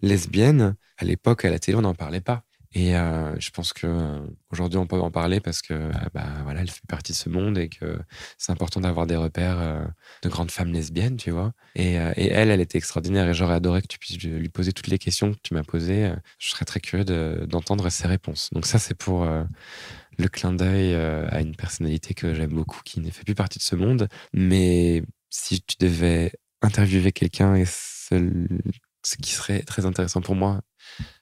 [0.00, 2.44] lesbienne, à l'époque à la télé, on n'en parlait pas.
[2.72, 6.26] Et euh, je pense que euh, aujourd'hui on peut en parler parce que euh, bah
[6.44, 7.98] voilà, elle fait partie de ce monde et que
[8.38, 9.84] c'est important d'avoir des repères euh,
[10.22, 11.52] de grandes femmes lesbiennes, tu vois.
[11.74, 14.86] Et, et elle, elle était extraordinaire et j'aurais adoré que tu puisses lui poser toutes
[14.86, 16.12] les questions que tu m'as posées.
[16.38, 18.50] Je serais très curieux de- d'entendre ses réponses.
[18.52, 23.10] Donc ça, c'est pour le clin d'œil à une personnalité que j'aime beaucoup, qui ne
[23.10, 24.08] fait plus partie de ce monde.
[24.32, 30.60] Mais si tu devais interviewer quelqu'un et ce qui serait très intéressant pour moi,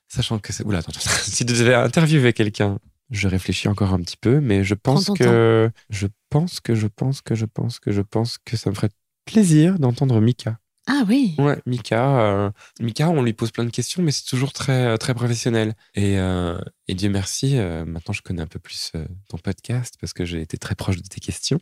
[0.09, 0.65] sachant que c'est...
[0.65, 1.11] Oula, attends, attends.
[1.23, 2.79] si tu devais interviewer quelqu'un,
[3.11, 5.71] je réfléchis encore un petit peu, mais je pense que...
[5.91, 8.91] Je pense que, je pense que, je pense que, je pense que ça me ferait
[9.25, 10.59] plaisir d'entendre Mika.
[10.91, 11.35] Ah oui.
[11.37, 14.97] Ouais, Mika, euh, Mika, on lui pose plein de questions, mais c'est toujours très euh,
[14.97, 15.75] très professionnel.
[15.95, 16.59] Et, euh,
[16.89, 18.93] et Dieu merci, euh, maintenant je connais un peu plus
[19.29, 21.61] ton podcast parce que j'ai été très proche de tes questions.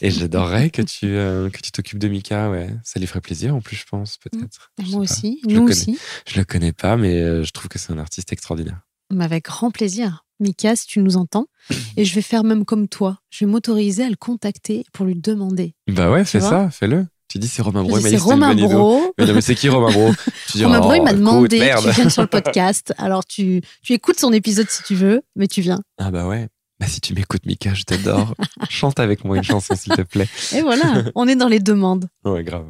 [0.00, 2.48] et j'adorerais que tu que tu t'occupes de Mika.
[2.48, 4.70] Ouais, ça lui ferait plaisir en plus, je pense peut-être.
[4.78, 5.70] Je sais Moi aussi, nous connais.
[5.70, 5.98] aussi.
[6.28, 8.80] Je le connais pas, mais je trouve que c'est un artiste extraordinaire.
[9.12, 10.24] Mais avec grand plaisir.
[10.40, 11.46] Mika, si tu nous entends.
[11.96, 13.18] Et je vais faire même comme toi.
[13.30, 15.74] Je vais m'autoriser à le contacter pour lui demander.
[15.88, 17.06] Bah ouais, fais ça, fais-le.
[17.28, 17.98] Tu dis c'est Romain Bro.
[17.98, 18.54] il m'a dit C'est Romain.
[18.54, 19.12] Bro.
[19.18, 20.12] Mais non, mais c'est qui Romain Bro?
[20.48, 21.84] Tu dis, Romain Bro, il oh, m'a écoute, demandé que merde.
[21.84, 22.94] tu viennes sur le podcast.
[22.98, 25.80] Alors tu, tu écoutes son épisode si tu veux, mais tu viens.
[25.98, 26.48] Ah bah ouais.
[26.80, 28.34] Bah si tu m'écoutes, Mika, je t'adore.
[28.68, 30.28] Chante avec moi une chanson, s'il te plaît.
[30.52, 32.08] Et voilà, on est dans les demandes.
[32.24, 32.66] Ouais, grave.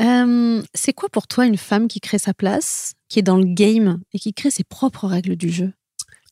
[0.00, 3.44] Euh, c'est quoi pour toi une femme qui crée sa place, qui est dans le
[3.46, 5.72] game et qui crée ses propres règles du jeu?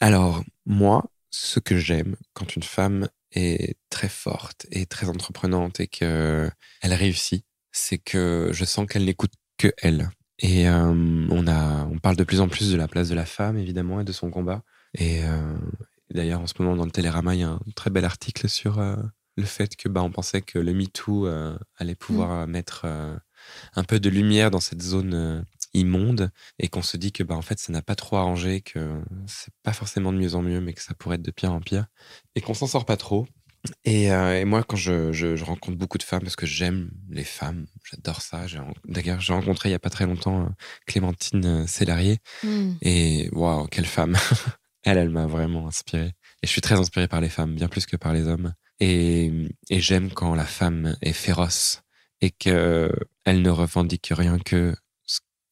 [0.00, 5.87] Alors, moi, ce que j'aime quand une femme est très forte et très entreprenante et
[5.87, 6.51] que
[6.82, 10.11] elle réussit, c'est que je sens qu'elle n'écoute que elle.
[10.39, 13.24] Et euh, on a, on parle de plus en plus de la place de la
[13.24, 14.62] femme, évidemment, et de son combat.
[14.95, 15.57] Et euh,
[16.11, 18.78] d'ailleurs, en ce moment, dans le Télérama, il y a un très bel article sur
[18.78, 18.97] euh,
[19.37, 21.28] le fait que, bah, on pensait que le MeToo
[21.76, 23.16] allait pouvoir mettre euh,
[23.74, 25.45] un peu de lumière dans cette zone
[25.77, 29.01] immonde et qu'on se dit que bah en fait ça n'a pas trop arrangé, que
[29.27, 31.61] c'est pas forcément de mieux en mieux, mais que ça pourrait être de pire en
[31.61, 31.87] pire
[32.35, 33.27] et qu'on s'en sort pas trop.
[33.85, 36.91] Et, euh, et moi, quand je, je, je rencontre beaucoup de femmes, parce que j'aime
[37.11, 38.47] les femmes, j'adore ça.
[38.87, 40.49] D'ailleurs, j'ai rencontré il y a pas très longtemps euh,
[40.87, 42.18] Clémentine euh, Célarier.
[42.43, 42.74] Hmm.
[42.83, 44.16] Et waouh, quelle femme
[44.85, 46.12] Elle, elle m'a vraiment inspiré.
[46.43, 48.55] Et je suis très inspiré par les femmes, bien plus que par les hommes.
[48.79, 49.33] Et,
[49.68, 51.83] et j'aime quand la femme est féroce
[52.20, 52.93] et que
[53.24, 54.77] elle ne revendique rien que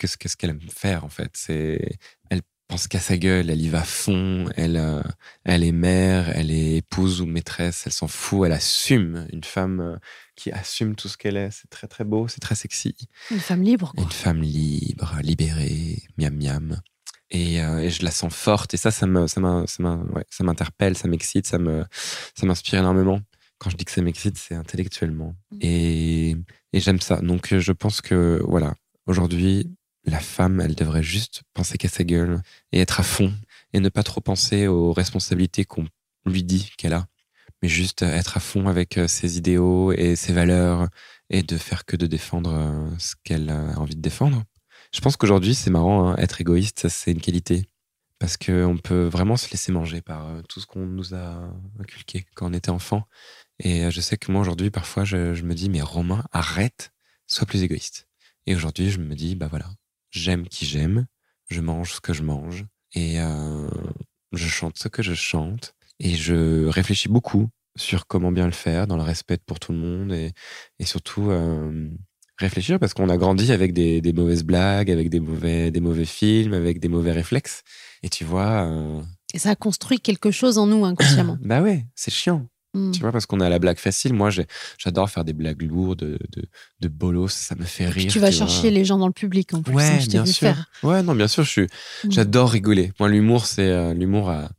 [0.07, 1.31] ce que ce que- ce qu'elle aime faire en fait?
[1.35, 1.99] C'est
[2.31, 4.47] elle pense qu'à sa gueule, elle y va à fond.
[4.57, 5.03] Elle euh,
[5.45, 9.27] elle est mère, elle est épouse ou maîtresse, elle s'en fout, elle assume.
[9.33, 9.97] Une femme euh,
[10.35, 12.97] qui assume tout ce qu'elle est, c'est très très beau, c'est très sexy.
[13.31, 14.03] Une femme libre, quoi.
[14.05, 16.81] Une femme libre, libérée, miam miam.
[17.31, 18.75] Et, euh, et je la sens forte.
[18.75, 19.65] Et ça, ça me, ça m'a-
[20.15, 21.85] ouais, ça m'interpelle, ça m'excite, ça me,
[22.39, 23.21] ça m'inspire énormément.
[23.59, 25.35] Quand je dis que ça m'excite, c'est intellectuellement.
[25.61, 26.37] Et,
[26.73, 27.17] et j'aime ça.
[27.21, 28.75] Donc, je pense que, voilà,
[29.07, 29.71] aujourd'hui,
[30.07, 32.43] la femme, elle devrait juste penser qu'à sa gueule
[32.73, 33.33] et être à fond
[33.73, 35.87] et ne pas trop penser aux responsabilités qu'on
[36.27, 37.07] lui dit qu'elle a,
[37.63, 40.89] mais juste être à fond avec euh, ses idéaux et ses valeurs
[41.31, 44.45] et de faire que de défendre euh, ce qu'elle a envie de défendre.
[44.93, 47.69] Je pense qu'aujourd'hui, c'est marrant, hein, être égoïste, c'est une qualité.
[48.21, 51.51] Parce qu'on peut vraiment se laisser manger par euh, tout ce qu'on nous a
[51.81, 53.07] inculqué quand on était enfant.
[53.59, 56.93] Et je sais que moi, aujourd'hui, parfois, je, je me dis, mais Romain, arrête,
[57.27, 58.09] sois plus égoïste.
[58.47, 59.67] Et aujourd'hui, je me dis, bah voilà,
[60.15, 61.07] j'aime qui j'aime,
[61.51, 63.69] je mange ce que je mange, et euh,
[64.33, 68.87] je chante ce que je chante, et je réfléchis beaucoup sur comment bien le faire,
[68.87, 70.33] dans le respect pour tout le monde, et,
[70.79, 71.91] et surtout euh,
[72.39, 76.05] réfléchir parce qu'on a grandi avec des, des mauvaises blagues, avec des mauvais, des mauvais
[76.05, 77.63] films, avec des mauvais réflexes.
[78.03, 79.03] Et tu vois, euh,
[79.33, 81.39] Et ça a construit quelque chose en nous inconsciemment.
[81.43, 82.47] bah ouais, c'est chiant.
[82.93, 84.15] Tu vois, parce qu'on a la blague facile.
[84.15, 84.31] Moi,
[84.79, 86.19] j'adore faire des blagues lourdes, de,
[86.81, 88.11] de, bolos, ça me fait rire.
[88.11, 89.73] tu vas chercher les gens dans le public en plus.
[89.73, 90.49] hein, Ouais, je bien sûr.
[90.49, 90.67] faire.
[90.83, 92.11] Ouais, non, bien sûr, Hmm.
[92.11, 92.93] j'adore rigoler.
[92.99, 94.29] Moi, l'humour, c'est euh, l'humour.
[94.31, 94.51] à-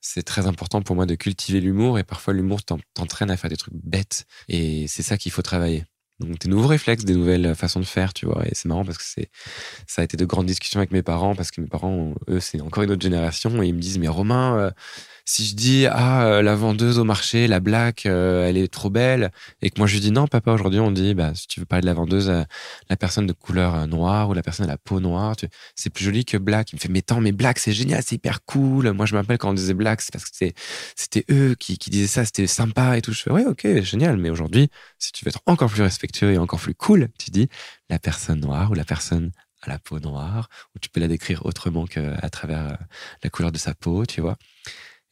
[0.00, 3.48] C'est très important pour moi de cultiver l'humour et parfois l'humour t'en- t'entraîne à faire
[3.48, 5.84] des trucs bêtes et c'est ça qu'il faut travailler.
[6.20, 8.46] Donc des nouveaux réflexes, des nouvelles façons de faire, tu vois.
[8.46, 9.30] Et c'est marrant parce que c'est,
[9.86, 12.60] ça a été de grandes discussions avec mes parents parce que mes parents, eux, c'est
[12.60, 14.70] encore une autre génération et ils me disent mais Romain, euh,
[15.24, 18.90] si je dis ah euh, la vendeuse au marché, la black, euh, elle est trop
[18.90, 19.30] belle
[19.62, 21.66] et que moi je lui dis non papa aujourd'hui on dit bah si tu veux
[21.66, 22.42] parler de la vendeuse, euh,
[22.90, 25.34] la personne de couleur noire ou la personne à la peau noire,
[25.74, 26.72] c'est plus joli que black.
[26.72, 28.92] Il me fait mais tant mais black c'est génial, c'est hyper cool.
[28.92, 30.52] Moi je m'appelle quand on disait black c'est parce que
[30.96, 33.12] c'était eux qui, qui disaient ça, c'était sympa et tout.
[33.12, 34.68] Je fais ouais ok génial mais aujourd'hui
[34.98, 37.48] si tu veux être encore plus respectueux et encore plus cool, tu dis
[37.88, 39.30] la personne noire ou la personne
[39.62, 42.78] à la peau noire, ou tu peux la décrire autrement qu'à travers
[43.22, 44.36] la couleur de sa peau, tu vois.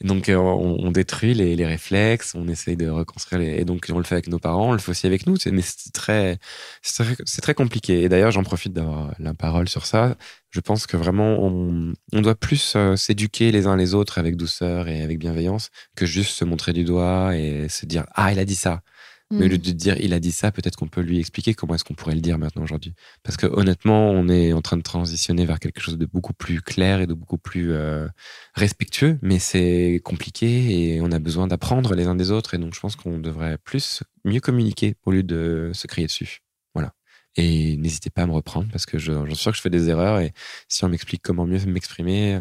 [0.03, 3.61] Donc, euh, on, détruit les, réflexes, on essaye de reconstruire les.
[3.61, 5.63] Et donc, on le fait avec nos parents, on le fait aussi avec nous, mais
[5.63, 6.39] c'est très,
[6.83, 8.03] c'est très, c'est très compliqué.
[8.03, 10.17] Et d'ailleurs, j'en profite d'avoir la parole sur ça.
[10.51, 14.37] Je pense que vraiment, on, on doit plus euh, s'éduquer les uns les autres avec
[14.37, 18.39] douceur et avec bienveillance que juste se montrer du doigt et se dire Ah, il
[18.39, 18.83] a dit ça.
[19.39, 19.61] Mais au lieu Hmm.
[19.63, 22.15] de dire il a dit ça, peut-être qu'on peut lui expliquer comment est-ce qu'on pourrait
[22.15, 22.95] le dire maintenant aujourd'hui.
[23.23, 26.61] Parce que honnêtement, on est en train de transitionner vers quelque chose de beaucoup plus
[26.61, 28.07] clair et de beaucoup plus euh,
[28.55, 32.55] respectueux, mais c'est compliqué et on a besoin d'apprendre les uns des autres.
[32.55, 36.41] Et donc, je pense qu'on devrait plus mieux communiquer au lieu de se crier dessus.
[36.75, 36.93] Voilà.
[37.37, 39.71] Et n'hésitez pas à me reprendre parce que je- j'en suis sûr que je fais
[39.71, 40.33] des erreurs et
[40.69, 42.41] si on m'explique comment mieux m'exprimer,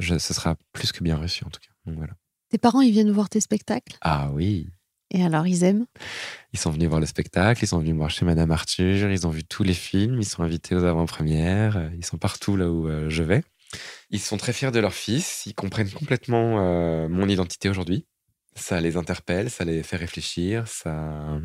[0.00, 1.70] ce sera plus que bien reçu en tout cas.
[1.86, 2.14] Donc voilà.
[2.48, 3.96] Tes parents, ils viennent voir tes spectacles?
[4.00, 4.68] Ah oui.
[5.10, 5.86] Et alors ils aiment?
[6.52, 9.26] Ils sont venus voir le spectacle, ils sont venus me voir chez Madame Arthur, ils
[9.26, 12.68] ont vu tous les films, ils sont invités aux avant-premières, euh, ils sont partout là
[12.70, 13.42] où euh, je vais.
[14.10, 18.06] Ils sont très fiers de leur fils, ils comprennent complètement euh, mon identité aujourd'hui.
[18.56, 21.38] Ça les interpelle, ça les fait réfléchir, ça,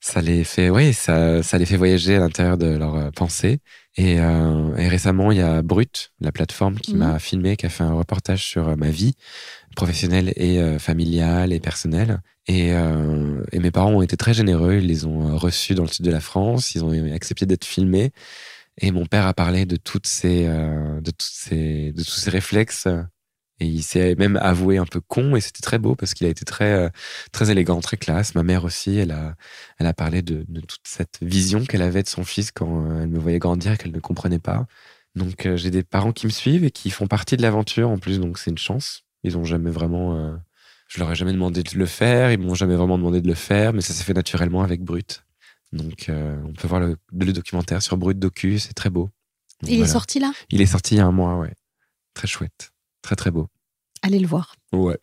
[0.00, 3.60] ça les fait, oui, ça, ça les fait voyager à l'intérieur de leur euh, pensée.
[3.96, 6.98] Et, euh, et récemment, il y a Brut, la plateforme qui Mhm.
[6.98, 9.14] m'a filmé, qui a fait un reportage sur ma vie
[9.78, 12.20] professionnelle et euh, familiale et personnelle.
[12.48, 14.74] Et, euh, et mes parents ont été très généreux.
[14.74, 16.74] Ils les ont euh, reçus dans le sud de la France.
[16.74, 18.10] Ils ont accepté d'être filmés.
[18.80, 22.30] Et mon père a parlé de toutes ces, euh, de toutes ces, de tous ces
[22.30, 22.88] réflexes.
[23.60, 25.36] Et il s'est même avoué un peu con.
[25.36, 26.88] Et c'était très beau parce qu'il a été très, euh,
[27.32, 28.34] très élégant, très classe.
[28.34, 29.36] Ma mère aussi, elle a,
[29.78, 33.08] elle a parlé de, toute cette vision qu'elle avait de son fils quand euh, elle
[33.10, 34.66] me voyait grandir qu'elle ne comprenait pas.
[35.14, 38.20] Donc j'ai des parents qui me suivent et qui font partie de l'aventure en plus.
[38.20, 39.04] Donc c'est une chance.
[39.24, 40.16] Ils ont jamais vraiment.
[40.16, 40.36] euh,
[40.88, 42.32] je leur ai jamais demandé de le faire.
[42.32, 45.24] Ils m'ont jamais vraiment demandé de le faire, mais ça s'est fait naturellement avec Brut.
[45.72, 49.10] Donc, euh, on peut voir le, le documentaire sur Brut Docu, c'est très beau.
[49.60, 50.32] Donc, Il est sorti là?
[50.50, 51.54] Il est sorti il y a un mois, ouais.
[52.14, 52.70] Très chouette.
[53.02, 53.48] Très, très beau.
[54.02, 54.54] Allez le voir.
[54.72, 54.98] Ouais.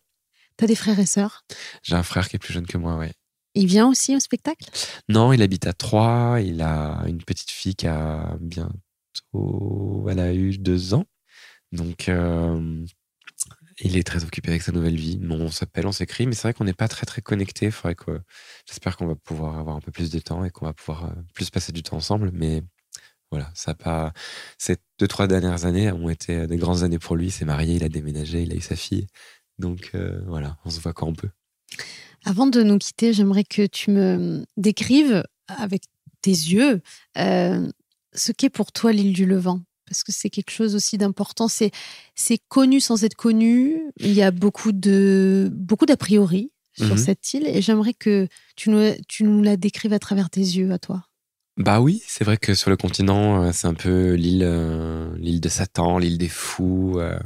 [0.56, 1.44] T'as des frères et sœurs?
[1.82, 3.12] J'ai un frère qui est plus jeune que moi, ouais.
[3.54, 4.68] Il vient aussi au spectacle?
[5.08, 6.40] Non, il habite à Troyes.
[6.40, 8.72] Il a une petite fille qui a bientôt
[9.32, 10.06] bientôt.
[10.10, 11.04] Elle a eu deux ans.
[11.72, 12.84] Donc, euh,
[13.80, 15.20] il est très occupé avec sa nouvelle vie.
[15.28, 17.70] On s'appelle, on s'écrit, mais c'est vrai qu'on n'est pas très très connectés.
[17.96, 18.20] que
[18.66, 21.14] j'espère qu'on va pouvoir avoir un peu plus de temps et qu'on va pouvoir euh,
[21.34, 22.30] plus passer du temps ensemble.
[22.32, 22.62] Mais
[23.30, 24.12] voilà, ça pas.
[24.58, 27.26] Ces deux trois dernières années ont été des grandes années pour lui.
[27.26, 29.06] Il s'est marié, il a déménagé, il a eu sa fille.
[29.58, 31.30] Donc euh, voilà, on se voit quand on peut.
[32.24, 35.84] Avant de nous quitter, j'aimerais que tu me décrives avec
[36.22, 36.80] tes yeux
[37.18, 37.70] euh,
[38.14, 41.48] ce qu'est pour toi l'île du Levant parce que c'est quelque chose aussi d'important.
[41.48, 41.70] C'est,
[42.14, 43.80] c'est connu sans être connu.
[43.98, 46.98] Il y a beaucoup de beaucoup d'a priori sur mhm.
[46.98, 50.72] cette île et j'aimerais que tu nous, tu nous la décrives à travers tes yeux,
[50.72, 51.06] à toi.
[51.56, 55.40] Bah oui, c'est vrai que sur le continent, euh, c'est un peu l'île, euh, l'île
[55.40, 56.96] de Satan, l'île des fous.
[56.98, 57.18] Euh,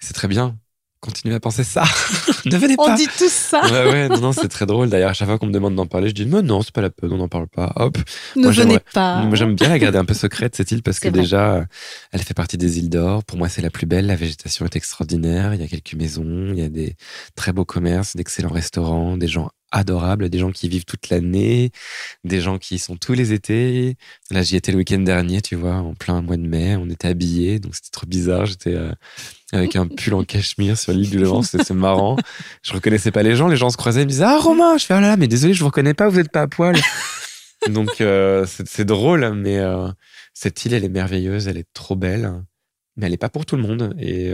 [0.00, 0.58] c'est très bien.
[1.00, 1.82] Continuez à penser ça.
[2.44, 2.92] ne venez pas.
[2.92, 3.62] On dit tout ça.
[3.62, 4.90] ouais, ouais, non, non, c'est très drôle.
[4.90, 6.82] D'ailleurs, à chaque fois qu'on me demande d'en parler, je dis, mais non, c'est pas
[6.82, 7.72] la peine, on n'en parle pas.
[7.76, 7.96] Hop.
[8.36, 9.22] Ne venez pas.
[9.22, 11.64] Moi, j'aime bien la garder un peu secrète, cette île, parce que déjà,
[12.12, 13.24] elle fait partie des îles d'or.
[13.24, 14.06] Pour moi, c'est la plus belle.
[14.06, 15.54] La végétation est extraordinaire.
[15.54, 16.96] Il y a quelques maisons, il y a des
[17.34, 21.70] très beaux commerces, d'excellents restaurants, des gens adorables, des gens qui vivent toute l'année,
[22.24, 23.96] des gens qui sont tous les étés.
[24.30, 26.76] Là, j'y étais le week-end dernier, tu vois, en plein mois de mai.
[26.76, 28.46] On était habillés, donc c'était trop bizarre.
[28.46, 28.92] J'étais euh,
[29.52, 32.16] avec un pull en cachemire sur l'île du Levant, c'est marrant.
[32.62, 34.86] Je reconnaissais pas les gens, les gens se croisaient, ils me disaient ah Romain, je
[34.86, 36.76] fais ah là là, mais désolé, je vous reconnais pas, vous êtes pas à poil.
[37.68, 39.88] donc euh, c'est drôle, mais euh,
[40.34, 42.32] cette île, elle est merveilleuse, elle est trop belle,
[42.96, 44.32] mais elle est pas pour tout le monde et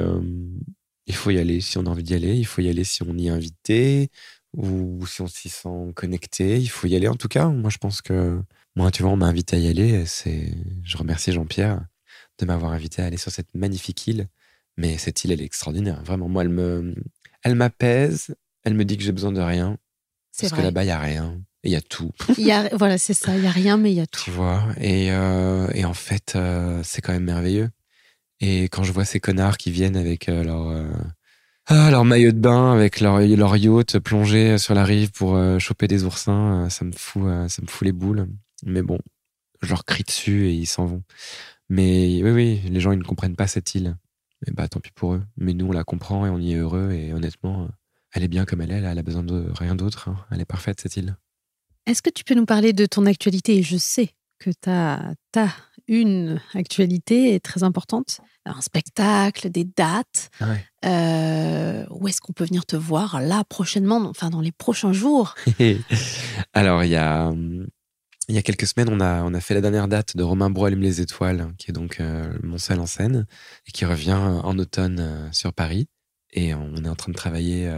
[1.07, 3.03] il faut y aller si on a envie d'y aller, il faut y aller si
[3.03, 4.11] on y est invité,
[4.55, 7.49] ou si on s'y sent connecté, il faut y aller en tout cas.
[7.49, 8.41] Moi, je pense que
[8.75, 10.07] moi, tu vois, on m'a invité à y aller.
[10.07, 10.55] C'est,
[10.85, 11.85] je remercie Jean-Pierre
[12.39, 14.29] de m'avoir invité à aller sur cette magnifique île.
[14.77, 16.03] Mais cette île, elle est extraordinaire.
[16.05, 16.95] Vraiment, moi, elle me,
[17.43, 18.35] elle m'apaise.
[18.65, 19.79] Elle me dit que j'ai besoin de rien.
[20.39, 21.41] Parce que là-bas, il y a rien.
[21.63, 22.13] Et il y a tout.
[22.37, 23.37] Y a, voilà, c'est ça.
[23.37, 24.25] Il y a rien, mais il y a tout.
[24.25, 24.67] Tu vois?
[24.79, 27.71] Et, euh, et en fait, euh, c'est quand même merveilleux.
[28.41, 30.87] Et quand je vois ces connards qui viennent avec euh, leur
[31.69, 35.89] ah, leur maillot de bain avec leur, yacht plongé sur la rive pour euh, choper
[35.89, 38.29] des oursins, euh, ça me fout, euh, ça me fout les boules.
[38.65, 39.01] Mais bon,
[39.63, 41.03] je leur crie dessus et ils s'en vont.
[41.69, 43.97] Mais oui, oui, les gens ils ne comprennent pas cette île.
[44.47, 45.23] Mais bah tant pis pour eux.
[45.37, 47.69] Mais nous on la comprend et on y est heureux et honnêtement,
[48.13, 48.83] elle est bien comme elle est.
[48.83, 50.09] Elle a besoin de rien d'autre.
[50.09, 50.17] Hein.
[50.31, 51.17] Elle est parfaite cette île.
[51.87, 53.63] Est-ce que tu peux nous parler de ton actualité?
[53.63, 55.55] Je sais que tu as, as
[55.89, 60.31] une actualité très importante un spectacle, des dates.
[60.41, 60.55] Ah
[60.85, 65.35] euh, où est-ce qu'on peut venir te voir là prochainement, enfin dans les prochains jours?
[66.55, 67.33] Alors il y a
[68.29, 70.51] il y a quelques semaines, on a on a fait la dernière date de Romain
[70.51, 73.27] Bro allume les étoiles, qui est donc euh, mon seul en scène
[73.67, 75.89] et qui revient en automne euh, sur Paris.
[76.33, 77.73] Et on est en train de travailler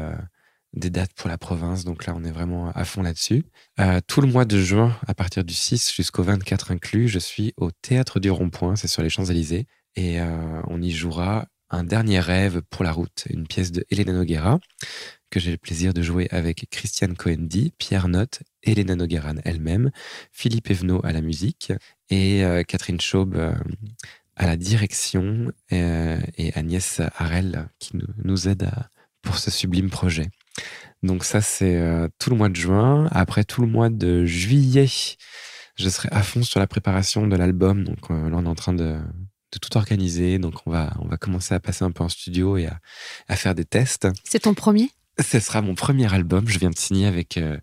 [0.74, 1.84] des dates pour la province.
[1.84, 3.44] Donc là, on est vraiment à fond là-dessus.
[4.06, 7.70] tout le mois de juin, à partir du 6 jusqu'au 24 inclus, je suis au
[7.70, 9.66] Théâtre du Rond-Point, c'est sur les Champs-Élysées.
[9.98, 14.12] Et euh, on y jouera un dernier rêve pour la route, une pièce de Elena
[14.12, 14.60] Noguera
[15.30, 19.90] que j'ai le plaisir de jouer avec Christiane Coendi, Pierre Notte, Elena Nogueran elle-même,
[20.30, 21.72] Philippe Evenot à la musique
[22.08, 23.52] et euh, Catherine Schaub euh,
[24.36, 28.70] à la direction et Agnès Harel qui nous, aide
[29.20, 30.30] pour ce sublime projet.
[31.02, 31.80] Donc ça, c'est
[32.18, 33.09] tout le mois de juin.
[33.12, 34.89] Après tout le mois de juillet,
[35.76, 37.85] je serai à fond sur la préparation de l'album.
[37.85, 38.98] Donc là, on est en train de,
[39.52, 40.39] de tout organiser.
[40.39, 42.80] Donc, on va, on va commencer à passer un peu en studio et à,
[43.28, 44.09] à faire des tests.
[44.24, 44.90] C'est ton premier?
[45.20, 46.48] Ce sera mon premier album.
[46.48, 47.59] Je viens de signer avec euh,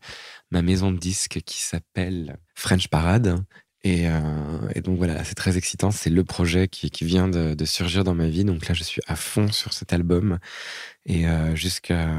[0.52, 3.44] ma maison de disques qui s'appelle French Parade.
[3.86, 4.20] Et, euh,
[4.74, 5.91] et donc voilà, c'est très excitant.
[5.91, 8.44] C'est le projet qui, vient de, surgir dans ma vie.
[8.44, 10.40] Donc là, je suis à fond sur cet album.
[11.06, 12.10] Et euh, jusqu'à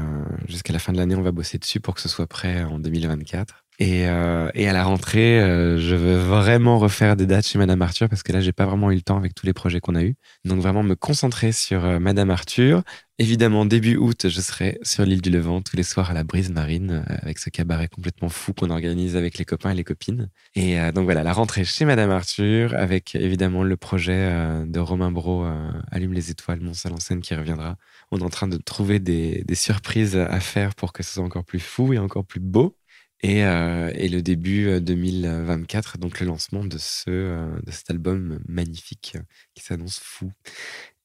[0.47, 2.79] jusqu'à la fin de l'année, on va bosser dessus pour que ce soit prêt en
[2.79, 3.65] 2024.
[3.79, 7.79] Et, euh, et à la rentrée, euh, je veux vraiment refaire des dates chez Madame
[7.83, 9.93] Arthur parce que là, j'ai pas vraiment eu le temps avec tous les projets qu'on
[9.93, 10.15] a eus.
[10.45, 12.81] Donc vraiment me concentrer sur euh, Madame Arthur.
[13.19, 16.49] Évidemment, début août, je serai sur l'île du Levant tous les soirs à la brise
[16.49, 20.29] marine euh, avec ce cabaret complètement fou qu'on organise avec les copains et les copines.
[20.55, 25.45] Et donc voilà, la rentrée chez Madame Arthur avec évidemment le projet de Romain Bro,
[25.91, 27.75] Allume les étoiles, mon seul en scène qui reviendra.
[28.11, 31.23] On est en train de trouver des, des surprises à faire pour que ce soit
[31.23, 32.75] encore plus fou et encore plus beau.
[33.23, 37.89] Et, euh, et, le début 2024, euh, donc le lancement de, ce, euh, de cet
[37.89, 39.17] album magnifique
[39.55, 40.31] qui s'annonce fou.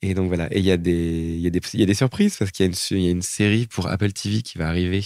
[0.03, 3.11] Et donc voilà, et il y, y, y a des surprises parce qu'il y, a
[3.11, 5.03] une, série pour Apple TV qui va arriver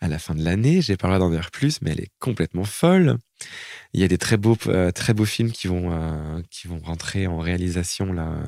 [0.00, 0.80] à la fin de l'année.
[0.82, 3.18] J'ai droit d'en dire plus, mais elle est complètement folle.
[3.92, 4.56] Il y a des très beaux,
[4.94, 8.42] très beaux films qui vont, qui vont rentrer en réalisation là,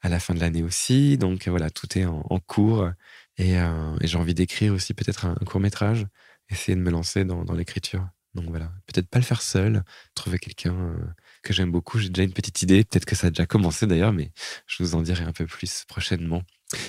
[0.00, 1.18] à la fin de l'année aussi.
[1.18, 2.88] Donc voilà, tout est en, cours.
[3.36, 3.56] Et
[4.02, 6.06] j'ai envie d'écrire aussi peut-être un court métrage
[6.50, 8.06] essayer de me lancer dans, dans l'écriture.
[8.34, 9.82] Donc voilà, peut-être pas le faire seul,
[10.14, 10.96] trouver quelqu'un euh,
[11.42, 11.98] que j'aime beaucoup.
[11.98, 12.84] J'ai déjà une petite idée.
[12.84, 14.32] Peut-être que ça a déjà commencé d'ailleurs, mais
[14.66, 16.42] je vous en dirai un peu plus prochainement.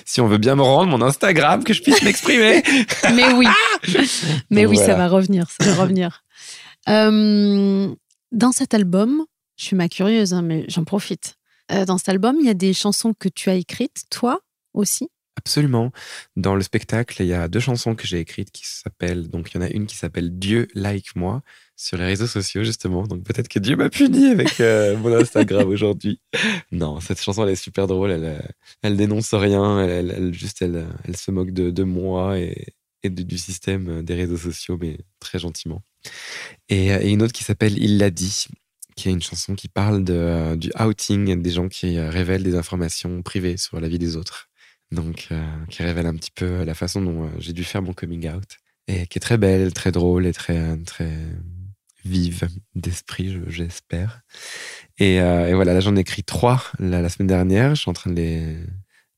[0.04, 2.62] Si on veut bien me rendre mon Instagram, que je puisse m'exprimer.
[3.14, 3.46] mais oui.
[4.50, 5.50] mais Donc oui, ça va revenir.
[5.50, 6.22] Ça va revenir.
[6.88, 7.92] Euh,
[8.32, 9.24] dans cet album,
[9.56, 11.36] je suis ma curieuse, hein, mais j'en profite.
[11.72, 14.40] Euh, dans cet album, il y a des chansons que tu as écrites, toi
[14.74, 15.08] aussi?
[15.40, 15.90] Absolument.
[16.36, 19.28] Dans le spectacle, il y a deux chansons que j'ai écrites qui s'appellent.
[19.28, 21.40] Donc, il y en a une qui s'appelle Dieu like moi
[21.76, 23.06] sur les réseaux sociaux, justement.
[23.06, 26.20] Donc, peut-être que Dieu m'a puni avec euh, mon Instagram aujourd'hui.
[26.72, 28.10] Non, cette chanson, elle est super drôle.
[28.10, 28.38] Elle, euh,
[28.82, 29.80] elle dénonce rien.
[29.82, 34.02] Elle, juste, elle, euh, elle se moque de, de moi et, et de- du système
[34.02, 35.82] des réseaux sociaux, mais très gentiment.
[36.68, 38.44] Et, et une autre qui s'appelle Il l'a dit,
[38.94, 43.22] qui est une chanson qui parle de, du outing des gens qui révèlent des informations
[43.22, 44.49] privées sur la vie des autres
[44.92, 47.92] donc euh, qui révèle un petit peu la façon dont euh, j'ai dû faire mon
[47.92, 48.56] coming out
[48.88, 51.16] et qui est très belle, très drôle et très très
[52.04, 54.22] vive d'esprit, je- j'espère.
[54.98, 57.74] Et, euh, voilà, là j'en ai écrit trois la, semaine dernière.
[57.74, 58.56] Je suis en train de les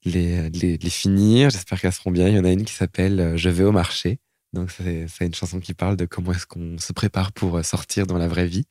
[0.05, 1.51] les, les, finir.
[1.51, 2.29] J'espère qu'elles seront bien.
[2.29, 4.19] Il y en a une qui s'appelle euh, Je vais au marché.
[4.53, 8.07] Donc c'est une chanson qui parle de comment est-ce qu'on se prépare pour euh, sortir
[8.07, 8.67] dans la vraie vie.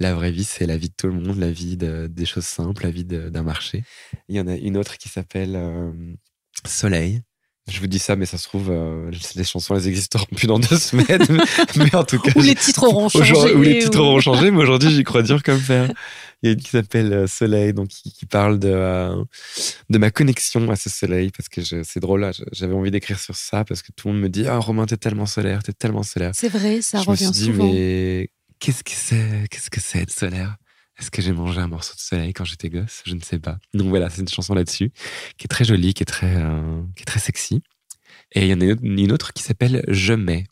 [0.00, 2.44] La vraie vie, c'est la vie de tout le monde, la vie de- des choses
[2.44, 3.82] simples, la vie d'un marché.
[4.28, 5.90] Il y en a une autre qui s'appelle euh,
[6.66, 7.22] Soleil.
[7.70, 10.58] Je vous dis ça, mais ça se trouve, euh, les chansons, elles existeront plus dans
[10.58, 11.24] deux semaines.
[11.76, 13.32] mais en tout cas, Ou les titres auront changé.
[13.32, 15.92] Aujourd'hui- Ou les titres ou- auront changé, mais aujourd'hui, j'y crois dur comme fer.
[16.42, 19.14] Il y a une qui s'appelle euh, Soleil, donc qui, qui parle de, euh,
[19.90, 23.64] de ma connexion à ce soleil, parce que c'est drôle, j'avais envie d'écrire sur ça,
[23.64, 26.32] parce que tout le monde me dit Ah, Romain, t'es tellement solaire, t'es tellement solaire.
[26.34, 27.72] C'est vrai, ça je me revient suis dit, souvent.
[27.72, 28.28] mais
[28.58, 30.56] qu'est-ce que c'est Qu'est-ce que c'est être solaire?
[31.02, 33.02] Est-ce que j'ai mangé un morceau de soleil quand j'étais gosse?
[33.04, 33.58] Je ne sais pas.
[33.74, 34.92] Donc voilà, c'est une chanson là-dessus,
[35.36, 37.60] qui est très jolie, qui est très, euh, qui est très sexy.
[38.30, 40.44] Et il y en a une autre, qui s'appelle Je mets.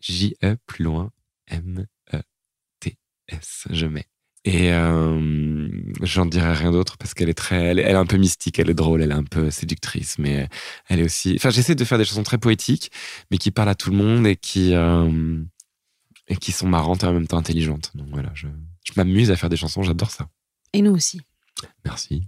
[0.00, 1.10] J-E plus loin,
[1.48, 2.94] M-E-T-S.
[3.68, 4.06] Je mets.
[4.46, 5.68] Et euh,
[6.00, 8.74] j'en dirai rien d'autre parce qu'elle est très, elle est un peu mystique, elle est
[8.74, 10.48] drôle, elle est un peu séductrice, mais
[10.88, 11.34] elle est aussi.
[11.36, 12.90] Enfin, j'essaie de faire des chansons très poétiques,
[13.30, 15.42] mais qui parlent à tout le monde et qui euh,
[16.28, 17.90] et qui sont marrantes et en même temps intelligentes.
[17.94, 18.46] Donc voilà, je,
[18.86, 20.28] je m'amuse à faire des chansons, j'adore ça.
[20.72, 21.20] Et nous aussi.
[21.84, 22.22] Merci.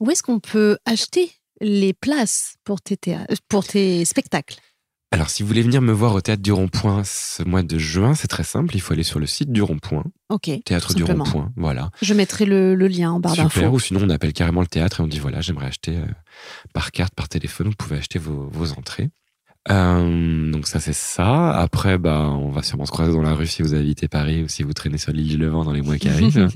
[0.00, 1.30] Où est-ce qu'on peut acheter
[1.60, 3.18] les places pour tes, euh,
[3.48, 4.56] pour tes spectacles?
[5.12, 8.14] Alors, si vous voulez venir me voir au théâtre du Rond-Point ce mois de juin,
[8.14, 8.76] c'est très simple.
[8.76, 10.50] Il faut aller sur le site du Rond-Point, Ok.
[10.64, 11.02] théâtre du.
[11.02, 11.52] Rond-Point.
[11.56, 11.90] Voilà.
[12.00, 13.48] Je mettrai le, le lien en barre Super.
[13.48, 13.74] d'infos.
[13.74, 16.04] Ou sinon, on appelle carrément le théâtre et on dit voilà, j'aimerais acheter euh,
[16.72, 17.68] par carte, par téléphone.
[17.70, 19.10] Vous pouvez acheter vos, vos entrées.
[19.68, 21.50] Euh, donc ça c'est ça.
[21.50, 24.48] Après, bah, on va sûrement se croiser dans la rue si vous habitez Paris ou
[24.48, 26.48] si vous traînez sur l'île du Levant dans les mois qui arrivent.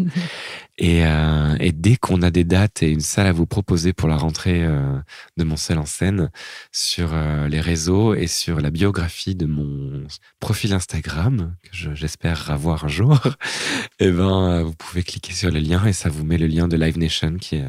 [0.78, 4.08] Et, euh, et dès qu'on a des dates et une salle à vous proposer pour
[4.08, 4.98] la rentrée euh,
[5.36, 6.30] de mon seul en scène
[6.72, 7.10] sur
[7.48, 10.06] les réseaux et sur la biographie de mon
[10.40, 13.20] profil Instagram que je- j'espère avoir un jour,
[14.00, 16.68] et ben euh, vous pouvez cliquer sur le lien et ça vous met le lien
[16.68, 17.64] de Live Nation qui est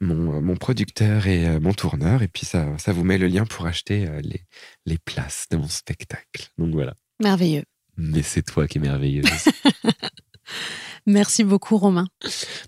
[0.00, 3.26] mon, euh, mon producteur et euh, mon tourneur et puis ça, ça vous met le
[3.26, 4.44] lien pour acheter euh, les,
[4.86, 6.48] les places de mon spectacle.
[6.58, 6.94] Donc voilà.
[7.22, 7.64] Merveilleux.
[7.96, 9.26] Mais c'est toi qui es merveilleuse.
[11.06, 12.06] Merci beaucoup, Romain.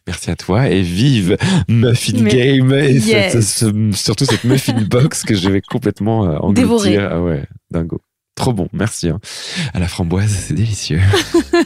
[0.07, 1.36] Merci à toi et vive
[1.69, 3.32] Muffin Mais- Game et Yes.
[3.32, 6.55] cette- ce- surtout cette Muffin Box que je vais complètement euh, engloutir.
[6.55, 6.97] Dévorer.
[6.97, 8.01] Ah ouais, dingo.
[8.35, 9.11] Trop bon, merci.
[9.11, 9.20] hein.
[9.74, 11.01] À la framboise, c'est délicieux.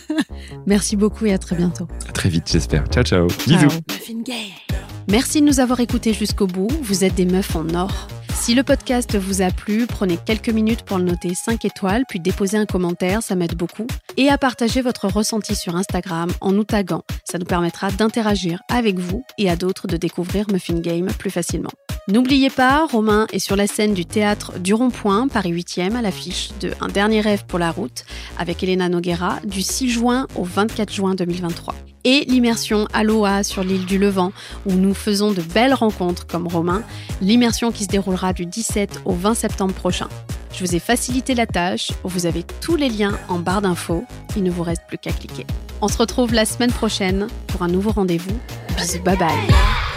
[0.67, 1.87] Merci beaucoup et à très bientôt.
[2.09, 2.87] À très vite, j'espère.
[2.89, 3.29] Ciao, ciao.
[3.47, 3.69] Bisous.
[3.69, 4.74] Ciao.
[5.09, 6.69] Merci de nous avoir écoutés jusqu'au bout.
[6.83, 8.09] Vous êtes des meufs en or.
[8.35, 12.21] Si le podcast vous a plu, prenez quelques minutes pour le noter 5 étoiles, puis
[12.21, 13.87] déposez un commentaire, ça m'aide beaucoup.
[14.17, 17.05] Et à partager votre ressenti sur Instagram en nous taguant.
[17.25, 21.71] Ça nous permettra d'interagir avec vous et à d'autres de découvrir Muffin Game plus facilement.
[22.09, 26.51] N'oubliez pas, Romain est sur la scène du théâtre du Rond-Point, Paris 8e, à l'affiche
[26.61, 28.05] de Un dernier rêve pour la route,
[28.39, 31.75] avec Elena Noguera, du 6 juin au 24 juin 2023.
[32.05, 34.33] Et l'immersion Aloha sur l'île du Levant,
[34.67, 36.83] où nous faisons de belles rencontres comme Romain,
[37.21, 40.09] l'immersion qui se déroulera du 17 au 20 septembre prochain.
[40.53, 44.05] Je vous ai facilité la tâche, vous avez tous les liens en barre d'infos,
[44.37, 45.47] il ne vous reste plus qu'à cliquer.
[45.81, 48.39] On se retrouve la semaine prochaine pour un nouveau rendez-vous.
[48.77, 49.94] Bisous, bye bye